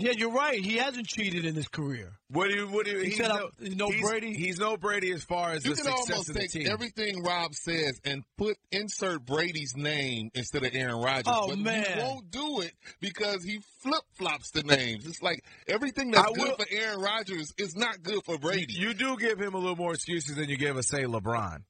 Yeah, 0.00 0.12
you're 0.12 0.32
right. 0.32 0.58
He 0.58 0.76
hasn't 0.78 1.06
cheated 1.06 1.44
in 1.44 1.54
his 1.54 1.68
career. 1.68 2.12
What 2.30 2.48
do 2.48 2.54
you? 2.56 2.66
What 2.68 2.86
do 2.86 2.92
you? 2.92 2.98
He 3.00 3.06
he's 3.10 3.16
said, 3.18 3.28
no, 3.28 3.50
he's 3.60 3.76
no 3.76 3.90
he's- 3.90 4.00
Brady? 4.08 4.32
He's 4.34 4.58
no 4.58 4.76
Brady 4.76 5.12
as 5.12 5.22
far 5.24 5.50
as 5.50 5.64
You 5.64 5.74
the 5.74 5.82
can 5.82 5.84
success 5.92 6.10
almost 6.10 6.28
of 6.30 6.34
the 6.34 6.40
take 6.40 6.50
team. 6.52 6.66
everything 6.70 7.22
Rob 7.22 7.54
says 7.54 8.00
and 8.04 8.22
put 8.38 8.56
insert 8.72 9.24
Brady's 9.26 9.76
name 9.76 10.30
instead 10.34 10.64
of 10.64 10.74
Aaron 10.74 11.02
Rodgers. 11.02 11.24
Oh, 11.26 11.48
but 11.48 11.58
man. 11.58 11.84
he 11.84 12.00
won't 12.02 12.30
do 12.30 12.60
it 12.62 12.72
because 13.00 13.44
he 13.44 13.60
flip 13.82 14.02
flops 14.14 14.50
the 14.52 14.62
names. 14.62 15.06
It's 15.06 15.20
like 15.22 15.44
everything 15.68 16.10
that's 16.12 16.28
I 16.30 16.32
good 16.32 16.48
will- 16.48 16.56
for 16.56 16.66
Aaron 16.70 17.00
Rodgers 17.00 17.52
is 17.58 17.76
not 17.76 18.02
good 18.02 18.24
for 18.24 18.38
Brady. 18.38 18.72
You 18.72 18.94
do 18.94 19.16
give 19.18 19.38
him 19.38 19.54
a 19.54 19.58
little 19.58 19.76
more 19.76 19.92
excuses 19.94 20.36
than 20.36 20.48
you 20.48 20.56
give 20.56 20.76
us, 20.78 20.88
say, 20.88 21.02
LeBron. 21.04 21.62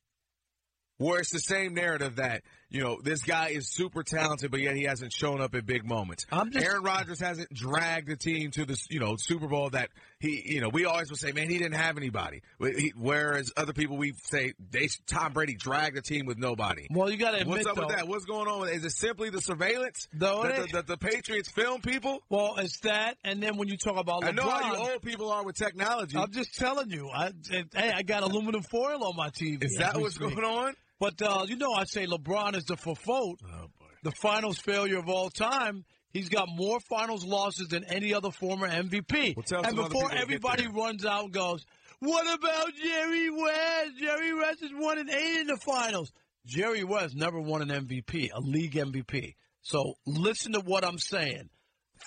Where 0.99 1.21
it's 1.21 1.33
the 1.33 1.39
same 1.41 1.73
narrative 1.75 2.17
that, 2.17 2.43
you 2.71 2.83
know, 2.83 3.01
this 3.03 3.23
guy 3.23 3.49
is 3.49 3.69
super 3.69 4.03
talented, 4.03 4.51
but 4.51 4.61
yet 4.61 4.77
he 4.77 4.85
hasn't 4.85 5.13
shown 5.13 5.41
up 5.41 5.55
at 5.55 5.67
big 5.67 5.85
moments. 5.85 6.27
I'm 6.31 6.51
just- 6.53 6.65
Aaron 6.65 6.83
Rodgers 6.83 7.21
hasn't 7.21 7.53
dragged 7.53 8.09
the 8.09 8.17
team 8.17 8.51
to 8.53 8.65
the, 8.65 8.81
you 8.89 9.01
know, 9.01 9.17
Super 9.17 9.49
Bowl 9.49 9.71
that 9.71 9.91
he, 10.21 10.43
you 10.55 10.61
know, 10.61 10.69
we 10.69 10.85
always 10.85 11.11
would 11.11 11.19
say, 11.19 11.33
man, 11.33 11.51
he 11.51 11.59
didn't 11.59 11.79
have 11.79 11.97
anybody. 11.97 12.43
He- 12.61 12.93
Whereas 12.97 13.53
other 13.57 13.73
people, 13.73 13.97
we 13.97 14.15
say, 14.25 14.55
they, 14.71 14.89
Tom 15.07 15.33
Brady 15.33 15.55
dragged 15.55 15.97
the 15.97 16.03
team 16.03 16.27
with 16.27 16.39
nobody. 16.39 16.87
Well, 16.91 17.11
you 17.11 17.17
got 17.17 17.33
to 17.33 17.39
admit, 17.39 17.49
What's 17.49 17.67
up 17.67 17.77
though, 17.77 17.87
with 17.87 17.97
that? 17.97 18.07
What's 18.09 18.25
going 18.25 18.49
on? 18.49 18.61
With, 18.61 18.73
is 18.73 18.85
it 18.85 18.93
simply 18.93 19.31
the 19.31 19.41
surveillance 19.41 20.09
it 20.13 20.21
that, 20.21 20.67
the, 20.67 20.69
that 20.73 20.87
the 20.87 20.97
Patriots 20.97 21.51
film 21.51 21.81
people? 21.81 22.23
Well, 22.29 22.57
it's 22.59 22.79
that, 22.81 23.17
and 23.25 23.43
then 23.43 23.57
when 23.57 23.69
you 23.69 23.77
talk 23.77 23.97
about 23.97 24.23
LeBron, 24.23 24.29
I 24.29 24.31
know 24.33 24.49
how 24.49 24.73
you 24.73 24.93
old 24.93 25.03
people 25.03 25.31
are 25.31 25.45
with 25.45 25.57
technology. 25.57 26.17
I'm 26.17 26.31
just 26.31 26.55
telling 26.55 26.91
you. 26.91 27.11
I, 27.11 27.33
hey, 27.51 27.93
I 27.95 28.03
got 28.03 28.23
aluminum 28.23 28.63
foil 28.63 29.05
on 29.05 29.17
my 29.17 29.31
TV. 29.31 29.65
Is 29.65 29.77
that 29.79 29.97
what's 29.97 30.15
speak. 30.15 30.35
going 30.35 30.45
on? 30.45 30.75
But 31.01 31.21
uh, 31.23 31.47
you 31.49 31.57
know, 31.57 31.73
I 31.73 31.85
say 31.85 32.07
LeBron 32.07 32.55
is 32.55 32.65
the 32.65 32.77
for 32.77 32.95
fault. 32.95 33.41
Oh, 33.45 33.67
the 34.03 34.13
finals 34.13 34.59
failure 34.59 34.99
of 34.99 35.09
all 35.09 35.31
time. 35.31 35.85
He's 36.13 36.29
got 36.29 36.49
more 36.49 36.79
finals 36.81 37.25
losses 37.25 37.69
than 37.69 37.85
any 37.85 38.13
other 38.13 38.31
former 38.31 38.69
MVP. 38.69 39.35
and 39.37 39.77
before 39.77 39.89
people 39.89 40.01
to 40.03 40.09
get 40.09 40.23
everybody 40.23 40.67
runs 40.69 41.07
out 41.07 41.25
and 41.25 41.33
goes, 41.33 41.65
"What 42.01 42.27
about 42.27 42.75
Jerry 42.75 43.31
West? 43.31 43.91
Jerry 43.99 44.35
West 44.35 44.61
has 44.61 44.71
won 44.75 44.99
an 44.99 45.11
eight 45.11 45.41
in 45.41 45.47
the 45.47 45.57
finals." 45.57 46.13
Jerry 46.47 46.85
West 46.85 47.15
never 47.15 47.41
won 47.41 47.63
an 47.63 47.69
MVP, 47.87 48.31
a 48.33 48.41
league 48.41 48.75
MVP. 48.75 49.35
So 49.63 49.95
listen 50.07 50.53
to 50.53 50.61
what 50.61 50.85
I'm 50.85 50.99
saying. 50.99 51.51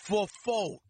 For 0.06 0.28
fault, 0.44 0.82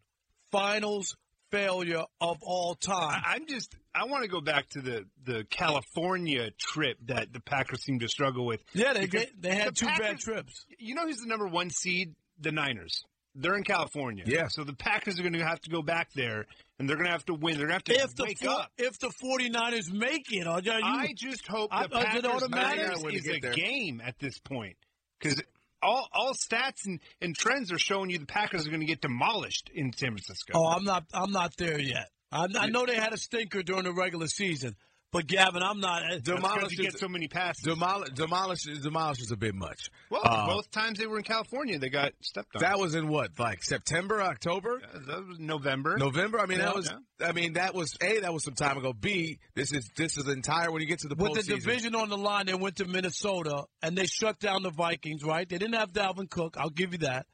finals 0.50 1.14
failure 1.50 2.04
of 2.20 2.38
all 2.42 2.74
time. 2.74 3.22
I, 3.24 3.34
I'm 3.34 3.46
just. 3.46 3.74
I 3.94 4.04
want 4.06 4.24
to 4.24 4.28
go 4.28 4.40
back 4.40 4.68
to 4.70 4.80
the 4.80 5.04
the 5.24 5.44
California 5.50 6.50
trip 6.58 6.98
that 7.06 7.32
the 7.32 7.40
Packers 7.40 7.82
seem 7.82 8.00
to 8.00 8.08
struggle 8.08 8.44
with. 8.46 8.62
Yeah, 8.72 8.92
they 8.92 9.06
get, 9.06 9.30
they 9.40 9.54
had 9.54 9.68
the 9.68 9.72
two 9.72 9.86
bad 9.86 10.18
trips. 10.18 10.64
You 10.78 10.94
know 10.94 11.06
who's 11.06 11.18
the 11.18 11.28
number 11.28 11.46
one 11.46 11.70
seed? 11.70 12.14
The 12.40 12.50
Niners. 12.52 13.04
They're 13.36 13.56
in 13.56 13.64
California. 13.64 14.24
Yeah. 14.26 14.46
So 14.48 14.62
the 14.64 14.74
Packers 14.74 15.18
are 15.18 15.22
going 15.22 15.32
to 15.34 15.44
have 15.44 15.60
to 15.62 15.70
go 15.70 15.82
back 15.82 16.12
there, 16.14 16.46
and 16.78 16.88
they're 16.88 16.96
going 16.96 17.06
to 17.06 17.12
have 17.12 17.24
to 17.26 17.34
win. 17.34 17.56
They're 17.58 17.66
going 17.66 17.80
to 17.80 17.92
have 17.92 17.98
to 17.98 18.04
If 18.04 18.14
the 18.14 18.24
wake 18.24 18.38
four, 18.38 18.50
up. 18.50 18.70
if 18.78 18.98
the 19.00 19.08
49ers 19.08 19.92
make 19.92 20.32
it, 20.32 20.46
are 20.46 20.60
you, 20.60 20.72
I 20.72 21.12
just 21.16 21.46
hope 21.48 21.70
I- 21.72 21.86
the 21.88 21.98
it 22.00 22.04
Packers? 22.04 22.48
Niners 22.50 23.04
is 23.12 23.22
get 23.22 23.36
a 23.36 23.40
there. 23.40 23.52
game 23.52 24.00
at 24.04 24.18
this 24.20 24.38
point 24.38 24.76
because 25.20 25.40
all 25.84 26.08
all 26.12 26.32
stats 26.34 26.86
and, 26.86 27.00
and 27.20 27.36
trends 27.36 27.70
are 27.70 27.78
showing 27.78 28.10
you 28.10 28.18
the 28.18 28.26
Packers 28.26 28.66
are 28.66 28.70
going 28.70 28.80
to 28.80 28.86
get 28.86 29.00
demolished 29.00 29.70
in 29.74 29.92
San 29.92 30.10
Francisco. 30.10 30.52
Oh, 30.54 30.66
I'm 30.66 30.84
not. 30.84 31.04
I'm 31.12 31.32
not 31.32 31.56
there 31.56 31.78
yet. 31.78 32.08
I, 32.32 32.46
I 32.58 32.66
know 32.66 32.84
they 32.84 32.96
had 32.96 33.12
a 33.12 33.18
stinker 33.18 33.62
during 33.62 33.84
the 33.84 33.92
regular 33.92 34.26
season, 34.26 34.74
but 35.14 35.26
Gavin, 35.28 35.62
I'm 35.62 35.78
not. 35.80 36.02
Because 36.24 36.72
you 36.72 36.82
get 36.82 36.98
so 36.98 37.08
many 37.08 37.28
passes. 37.28 37.62
Demolish, 37.62 38.10
demolish, 38.10 38.64
demolish 38.64 39.20
is 39.20 39.30
a 39.30 39.36
bit 39.36 39.54
much. 39.54 39.88
well, 40.10 40.20
Uh, 40.24 40.46
both 40.48 40.70
times 40.70 40.98
they 40.98 41.06
were 41.06 41.16
in 41.18 41.24
California, 41.24 41.78
they 41.78 41.88
got 41.88 42.12
stepped 42.20 42.54
on. 42.56 42.62
that 42.62 42.78
was 42.78 42.94
in 42.96 43.08
what, 43.08 43.30
like 43.38 43.62
September, 43.62 44.20
October, 44.20 44.82
that 45.06 45.26
was 45.26 45.38
November. 45.38 45.96
November. 45.96 46.40
I 46.40 46.46
mean, 46.46 46.58
Yeah, 46.58 46.64
that 46.66 46.74
was. 46.74 46.92
I 47.24 47.32
mean, 47.32 47.52
that 47.54 47.74
was 47.74 47.96
a. 48.02 48.20
That 48.20 48.34
was 48.34 48.44
some 48.44 48.54
time 48.54 48.76
ago. 48.76 48.92
B. 48.92 49.38
This 49.54 49.72
is 49.72 49.88
this 49.96 50.18
is 50.18 50.26
entire 50.28 50.70
when 50.72 50.82
you 50.82 50.88
get 50.88 50.98
to 51.00 51.08
the 51.08 51.14
With 51.14 51.32
the 51.34 51.40
postseason. 51.42 51.60
division 51.60 51.94
on 51.94 52.08
the 52.08 52.18
line, 52.18 52.46
they 52.46 52.54
went 52.54 52.76
to 52.76 52.84
Minnesota 52.86 53.64
and 53.82 53.96
they 53.96 54.06
shut 54.06 54.40
down 54.40 54.62
the 54.64 54.70
Vikings. 54.72 55.22
Right? 55.22 55.48
They 55.48 55.58
didn't 55.58 55.76
have 55.76 55.92
Dalvin 55.92 56.28
Cook. 56.28 56.56
I'll 56.58 56.70
give 56.70 56.92
you 56.92 56.98
that. 56.98 57.26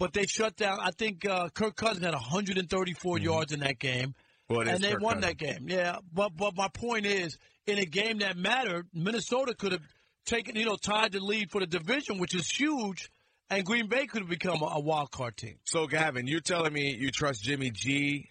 But 0.00 0.12
they 0.14 0.24
shut 0.26 0.56
down. 0.56 0.78
I 0.80 0.90
think 0.90 1.24
uh, 1.28 1.48
Kirk 1.50 1.76
Cousins 1.76 2.04
had 2.04 2.14
134 2.14 3.18
yards 3.18 3.52
in 3.52 3.60
that 3.60 3.78
game, 3.78 4.08
Mm-hmm. 4.08 4.10
Well, 4.50 4.68
and 4.68 4.82
they 4.82 4.96
won 4.96 5.20
that 5.20 5.38
game. 5.38 5.66
Yeah, 5.68 5.98
but 6.12 6.36
but 6.36 6.56
my 6.56 6.68
point 6.68 7.06
is, 7.06 7.38
in 7.66 7.78
a 7.78 7.84
game 7.84 8.18
that 8.18 8.36
mattered, 8.36 8.88
Minnesota 8.92 9.54
could 9.54 9.70
have 9.72 9.82
taken, 10.26 10.56
you 10.56 10.64
know, 10.64 10.76
tied 10.76 11.12
the 11.12 11.20
lead 11.20 11.52
for 11.52 11.60
the 11.60 11.68
division, 11.68 12.18
which 12.18 12.34
is 12.34 12.50
huge, 12.50 13.10
and 13.48 13.64
Green 13.64 13.86
Bay 13.86 14.06
could 14.06 14.22
have 14.22 14.28
become 14.28 14.60
a, 14.62 14.66
a 14.66 14.80
wild 14.80 15.12
card 15.12 15.36
team. 15.36 15.58
So, 15.64 15.86
Gavin, 15.86 16.26
you're 16.26 16.40
telling 16.40 16.72
me 16.72 16.94
you 16.94 17.12
trust 17.12 17.44
Jimmy 17.44 17.70
G? 17.70 18.28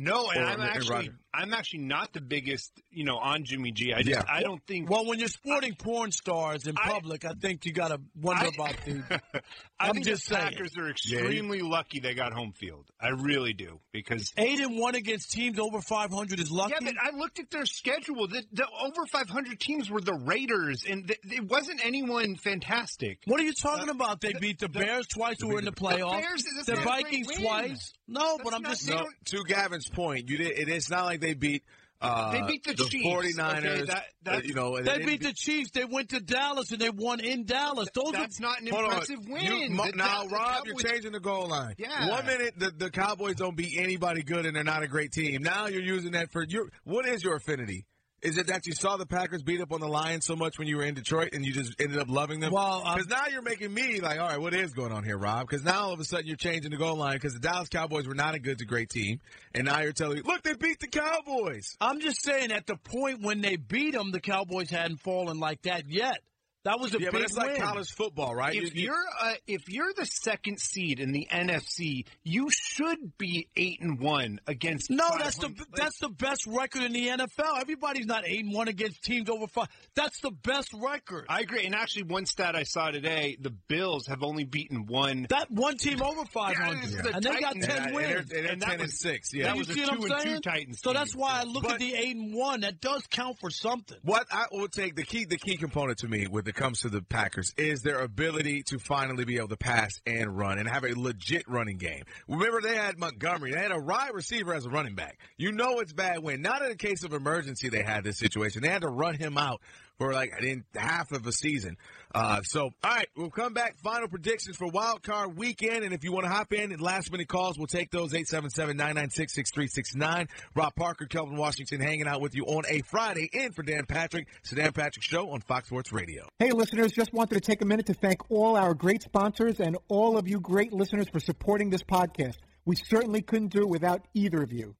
No, 0.00 0.30
and 0.30 0.40
Or- 0.40 0.46
I'm 0.46 0.60
and 0.60 0.70
actually 0.70 0.94
Roger. 1.08 1.18
I'm 1.34 1.52
actually 1.52 1.80
not 1.80 2.12
the 2.14 2.20
biggest, 2.20 2.72
you 2.90 3.04
know, 3.04 3.18
on 3.18 3.44
Jimmy 3.44 3.70
G. 3.72 3.92
I 3.92 3.98
just 4.02 4.10
Yeah. 4.10 4.22
I 4.32 4.42
don't 4.42 4.64
think 4.66 4.88
Well, 4.88 5.04
when 5.06 5.18
you're 5.18 5.28
sporting 5.28 5.74
porn 5.74 6.10
stars 6.10 6.66
in 6.66 6.74
public, 6.74 7.24
I 7.24 7.32
think 7.34 7.66
you 7.66 7.72
got 7.72 7.88
to 7.88 8.00
wonder 8.14 8.46
I- 8.46 8.48
about 8.54 8.76
the. 8.84 9.20
I 9.80 9.88
I'm 9.88 9.94
think 9.94 10.06
just 10.06 10.28
the 10.28 10.34
saying. 10.36 10.52
Packers 10.52 10.76
are 10.78 10.88
extremely 10.88 11.60
lucky 11.60 12.00
they 12.00 12.14
got 12.14 12.32
home 12.32 12.52
field. 12.52 12.88
I 13.00 13.08
really 13.10 13.52
do 13.52 13.80
because 13.92 14.32
Eight 14.36 14.58
and 14.60 14.78
one 14.78 14.94
against 14.94 15.30
teams 15.32 15.58
over 15.58 15.80
500 15.80 16.40
is 16.40 16.50
lucky. 16.50 16.74
Yeah, 16.80 16.90
but 16.92 16.94
I 17.00 17.16
looked 17.16 17.38
at 17.40 17.50
their 17.50 17.66
schedule. 17.66 18.26
The, 18.28 18.42
the 18.52 18.66
over 18.84 19.04
500 19.06 19.60
teams 19.60 19.90
were 19.90 20.00
the 20.00 20.14
Raiders, 20.14 20.84
and 20.88 21.06
th- 21.08 21.20
it 21.24 21.44
wasn't 21.48 21.84
anyone 21.84 22.36
fantastic. 22.36 23.18
What 23.26 23.38
are 23.40 23.44
you 23.44 23.52
talking 23.52 23.88
uh, 23.88 23.92
about? 23.92 24.20
They 24.20 24.32
beat 24.32 24.58
the 24.60 24.68
Bears 24.68 25.06
twice, 25.06 25.36
who 25.40 25.48
were 25.48 25.58
in 25.58 25.64
the 25.64 25.72
playoffs. 25.72 26.20
Bears 26.20 26.42
the 26.44 26.50
that's 26.56 26.68
not 26.68 26.78
a 26.78 26.82
Vikings 26.82 27.28
twice. 27.36 27.92
No, 28.08 28.38
but 28.42 28.54
I'm 28.54 28.62
not- 28.62 28.70
just 28.70 28.82
saying. 28.86 28.98
No, 28.98 29.06
to 29.26 29.44
Gavin's 29.46 29.87
point, 29.88 30.28
you 30.28 30.38
did. 30.38 30.58
It, 30.58 30.68
it's 30.68 30.90
not 30.90 31.04
like 31.04 31.20
they 31.20 31.34
beat. 31.34 31.62
Uh, 32.00 32.30
They 32.30 32.42
beat 32.42 32.62
the 32.64 32.74
Chiefs. 32.74 33.36
49ers. 33.36 33.58
Okay, 33.58 33.84
that- 34.22 34.34
uh, 34.36 34.40
you 34.44 34.54
know, 34.54 34.76
They 34.76 34.84
didn't 34.84 35.06
beat 35.06 35.20
the 35.22 35.32
Chiefs. 35.32 35.72
They 35.72 35.84
went 35.84 36.10
to 36.10 36.20
Dallas 36.20 36.70
and 36.70 36.80
they 36.80 36.90
won 36.90 37.18
in 37.18 37.44
Dallas. 37.44 37.88
Those 37.92 38.12
That's 38.12 38.38
are, 38.38 38.42
not 38.42 38.60
an 38.60 38.68
Hold 38.68 38.84
on. 38.84 38.90
impressive 38.92 39.18
win. 39.28 39.42
You- 39.44 39.68
The- 39.76 39.92
now, 39.96 40.22
the 40.22 40.28
Rob, 40.30 40.64
you're 40.66 40.76
changing 40.76 41.10
the 41.10 41.18
goal 41.18 41.48
line. 41.48 41.74
Yeah. 41.76 42.08
One 42.08 42.24
minute 42.24 42.54
the, 42.56 42.70
the 42.70 42.90
Cowboys 42.90 43.34
don't 43.34 43.56
beat 43.56 43.76
anybody 43.76 44.22
good 44.22 44.46
and 44.46 44.54
they're 44.54 44.62
not 44.62 44.84
a 44.84 44.86
great 44.86 45.10
team. 45.10 45.42
Now 45.42 45.66
you're 45.66 45.82
using 45.82 46.12
that 46.12 46.30
for 46.30 46.44
your. 46.44 46.68
What 46.84 47.04
is 47.04 47.24
your 47.24 47.34
affinity? 47.34 47.84
Is 48.20 48.36
it 48.36 48.48
that 48.48 48.66
you 48.66 48.72
saw 48.72 48.96
the 48.96 49.06
Packers 49.06 49.44
beat 49.44 49.60
up 49.60 49.72
on 49.72 49.80
the 49.80 49.86
Lions 49.86 50.26
so 50.26 50.34
much 50.34 50.58
when 50.58 50.66
you 50.66 50.76
were 50.76 50.82
in 50.82 50.94
Detroit 50.94 51.30
and 51.34 51.46
you 51.46 51.52
just 51.52 51.80
ended 51.80 51.98
up 51.98 52.08
loving 52.08 52.40
them? 52.40 52.52
Well, 52.52 52.82
um, 52.84 52.96
because 52.96 53.08
now 53.08 53.26
you're 53.30 53.42
making 53.42 53.72
me 53.72 54.00
like, 54.00 54.18
all 54.18 54.26
right, 54.26 54.40
what 54.40 54.54
is 54.54 54.72
going 54.72 54.90
on 54.90 55.04
here, 55.04 55.16
Rob? 55.16 55.48
Because 55.48 55.62
now 55.62 55.82
all 55.82 55.92
of 55.92 56.00
a 56.00 56.04
sudden 56.04 56.26
you're 56.26 56.36
changing 56.36 56.72
the 56.72 56.76
goal 56.76 56.96
line 56.96 57.14
because 57.14 57.34
the 57.34 57.40
Dallas 57.40 57.68
Cowboys 57.68 58.08
were 58.08 58.16
not 58.16 58.34
a 58.34 58.40
good 58.40 58.58
to 58.58 58.64
great 58.64 58.90
team, 58.90 59.20
and 59.54 59.66
now 59.66 59.80
you're 59.80 59.92
telling 59.92 60.16
me, 60.16 60.22
look, 60.24 60.42
they 60.42 60.54
beat 60.54 60.80
the 60.80 60.88
Cowboys. 60.88 61.76
I'm 61.80 62.00
just 62.00 62.20
saying, 62.22 62.50
at 62.50 62.66
the 62.66 62.76
point 62.76 63.22
when 63.22 63.40
they 63.40 63.54
beat 63.54 63.94
them, 63.94 64.10
the 64.10 64.20
Cowboys 64.20 64.70
hadn't 64.70 64.98
fallen 64.98 65.38
like 65.38 65.62
that 65.62 65.88
yet. 65.88 66.18
That 66.64 66.80
was 66.80 66.92
a. 66.94 66.98
Yeah, 66.98 67.06
big 67.06 67.12
but 67.12 67.20
it's 67.22 67.36
like 67.36 67.52
win. 67.52 67.60
college 67.60 67.90
football, 67.92 68.34
right? 68.34 68.54
If 68.54 68.74
You- 68.74 68.84
you're 68.86 69.04
uh, 69.22 69.34
if 69.46 69.68
you're 69.68 69.92
the 69.94 70.04
second 70.04 70.58
seed 70.60 70.98
in 71.00 71.12
the 71.12 71.26
NFC, 71.30 72.04
you 72.24 72.48
should 72.50 73.16
be 73.16 73.48
eight 73.56 73.80
and 73.80 74.00
one 74.00 74.40
against. 74.46 74.90
No, 74.90 75.08
that's 75.18 75.36
the 75.36 75.48
500. 75.48 75.66
that's 75.74 75.98
the 76.00 76.08
best 76.08 76.46
record 76.46 76.82
in 76.82 76.92
the 76.92 77.08
NFL. 77.08 77.60
Everybody's 77.60 78.06
not 78.06 78.26
eight 78.26 78.44
and 78.44 78.52
one 78.52 78.66
against 78.68 79.02
teams 79.02 79.30
over 79.30 79.46
five. 79.46 79.68
That's 79.94 80.20
the 80.20 80.32
best 80.32 80.70
record. 80.74 81.26
I 81.28 81.40
agree. 81.40 81.64
And 81.64 81.74
actually, 81.76 82.02
one 82.04 82.26
stat 82.26 82.56
I 82.56 82.64
saw 82.64 82.90
today: 82.90 83.36
the 83.40 83.50
Bills 83.50 84.06
have 84.08 84.22
only 84.24 84.44
beaten 84.44 84.86
one. 84.86 85.26
That 85.30 85.50
one 85.52 85.76
team 85.76 86.02
over 86.02 86.24
five 86.26 86.56
Yeah, 86.58 86.74
the 86.74 87.14
and 87.14 87.22
they 87.22 87.40
got 87.40 87.54
ten 87.54 87.82
And- 87.84 87.94
wins. 87.94 88.10
and 88.18 88.28
they're 88.30 88.52
And 88.52 88.62
that 88.62 88.70
10 88.72 88.80
and 88.80 88.90
6, 88.90 89.32
yeah. 89.32 89.44
that 89.44 89.56
was 89.56 89.70
a 89.70 89.74
two 89.74 89.82
and 89.82 90.02
two? 90.22 90.40
Titans. 90.40 90.80
So 90.82 90.90
team. 90.90 90.98
that's 90.98 91.14
why 91.14 91.40
I 91.40 91.44
look 91.44 91.62
But- 91.62 91.74
at 91.74 91.78
the 91.78 91.94
eight 91.94 92.16
and 92.16 92.34
one. 92.34 92.60
That 92.60 92.80
does 92.80 93.06
count 93.08 93.38
for 93.38 93.50
something. 93.50 93.96
What 94.02 94.26
I 94.32 94.46
will 94.50 94.68
take 94.68 94.96
the 94.96 95.04
key 95.04 95.24
the 95.24 95.38
key 95.38 95.56
component 95.56 95.98
to 95.98 96.08
me 96.08 96.26
when 96.26 96.44
it 96.48 96.54
comes 96.54 96.80
to 96.80 96.88
the 96.88 97.02
Packers 97.02 97.52
is 97.56 97.82
their 97.82 98.00
ability 98.00 98.62
to 98.64 98.78
finally 98.78 99.24
be 99.24 99.36
able 99.36 99.48
to 99.48 99.56
pass 99.56 100.00
and 100.06 100.36
run 100.36 100.58
and 100.58 100.68
have 100.68 100.84
a 100.84 100.94
legit 100.94 101.48
running 101.48 101.78
game. 101.78 102.04
Remember 102.26 102.60
they 102.60 102.76
had 102.76 102.98
Montgomery, 102.98 103.52
they 103.52 103.60
had 103.60 103.72
a 103.72 103.80
wide 103.80 104.14
receiver 104.14 104.54
as 104.54 104.66
a 104.66 104.70
running 104.70 104.94
back. 104.94 105.18
You 105.36 105.52
know 105.52 105.80
it's 105.80 105.92
bad 105.92 106.22
when 106.22 106.42
not 106.42 106.62
in 106.62 106.70
a 106.70 106.76
case 106.76 107.04
of 107.04 107.12
emergency 107.12 107.68
they 107.68 107.82
had 107.82 108.04
this 108.04 108.18
situation. 108.18 108.62
They 108.62 108.68
had 108.68 108.82
to 108.82 108.88
run 108.88 109.14
him 109.14 109.36
out 109.36 109.60
for 109.98 110.12
like 110.12 110.32
in 110.42 110.64
half 110.74 111.12
of 111.12 111.26
a 111.26 111.32
season. 111.32 111.76
Uh, 112.14 112.40
so 112.42 112.62
all 112.62 112.70
right, 112.84 113.08
we'll 113.16 113.30
come 113.30 113.52
back. 113.52 113.78
Final 113.78 114.08
predictions 114.08 114.56
for 114.56 114.68
Wild 114.68 115.02
Card 115.02 115.36
Weekend, 115.36 115.84
and 115.84 115.92
if 115.92 116.04
you 116.04 116.12
want 116.12 116.24
to 116.24 116.30
hop 116.30 116.52
in 116.52 116.70
last 116.78 117.10
minute 117.12 117.28
calls, 117.28 117.58
we'll 117.58 117.66
take 117.66 117.90
those 117.90 118.12
877-996-6369. 118.12 120.28
Rob 120.54 120.74
Parker, 120.74 121.06
Kelvin 121.06 121.36
Washington, 121.36 121.80
hanging 121.80 122.06
out 122.06 122.20
with 122.20 122.34
you 122.34 122.44
on 122.44 122.64
a 122.68 122.82
Friday 122.82 123.28
in 123.32 123.52
for 123.52 123.62
Dan 123.62 123.86
Patrick. 123.86 124.28
It's 124.40 124.50
the 124.50 124.56
Dan 124.56 124.72
Patrick 124.72 125.02
Show 125.02 125.30
on 125.30 125.40
Fox 125.40 125.68
Sports 125.68 125.92
Radio. 125.92 126.28
Hey, 126.38 126.52
listeners, 126.52 126.92
just 126.92 127.12
wanted 127.12 127.34
to 127.34 127.40
take 127.40 127.62
a 127.62 127.66
minute 127.66 127.86
to 127.86 127.94
thank 127.94 128.30
all 128.30 128.56
our 128.56 128.74
great 128.74 129.02
sponsors 129.02 129.60
and 129.60 129.76
all 129.88 130.16
of 130.16 130.28
you 130.28 130.40
great 130.40 130.72
listeners 130.72 131.08
for 131.08 131.20
supporting 131.20 131.70
this 131.70 131.82
podcast. 131.82 132.36
We 132.64 132.76
certainly 132.76 133.22
couldn't 133.22 133.48
do 133.48 133.62
it 133.62 133.68
without 133.68 134.06
either 134.14 134.42
of 134.42 134.52
you. 134.52 134.76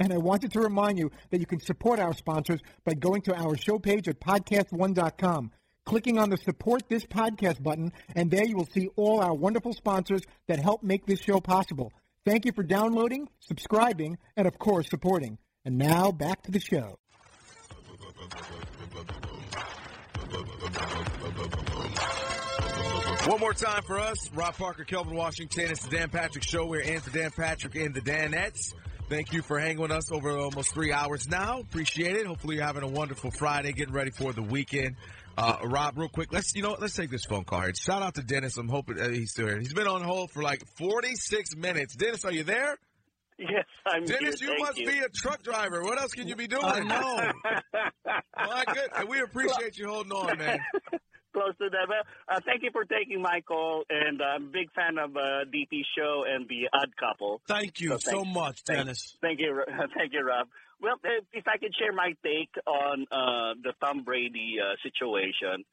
And 0.00 0.14
I 0.14 0.16
wanted 0.16 0.52
to 0.52 0.60
remind 0.60 0.98
you 0.98 1.10
that 1.28 1.40
you 1.40 1.46
can 1.46 1.60
support 1.60 2.00
our 2.00 2.14
sponsors 2.14 2.60
by 2.84 2.94
going 2.94 3.20
to 3.22 3.34
our 3.36 3.54
show 3.54 3.78
page 3.78 4.08
at 4.08 4.18
podcast1.com, 4.18 5.50
clicking 5.84 6.18
on 6.18 6.30
the 6.30 6.38
support 6.38 6.88
this 6.88 7.04
podcast 7.04 7.62
button, 7.62 7.92
and 8.16 8.30
there 8.30 8.46
you 8.46 8.56
will 8.56 8.68
see 8.72 8.88
all 8.96 9.20
our 9.20 9.34
wonderful 9.34 9.74
sponsors 9.74 10.22
that 10.48 10.58
help 10.58 10.82
make 10.82 11.04
this 11.04 11.20
show 11.20 11.38
possible. 11.38 11.92
Thank 12.24 12.46
you 12.46 12.52
for 12.52 12.62
downloading, 12.62 13.28
subscribing, 13.40 14.16
and 14.38 14.48
of 14.48 14.58
course, 14.58 14.88
supporting. 14.88 15.36
And 15.66 15.76
now 15.76 16.10
back 16.12 16.42
to 16.44 16.50
the 16.50 16.60
show. 16.60 16.98
One 23.26 23.38
more 23.38 23.52
time 23.52 23.82
for 23.82 24.00
us, 24.00 24.32
Rob 24.32 24.56
Parker, 24.56 24.84
Kelvin 24.84 25.14
Washington. 25.14 25.70
It's 25.70 25.84
the 25.84 25.94
Dan 25.94 26.08
Patrick 26.08 26.42
Show. 26.42 26.64
We're 26.64 26.80
in 26.80 27.00
for 27.00 27.10
Dan 27.10 27.30
Patrick 27.30 27.74
and 27.76 27.94
the 27.94 28.00
Danettes. 28.00 28.72
Thank 29.10 29.32
you 29.32 29.42
for 29.42 29.58
hanging 29.58 29.80
with 29.80 29.90
us 29.90 30.12
over 30.12 30.38
almost 30.38 30.72
three 30.72 30.92
hours 30.92 31.28
now. 31.28 31.58
Appreciate 31.58 32.14
it. 32.14 32.26
Hopefully 32.26 32.54
you're 32.56 32.64
having 32.64 32.84
a 32.84 32.88
wonderful 32.88 33.32
Friday, 33.32 33.72
getting 33.72 33.92
ready 33.92 34.12
for 34.12 34.32
the 34.32 34.40
weekend. 34.40 34.94
Uh, 35.36 35.56
Rob, 35.64 35.98
real 35.98 36.08
quick, 36.08 36.32
let's 36.32 36.54
you 36.54 36.62
know 36.62 36.76
let's 36.78 36.94
take 36.94 37.10
this 37.10 37.24
phone 37.24 37.42
call 37.42 37.62
here. 37.62 37.74
Shout 37.74 38.02
out 38.02 38.14
to 38.14 38.22
Dennis. 38.22 38.56
I'm 38.56 38.68
hoping 38.68 39.00
uh, 39.00 39.08
he's 39.08 39.32
still 39.32 39.48
here. 39.48 39.58
He's 39.58 39.74
been 39.74 39.88
on 39.88 40.02
hold 40.02 40.30
for 40.30 40.44
like 40.44 40.62
46 40.76 41.56
minutes. 41.56 41.96
Dennis, 41.96 42.24
are 42.24 42.30
you 42.30 42.44
there? 42.44 42.78
Yes, 43.36 43.64
I'm 43.84 44.04
Dennis, 44.04 44.38
here. 44.38 44.50
you 44.50 44.54
Thank 44.54 44.60
must 44.60 44.78
you. 44.78 44.86
be 44.86 44.98
a 45.00 45.08
truck 45.08 45.42
driver. 45.42 45.82
What 45.82 46.00
else 46.00 46.12
can 46.12 46.28
you 46.28 46.36
be 46.36 46.46
doing? 46.46 46.64
I 46.64 46.78
know. 46.78 47.32
My 48.36 48.64
good. 48.72 49.08
We 49.08 49.22
appreciate 49.22 49.76
you 49.76 49.88
holding 49.88 50.12
on, 50.12 50.38
man. 50.38 50.60
Close 51.32 51.54
to 51.58 51.68
that. 51.70 51.86
Well, 51.88 52.02
uh, 52.28 52.40
thank 52.44 52.62
you 52.62 52.70
for 52.72 52.84
taking 52.84 53.22
my 53.22 53.40
call, 53.40 53.84
and 53.88 54.20
I'm 54.20 54.44
a 54.44 54.50
big 54.50 54.72
fan 54.72 54.98
of 54.98 55.16
uh, 55.16 55.44
DP 55.46 55.82
show 55.96 56.24
and 56.28 56.48
the 56.48 56.68
Odd 56.72 56.96
Couple. 56.96 57.40
Thank 57.46 57.80
you 57.80 57.90
So 58.00 58.10
so 58.10 58.24
much, 58.24 58.62
thank- 58.66 58.78
Dennis. 58.80 59.16
Thank 59.20 59.38
you, 59.40 59.62
thank 59.96 60.12
you, 60.12 60.22
Rob. 60.24 60.48
Well, 60.82 60.96
if 61.04 61.24
if 61.32 61.46
I 61.46 61.58
could 61.58 61.74
share 61.78 61.92
my 61.92 62.14
take 62.24 62.50
on 62.66 63.06
uh, 63.12 63.54
the 63.62 63.74
Tom 63.80 64.02
Brady 64.02 64.56
uh, 64.60 64.74
situation, 64.82 65.64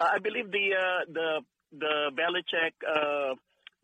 I 0.00 0.18
believe 0.18 0.50
the 0.50 0.66
uh, 0.78 1.12
the 1.12 1.40
the 1.72 2.10
Belichick 2.16 2.72
uh, 2.88 3.34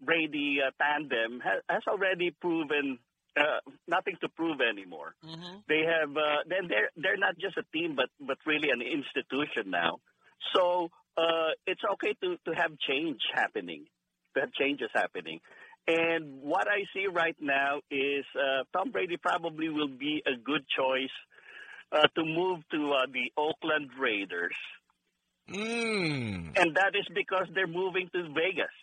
Brady 0.00 0.60
uh, 0.64 0.70
tandem 0.82 1.40
has, 1.40 1.60
has 1.68 1.82
already 1.88 2.30
proven 2.40 2.98
uh, 3.36 3.60
nothing 3.86 4.16
to 4.22 4.28
prove 4.28 4.60
anymore. 4.60 5.14
Mm-hmm. 5.26 5.56
They 5.68 5.82
have 5.84 6.16
uh, 6.16 6.44
then 6.46 6.68
they're 6.68 6.90
they're 6.96 7.16
not 7.18 7.36
just 7.38 7.56
a 7.58 7.64
team, 7.76 7.96
but 7.96 8.08
but 8.24 8.38
really 8.46 8.70
an 8.70 8.80
institution 8.80 9.70
now. 9.70 9.98
So 10.54 10.90
uh, 11.18 11.50
it's 11.66 11.82
okay 11.94 12.14
to 12.22 12.36
to 12.46 12.56
have 12.56 12.70
change 12.88 13.20
happening, 13.34 13.84
to 14.34 14.40
have 14.40 14.52
changes 14.52 14.90
happening. 14.94 15.40
And 15.86 16.42
what 16.42 16.68
I 16.68 16.84
see 16.94 17.06
right 17.10 17.36
now 17.40 17.80
is 17.90 18.24
uh, 18.36 18.64
Tom 18.76 18.90
Brady 18.90 19.16
probably 19.16 19.70
will 19.70 19.88
be 19.88 20.22
a 20.26 20.38
good 20.38 20.64
choice 20.76 21.16
uh, 21.90 22.06
to 22.14 22.24
move 22.24 22.60
to 22.72 22.92
uh, 22.92 23.06
the 23.10 23.32
Oakland 23.36 23.90
Raiders. 23.98 24.54
Mm. 25.50 26.58
And 26.60 26.76
that 26.76 26.92
is 26.94 27.06
because 27.14 27.46
they're 27.54 27.66
moving 27.66 28.10
to 28.12 28.22
Vegas. 28.34 28.74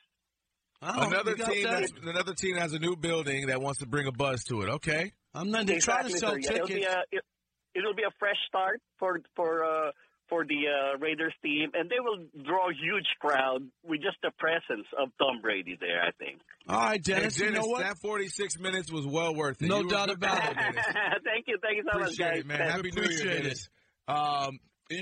Oh, 0.82 1.08
another 1.08 1.36
team, 1.36 1.64
that? 1.64 1.82
that's, 1.82 1.94
another 2.04 2.34
team 2.34 2.58
has 2.58 2.74
a 2.74 2.80
new 2.80 2.96
building 2.96 3.48
that 3.48 3.62
wants 3.62 3.80
to 3.80 3.88
bring 3.88 4.08
a 4.08 4.12
buzz 4.12 4.44
to 4.46 4.62
it. 4.64 4.70
Okay, 4.70 5.14
I'm 5.34 5.52
not. 5.52 5.68
They're 5.68 5.80
trying 5.80 6.10
to 6.10 6.18
sell 6.18 6.32
sir. 6.32 6.40
Yeah, 6.40 6.52
it'll 6.54 6.68
be 6.68 6.74
tickets. 6.74 6.96
a, 6.96 7.04
it, 7.12 7.24
it'll 7.76 7.96
be 7.96 8.04
a 8.04 8.12
fresh 8.20 8.38
start 8.48 8.82
for 9.00 9.22
for 9.36 9.64
uh, 9.64 9.92
for 10.30 10.46
the 10.46 10.64
uh, 10.68 10.98
Raiders 10.98 11.34
team, 11.44 11.72
and 11.74 11.90
they 11.90 12.00
will 12.00 12.26
draw 12.44 12.70
a 12.70 12.74
huge 12.74 13.06
crowd 13.20 13.62
with 13.84 14.02
just 14.02 14.18
the 14.24 14.32
presence 14.40 14.88
of 15.00 15.10
Tom 15.20 15.42
Brady 15.42 15.78
there. 15.80 16.02
I 16.02 16.12
think. 16.18 16.40
All 16.68 16.80
right, 16.80 16.94
Hey, 17.06 17.14
Dennis. 17.14 17.40
you 17.40 17.52
know 17.52 17.66
what? 17.66 17.82
That 17.82 17.98
46 18.00 18.60
minutes 18.60 18.92
was 18.92 19.06
well 19.06 19.36
worth 19.36 19.62
it. 19.62 19.68
No 19.68 19.82
You 19.82 19.90
doubt 19.90 20.10
about 20.10 20.50
it. 20.52 20.56
Thank 21.24 21.46
you, 21.48 21.58
thank 21.62 21.78
you 21.78 21.84
so 21.92 22.00
much, 22.00 22.18
guys. 22.18 22.40
it, 22.40 22.46
man. 22.48 22.60
Happy 22.60 22.90
New 22.92 23.02
Year, 23.02 23.04
Appreciate 23.04 23.44
Dennis. 23.44 23.70
Um, 24.08 24.60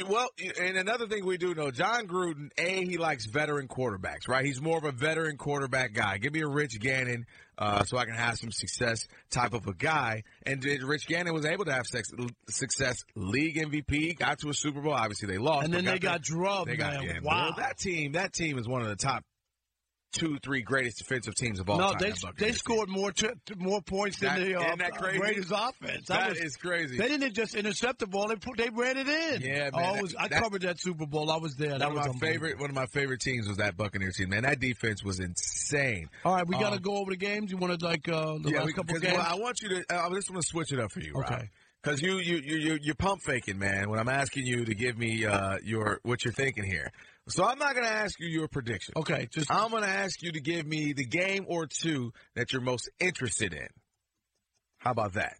well, 0.07 0.29
and 0.59 0.77
another 0.77 1.07
thing 1.07 1.25
we 1.25 1.37
do 1.37 1.53
know, 1.53 1.69
Jon 1.71 2.07
Gruden, 2.07 2.49
A, 2.57 2.85
he 2.85 2.97
likes 2.97 3.25
veteran 3.25 3.67
quarterbacks, 3.67 4.27
right? 4.27 4.45
He's 4.45 4.61
more 4.61 4.77
of 4.77 4.83
a 4.85 4.91
veteran 4.91 5.37
quarterback 5.37 5.93
guy. 5.93 6.17
Give 6.19 6.33
me 6.33 6.41
a 6.41 6.47
Rich 6.47 6.79
Gannon 6.79 7.25
uh, 7.57 7.83
so 7.83 7.97
I 7.97 8.05
can 8.05 8.15
have 8.15 8.37
some 8.37 8.51
success 8.51 9.07
type 9.29 9.53
of 9.53 9.67
a 9.67 9.73
guy. 9.73 10.23
And 10.45 10.63
Rich 10.63 11.07
Gannon 11.07 11.33
was 11.33 11.45
able 11.45 11.65
to 11.65 11.73
have 11.73 11.85
sex, 11.85 12.09
success, 12.49 13.03
league 13.15 13.57
MVP, 13.57 14.17
got 14.17 14.39
to 14.39 14.49
a 14.49 14.53
Super 14.53 14.81
Bowl. 14.81 14.93
Obviously, 14.93 15.27
they 15.27 15.37
lost. 15.37 15.65
And 15.65 15.73
then 15.73 15.85
they 15.85 15.93
the- 15.93 15.99
got 15.99 16.21
drubbed, 16.21 16.69
They 16.69 16.77
got, 16.77 16.93
man. 16.93 17.03
yeah, 17.03 17.19
Wow. 17.21 17.43
well, 17.47 17.53
that 17.57 17.77
team, 17.77 18.13
that 18.13 18.33
team 18.33 18.57
is 18.57 18.67
one 18.67 18.81
of 18.81 18.87
the 18.87 18.95
top 18.95 19.23
two, 20.13 20.37
three 20.39 20.61
greatest 20.61 20.99
defensive 20.99 21.35
teams 21.35 21.59
of 21.59 21.69
all 21.69 21.77
no, 21.77 21.89
time. 21.91 21.97
No, 22.23 22.31
they 22.37 22.45
they 22.45 22.51
scored 22.53 22.87
more 22.87 23.11
t- 23.11 23.27
more 23.57 23.81
points 23.81 24.19
That- 24.19 24.37
than 24.39 24.47
the 24.47 24.55
uh, 24.59 24.63
isn't 24.63 24.79
that? 24.79 25.01
Raiders 25.01 25.51
offense. 25.51 26.07
That 26.07 26.29
was, 26.29 26.39
is 26.39 26.55
crazy. 26.55 26.97
They 26.97 27.07
didn't 27.07 27.33
just 27.33 27.55
intercept 27.55 27.99
the 27.99 28.07
ball; 28.07 28.27
they 28.29 28.35
put, 28.35 28.57
they 28.57 28.69
ran 28.69 28.97
it 28.97 29.07
in. 29.09 29.41
Yeah, 29.41 29.69
man, 29.69 29.71
Oh, 29.73 29.93
that- 29.95 30.01
was, 30.03 30.15
I 30.15 30.27
covered 30.29 30.61
that 30.61 30.79
Super 30.79 31.05
Bowl. 31.05 31.29
I 31.29 31.37
was 31.37 31.55
there. 31.55 31.77
That 31.77 31.91
was 31.93 32.07
my 32.07 32.13
favorite. 32.19 32.59
One 32.59 32.69
of 32.69 32.75
my 32.75 32.85
favorite 32.85 33.19
teams 33.21 33.47
was 33.47 33.57
that 33.57 33.75
Buccaneer 33.75 34.11
team. 34.11 34.29
Man, 34.29 34.43
that 34.43 34.59
defense 34.59 35.03
was 35.03 35.19
insane. 35.19 36.09
All 36.23 36.35
right, 36.35 36.47
we 36.47 36.53
got 36.53 36.69
to 36.69 36.75
Um, 36.77 36.81
go 36.81 36.97
over 36.97 37.11
the 37.11 37.17
games. 37.17 37.51
You 37.51 37.57
want 37.57 37.77
to 37.79 37.85
like 37.85 38.07
uh, 38.07 38.37
the 38.41 38.51
yeah, 38.51 38.57
last 38.59 38.65
we, 38.67 38.73
couple 38.73 38.93
'cause, 38.95 39.01
games? 39.03 39.17
well, 39.17 39.27
I 39.27 39.35
want 39.35 39.61
you 39.61 39.69
to. 39.69 39.85
Uh, 39.89 40.07
I 40.07 40.13
just 40.13 40.29
want 40.29 40.41
to 40.43 40.47
switch 40.47 40.71
it 40.71 40.79
up 40.79 40.91
for 40.91 40.99
you, 41.01 41.13
Okay. 41.15 41.49
Because 41.81 42.01
you 42.01 42.13
you 42.19 42.37
you 42.37 42.55
you 42.55 42.79
you're 42.81 42.95
pump 42.95 43.21
faking, 43.21 43.59
man. 43.59 43.89
When 43.89 43.99
I'm 43.99 44.07
asking 44.07 44.45
you 44.45 44.63
to 44.63 44.73
give 44.73 44.97
me 44.97 45.25
uh, 45.25 45.57
your 45.65 45.99
what 46.03 46.23
you're 46.23 46.33
thinking 46.33 46.63
here, 46.63 46.93
so 47.27 47.43
I'm 47.45 47.57
not 47.59 47.73
going 47.73 47.85
to 47.85 47.91
ask 47.93 48.19
you 48.19 48.27
your 48.27 48.47
prediction. 48.47 48.93
Okay, 48.97 49.27
just 49.31 49.51
I'm 49.51 49.71
going 49.71 49.83
to 49.83 49.89
ask 49.89 50.21
you 50.21 50.31
to 50.33 50.41
give 50.41 50.65
me 50.65 50.93
the 50.93 51.05
game 51.05 51.45
or 51.47 51.67
two 51.67 52.11
that 52.35 52.51
you're 52.53 52.61
most 52.61 52.89
interested 52.99 53.53
in. 53.53 53.67
How 54.79 54.91
about 54.91 55.13
that? 55.13 55.35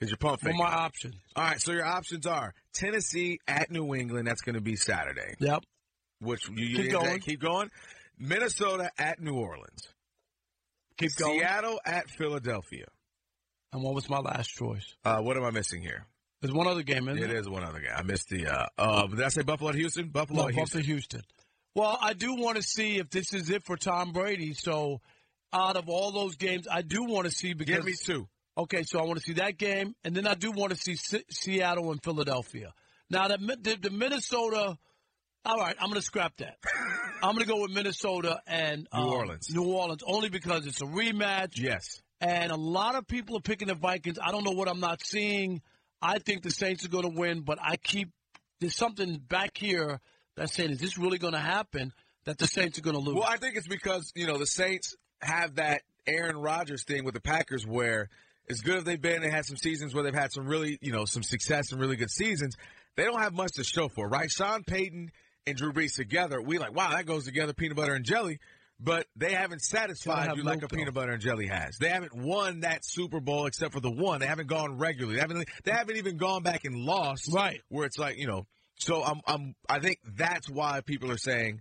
Is 0.00 0.08
your 0.10 0.16
pump 0.16 0.40
What 0.42 0.52
faking. 0.52 0.58
my 0.58 0.70
options? 0.72 1.16
All 1.36 1.44
right, 1.44 1.60
so 1.60 1.72
your 1.72 1.84
options 1.84 2.26
are 2.26 2.54
Tennessee 2.72 3.38
at 3.46 3.70
New 3.70 3.94
England. 3.94 4.26
That's 4.26 4.40
going 4.40 4.54
to 4.54 4.60
be 4.62 4.76
Saturday. 4.76 5.34
Yep. 5.40 5.62
Which 6.20 6.48
you, 6.48 6.64
you 6.66 6.76
Keep 6.84 6.92
going. 6.92 7.20
keep 7.20 7.40
going. 7.40 7.70
Minnesota 8.18 8.90
at 8.98 9.20
New 9.20 9.34
Orleans. 9.34 9.88
Keep 10.98 11.16
going. 11.16 11.38
Seattle 11.40 11.80
at 11.84 12.08
Philadelphia. 12.10 12.86
And 13.72 13.82
what 13.82 13.94
was 13.94 14.08
my 14.08 14.18
last 14.18 14.48
choice? 14.48 14.94
Uh, 15.04 15.20
what 15.20 15.36
am 15.36 15.44
I 15.44 15.50
missing 15.50 15.80
here? 15.82 16.06
There's 16.40 16.54
one 16.54 16.66
other 16.66 16.82
game, 16.82 17.08
isn't 17.08 17.22
It 17.22 17.28
there? 17.28 17.36
is 17.38 17.48
one 17.48 17.64
other 17.64 17.80
game. 17.80 17.90
I 17.94 18.02
missed 18.02 18.28
the. 18.30 18.46
Uh, 18.46 18.66
uh, 18.78 19.06
did 19.06 19.22
I 19.22 19.28
say 19.28 19.42
Buffalo 19.42 19.72
Houston? 19.72 20.08
Buffalo 20.08 20.42
No, 20.42 20.46
Houston. 20.48 20.80
Buffalo, 20.80 20.82
Houston. 20.84 21.20
Well, 21.74 21.98
I 22.00 22.14
do 22.14 22.34
want 22.34 22.56
to 22.56 22.62
see 22.62 22.96
if 22.98 23.10
this 23.10 23.32
is 23.34 23.50
it 23.50 23.64
for 23.64 23.76
Tom 23.76 24.12
Brady. 24.12 24.54
So, 24.54 25.00
out 25.52 25.76
of 25.76 25.88
all 25.88 26.12
those 26.12 26.36
games, 26.36 26.66
I 26.70 26.82
do 26.82 27.04
want 27.04 27.26
to 27.26 27.30
see 27.30 27.52
because 27.52 27.76
Give 27.76 27.84
me 27.84 27.94
two. 28.02 28.26
Okay, 28.58 28.82
so 28.82 28.98
I 28.98 29.02
want 29.04 29.18
to 29.18 29.24
see 29.24 29.34
that 29.34 29.58
game, 29.58 29.94
and 30.04 30.14
then 30.14 30.26
I 30.26 30.34
do 30.34 30.50
want 30.50 30.72
to 30.72 30.76
see 30.78 30.96
Se- 30.96 31.24
Seattle 31.30 31.92
and 31.92 32.02
Philadelphia. 32.02 32.72
Now, 33.08 33.28
the, 33.28 33.38
the, 33.60 33.76
the 33.80 33.90
Minnesota. 33.90 34.76
All 35.44 35.56
right, 35.56 35.74
I'm 35.80 35.88
going 35.88 35.94
to 36.00 36.02
scrap 36.02 36.36
that. 36.38 36.56
I'm 37.22 37.34
going 37.34 37.46
to 37.46 37.50
go 37.52 37.62
with 37.62 37.70
Minnesota 37.70 38.40
and 38.46 38.86
New 38.94 39.00
um, 39.00 39.08
Orleans. 39.08 39.48
New 39.54 39.64
Orleans, 39.64 40.02
only 40.06 40.28
because 40.28 40.66
it's 40.66 40.82
a 40.82 40.86
rematch. 40.86 41.52
Yes. 41.58 42.02
And 42.20 42.52
a 42.52 42.56
lot 42.56 42.94
of 42.96 43.06
people 43.06 43.38
are 43.38 43.40
picking 43.40 43.68
the 43.68 43.74
Vikings. 43.74 44.18
I 44.22 44.32
don't 44.32 44.44
know 44.44 44.50
what 44.50 44.68
I'm 44.68 44.80
not 44.80 45.02
seeing. 45.02 45.62
I 46.02 46.18
think 46.18 46.42
the 46.42 46.50
Saints 46.50 46.84
are 46.84 46.88
going 46.88 47.10
to 47.10 47.18
win, 47.18 47.42
but 47.42 47.58
I 47.60 47.76
keep 47.76 48.10
there's 48.60 48.76
something 48.76 49.18
back 49.18 49.56
here 49.56 50.00
that's 50.36 50.54
saying, 50.54 50.70
is 50.70 50.80
this 50.80 50.98
really 50.98 51.18
going 51.18 51.32
to 51.32 51.40
happen? 51.40 51.92
That 52.24 52.38
the 52.38 52.46
Saints 52.46 52.78
are 52.78 52.82
going 52.82 52.96
to 52.96 53.00
lose. 53.00 53.14
Well, 53.14 53.26
I 53.26 53.38
think 53.38 53.56
it's 53.56 53.66
because 53.66 54.12
you 54.14 54.26
know 54.26 54.36
the 54.36 54.46
Saints 54.46 54.94
have 55.22 55.56
that 55.56 55.82
Aaron 56.06 56.36
Rodgers 56.36 56.84
thing 56.84 57.04
with 57.04 57.14
the 57.14 57.20
Packers, 57.20 57.66
where 57.66 58.08
as 58.48 58.60
good 58.60 58.76
as 58.76 58.84
they've 58.84 59.00
been, 59.00 59.22
they 59.22 59.30
had 59.30 59.46
some 59.46 59.56
seasons 59.56 59.94
where 59.94 60.04
they've 60.04 60.14
had 60.14 60.30
some 60.32 60.46
really 60.46 60.78
you 60.82 60.92
know 60.92 61.06
some 61.06 61.22
success 61.22 61.72
and 61.72 61.80
really 61.80 61.96
good 61.96 62.10
seasons. 62.10 62.56
They 62.96 63.04
don't 63.04 63.20
have 63.20 63.32
much 63.32 63.52
to 63.52 63.64
show 63.64 63.88
for, 63.88 64.06
right? 64.06 64.30
Sean 64.30 64.64
Payton 64.64 65.10
and 65.46 65.56
Drew 65.56 65.72
Brees 65.72 65.96
together, 65.96 66.42
we 66.42 66.58
like 66.58 66.74
wow 66.74 66.90
that 66.90 67.06
goes 67.06 67.24
together, 67.24 67.54
peanut 67.54 67.76
butter 67.76 67.94
and 67.94 68.04
jelly. 68.04 68.38
But 68.82 69.06
they 69.14 69.32
haven't 69.32 69.60
satisfied 69.60 70.28
have 70.28 70.38
you 70.38 70.42
like 70.42 70.62
a 70.62 70.68
peanut 70.68 70.94
butter 70.94 71.12
and 71.12 71.20
jelly 71.20 71.46
has. 71.48 71.76
They 71.78 71.90
haven't 71.90 72.14
won 72.14 72.60
that 72.60 72.82
Super 72.82 73.20
Bowl 73.20 73.44
except 73.46 73.74
for 73.74 73.80
the 73.80 73.90
one. 73.90 74.20
They 74.20 74.26
haven't 74.26 74.46
gone 74.48 74.78
regularly. 74.78 75.16
They 75.16 75.20
haven't. 75.20 75.48
They 75.64 75.72
haven't 75.72 75.96
even 75.96 76.16
gone 76.16 76.42
back 76.42 76.64
and 76.64 76.76
lost. 76.76 77.30
Right. 77.32 77.60
Where 77.68 77.84
it's 77.84 77.98
like 77.98 78.16
you 78.16 78.26
know. 78.26 78.46
So 78.78 79.02
I'm. 79.04 79.20
I'm. 79.26 79.54
I 79.68 79.80
think 79.80 79.98
that's 80.16 80.48
why 80.48 80.80
people 80.80 81.10
are 81.12 81.18
saying 81.18 81.60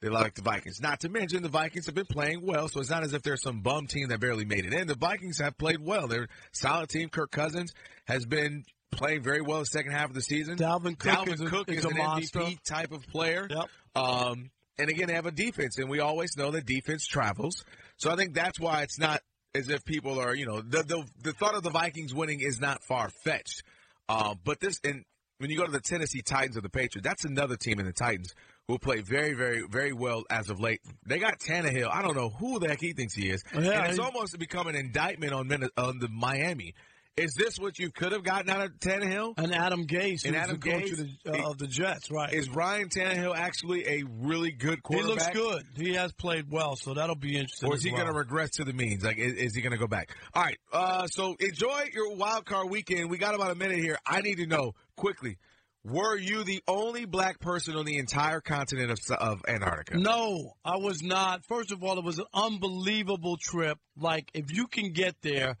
they 0.00 0.08
like 0.08 0.34
the 0.34 0.42
Vikings. 0.42 0.80
Not 0.80 1.00
to 1.00 1.08
mention 1.08 1.42
the 1.42 1.48
Vikings 1.48 1.86
have 1.86 1.94
been 1.96 2.06
playing 2.06 2.46
well, 2.46 2.68
so 2.68 2.78
it's 2.78 2.88
not 2.90 3.02
as 3.02 3.12
if 3.14 3.22
they're 3.22 3.36
some 3.36 3.62
bum 3.62 3.88
team 3.88 4.08
that 4.08 4.20
barely 4.20 4.44
made 4.44 4.64
it 4.64 4.72
in. 4.72 4.86
The 4.86 4.94
Vikings 4.94 5.40
have 5.40 5.58
played 5.58 5.80
well. 5.80 6.06
They're 6.06 6.24
a 6.24 6.28
solid 6.52 6.88
team. 6.88 7.08
Kirk 7.08 7.32
Cousins 7.32 7.74
has 8.06 8.24
been 8.26 8.64
playing 8.92 9.22
very 9.22 9.40
well 9.40 9.58
the 9.60 9.66
second 9.66 9.92
half 9.92 10.08
of 10.08 10.14
the 10.14 10.22
season. 10.22 10.56
Dalvin 10.56 10.96
Cook 10.98 11.12
Dalvin 11.12 11.32
is 11.34 11.40
a- 11.40 11.46
Cook 11.46 11.68
is 11.68 11.78
is, 11.78 11.84
an 11.84 11.96
monster. 11.96 12.38
MVP 12.40 12.62
type 12.62 12.92
of 12.92 13.06
player. 13.08 13.48
Yep. 13.50 13.68
Um, 13.96 14.50
and 14.78 14.88
again, 14.90 15.08
they 15.08 15.14
have 15.14 15.26
a 15.26 15.30
defense, 15.30 15.78
and 15.78 15.88
we 15.90 16.00
always 16.00 16.36
know 16.36 16.50
that 16.52 16.66
defense 16.66 17.06
travels. 17.06 17.64
So 17.96 18.10
I 18.10 18.16
think 18.16 18.34
that's 18.34 18.58
why 18.58 18.82
it's 18.82 18.98
not 18.98 19.20
as 19.54 19.68
if 19.68 19.84
people 19.84 20.18
are, 20.20 20.34
you 20.34 20.46
know, 20.46 20.60
the 20.62 20.82
the, 20.82 21.04
the 21.22 21.32
thought 21.32 21.54
of 21.54 21.62
the 21.62 21.70
Vikings 21.70 22.14
winning 22.14 22.40
is 22.40 22.60
not 22.60 22.82
far 22.84 23.10
fetched. 23.24 23.62
Uh, 24.08 24.34
but 24.44 24.60
this, 24.60 24.80
and 24.84 25.04
when 25.38 25.50
you 25.50 25.56
go 25.56 25.64
to 25.66 25.72
the 25.72 25.80
Tennessee 25.80 26.22
Titans 26.22 26.56
or 26.56 26.60
the 26.60 26.68
Patriots, 26.70 27.06
that's 27.06 27.24
another 27.24 27.56
team 27.56 27.78
in 27.80 27.86
the 27.86 27.92
Titans 27.92 28.34
who 28.68 28.78
play 28.78 29.00
very, 29.00 29.32
very, 29.34 29.62
very 29.68 29.92
well 29.92 30.22
as 30.30 30.48
of 30.50 30.60
late. 30.60 30.80
They 31.06 31.18
got 31.18 31.38
Tannehill. 31.40 31.88
I 31.92 32.02
don't 32.02 32.16
know 32.16 32.28
who 32.28 32.58
the 32.60 32.68
heck 32.68 32.80
he 32.80 32.92
thinks 32.92 33.14
he 33.14 33.30
is, 33.30 33.42
Yeah, 33.52 33.58
and 33.60 33.86
it's 33.88 33.96
he- 33.98 34.02
almost 34.02 34.38
become 34.38 34.66
an 34.68 34.76
indictment 34.76 35.32
on 35.32 35.50
on 35.76 35.98
the 35.98 36.08
Miami. 36.08 36.74
Is 37.16 37.34
this 37.34 37.58
what 37.58 37.78
you 37.78 37.90
could 37.90 38.12
have 38.12 38.22
gotten 38.22 38.48
out 38.48 38.62
of 38.62 38.78
Tannehill? 38.78 39.34
and 39.36 39.54
Adam 39.54 39.86
Gase, 39.86 40.24
And 40.24 40.36
Adam 40.36 40.58
the 40.58 40.70
Gase, 40.70 40.92
of 40.92 41.08
the, 41.24 41.32
uh, 41.32 41.50
of 41.50 41.58
the 41.58 41.66
Jets, 41.66 42.10
right? 42.10 42.32
Is 42.32 42.48
Ryan 42.48 42.88
Tannehill 42.88 43.36
actually 43.36 43.86
a 43.86 44.04
really 44.20 44.52
good 44.52 44.82
quarterback? 44.82 45.34
he 45.34 45.38
looks 45.40 45.64
good. 45.76 45.84
He 45.84 45.94
has 45.94 46.12
played 46.12 46.50
well, 46.50 46.76
so 46.76 46.94
that'll 46.94 47.16
be 47.16 47.36
interesting. 47.36 47.68
Or 47.68 47.74
is 47.74 47.82
he 47.82 47.90
well. 47.90 48.02
going 48.02 48.12
to 48.12 48.18
regress 48.18 48.50
to 48.52 48.64
the 48.64 48.72
means? 48.72 49.04
Like, 49.04 49.18
is, 49.18 49.34
is 49.34 49.54
he 49.54 49.60
going 49.60 49.72
to 49.72 49.78
go 49.78 49.86
back? 49.86 50.16
All 50.34 50.42
right. 50.42 50.56
Uh, 50.72 51.06
so 51.08 51.36
enjoy 51.38 51.90
your 51.92 52.14
wild 52.14 52.46
card 52.46 52.70
weekend. 52.70 53.10
We 53.10 53.18
got 53.18 53.34
about 53.34 53.50
a 53.50 53.54
minute 53.54 53.78
here. 53.78 53.98
I 54.06 54.20
need 54.22 54.36
to 54.36 54.46
know 54.46 54.72
quickly: 54.96 55.36
Were 55.84 56.16
you 56.16 56.44
the 56.44 56.62
only 56.66 57.04
black 57.04 57.38
person 57.40 57.76
on 57.76 57.84
the 57.84 57.98
entire 57.98 58.40
continent 58.40 58.92
of, 58.92 58.98
of 59.16 59.42
Antarctica? 59.46 59.98
No, 59.98 60.54
I 60.64 60.76
was 60.76 61.02
not. 61.02 61.44
First 61.44 61.72
of 61.72 61.82
all, 61.82 61.98
it 61.98 62.04
was 62.04 62.18
an 62.18 62.26
unbelievable 62.32 63.36
trip. 63.36 63.78
Like, 63.98 64.30
if 64.32 64.52
you 64.52 64.68
can 64.68 64.92
get 64.92 65.16
there, 65.22 65.56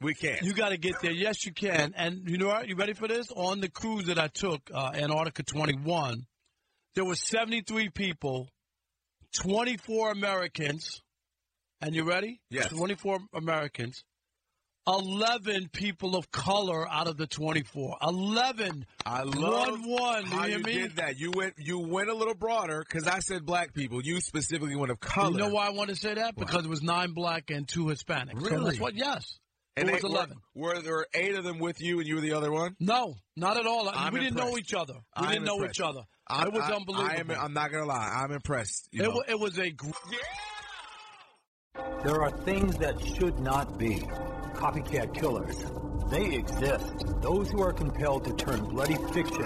we 0.00 0.14
can. 0.14 0.38
You 0.42 0.52
got 0.54 0.70
to 0.70 0.76
get 0.78 1.00
there. 1.00 1.12
Yes, 1.12 1.44
you 1.44 1.52
can. 1.52 1.94
And 1.96 2.28
you 2.28 2.38
know 2.38 2.48
what? 2.48 2.68
You 2.68 2.74
ready 2.76 2.94
for 2.94 3.06
this? 3.08 3.30
On 3.34 3.60
the 3.60 3.68
cruise 3.68 4.06
that 4.06 4.18
I 4.18 4.28
took, 4.28 4.70
uh, 4.72 4.90
Antarctica 4.94 5.42
21, 5.42 6.26
there 6.94 7.04
were 7.04 7.14
73 7.14 7.90
people, 7.90 8.48
24 9.34 10.12
Americans, 10.12 11.02
and 11.80 11.94
you 11.94 12.04
ready? 12.04 12.40
Yes. 12.50 12.68
24 12.68 13.18
Americans. 13.34 14.02
11 14.88 15.68
people 15.72 16.16
of 16.16 16.30
color 16.32 16.88
out 16.90 17.06
of 17.06 17.16
the 17.16 17.26
24. 17.26 17.96
11. 18.02 18.86
I 19.04 19.22
love 19.22 19.78
one 19.84 19.86
one. 19.86 20.24
how 20.24 20.46
you 20.46 20.56
you 20.56 20.62
did 20.62 20.96
that. 20.96 21.18
You 21.20 21.30
went 21.32 21.54
you 21.58 21.78
went 21.78 22.08
a 22.08 22.14
little 22.14 22.34
broader 22.34 22.82
because 22.86 23.06
I 23.06 23.20
said 23.20 23.44
black 23.44 23.74
people. 23.74 24.02
You 24.02 24.20
specifically 24.20 24.74
went 24.74 24.90
of 24.90 24.98
color. 24.98 25.32
You 25.32 25.36
know 25.36 25.48
why 25.50 25.66
I 25.66 25.70
want 25.70 25.90
to 25.90 25.96
say 25.96 26.14
that? 26.14 26.34
Because 26.34 26.64
it 26.64 26.68
was 26.68 26.82
nine 26.82 27.12
black 27.12 27.50
and 27.50 27.68
two 27.68 27.88
Hispanic. 27.88 28.40
So 28.40 28.46
Really? 28.46 28.64
that's 28.64 28.80
what, 28.80 28.94
yes. 28.96 29.38
It 29.76 29.84
was 29.90 30.02
they- 30.02 30.08
were- 30.08 30.14
11. 30.14 30.36
Were, 30.54 30.82
there 30.82 31.06
eight 31.14 31.34
of 31.36 31.44
them 31.44 31.58
with 31.58 31.80
you, 31.80 31.98
and 32.00 32.06
you 32.08 32.16
were 32.16 32.20
the 32.20 32.32
other 32.32 32.50
one? 32.52 32.76
No, 32.80 33.14
not 33.36 33.56
at 33.56 33.66
all. 33.66 33.88
I'm 33.88 34.12
we 34.12 34.20
didn't 34.20 34.36
know 34.36 34.58
each 34.58 34.74
other. 34.74 34.94
We 34.94 35.26
I'm 35.26 35.32
didn't 35.32 35.44
know 35.46 35.64
each 35.64 35.80
other. 35.80 36.02
I'm, 36.28 36.48
it 36.48 36.52
was 36.52 36.62
I- 36.62 36.72
unbelievable. 36.74 37.10
I 37.10 37.14
am, 37.16 37.30
I'm 37.30 37.52
not 37.54 37.70
gonna 37.72 37.86
lie. 37.86 38.12
I'm 38.22 38.32
impressed. 38.32 38.88
You 38.92 39.02
it, 39.02 39.04
know? 39.08 39.14
wa- 39.16 39.24
it 39.28 39.38
was 39.38 39.58
a. 39.58 39.70
Gr- 39.70 39.90
There 42.04 42.22
are 42.22 42.30
things 42.44 42.76
that 42.78 43.00
should 43.16 43.38
not 43.38 43.78
be. 43.78 44.00
Copycat 44.54 45.14
killers. 45.14 45.56
They 46.10 46.34
exist. 46.34 47.04
Those 47.22 47.48
who 47.50 47.62
are 47.62 47.72
compelled 47.72 48.24
to 48.24 48.32
turn 48.34 48.64
bloody 48.64 48.96
fiction 49.12 49.44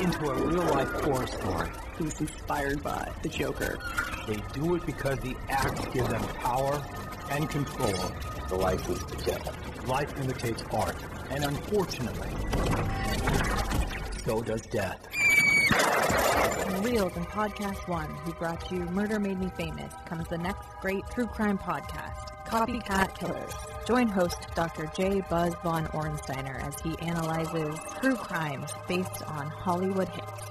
into 0.00 0.30
a 0.30 0.34
real-life 0.46 0.88
horror 1.04 1.26
story. 1.26 1.68
Who's 1.96 2.18
inspired 2.20 2.82
by 2.82 3.12
the 3.22 3.28
Joker. 3.28 3.78
They 4.26 4.36
do 4.54 4.74
it 4.76 4.86
because 4.86 5.18
the 5.20 5.36
acts 5.50 5.84
give 5.92 6.08
them 6.08 6.22
power 6.38 6.82
and 7.30 7.48
control. 7.48 8.12
The 8.48 8.56
life 8.56 8.88
is 8.88 8.98
the. 9.04 9.52
Life 9.86 10.12
imitates 10.20 10.62
art. 10.72 10.96
And 11.30 11.44
unfortunately, 11.44 12.30
so 14.24 14.42
does 14.42 14.62
death. 14.62 14.98
Reelz 16.82 17.16
and 17.16 17.26
Podcast 17.26 17.88
One, 17.88 18.08
who 18.18 18.32
brought 18.34 18.70
you 18.70 18.80
Murder 18.86 19.18
Made 19.18 19.38
Me 19.40 19.50
Famous, 19.56 19.92
comes 20.06 20.28
the 20.28 20.38
next 20.38 20.68
great 20.80 21.04
true 21.10 21.26
crime 21.26 21.58
podcast, 21.58 22.46
Copycat 22.46 23.18
Killers. 23.18 23.54
Join 23.86 24.08
host 24.08 24.38
Dr. 24.54 24.90
J. 24.96 25.22
Buzz 25.28 25.54
Von 25.64 25.86
Ornsteiner 25.88 26.62
as 26.62 26.80
he 26.80 26.96
analyzes 27.06 27.78
true 28.00 28.16
crimes 28.16 28.70
based 28.86 29.22
on 29.24 29.48
Hollywood 29.48 30.08
hits. 30.08 30.42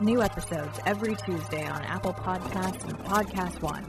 New 0.00 0.22
episodes 0.22 0.78
every 0.84 1.14
Tuesday 1.16 1.66
on 1.66 1.82
Apple 1.84 2.14
Podcasts 2.14 2.84
and 2.84 2.98
Podcast 2.98 3.62
One. 3.62 3.84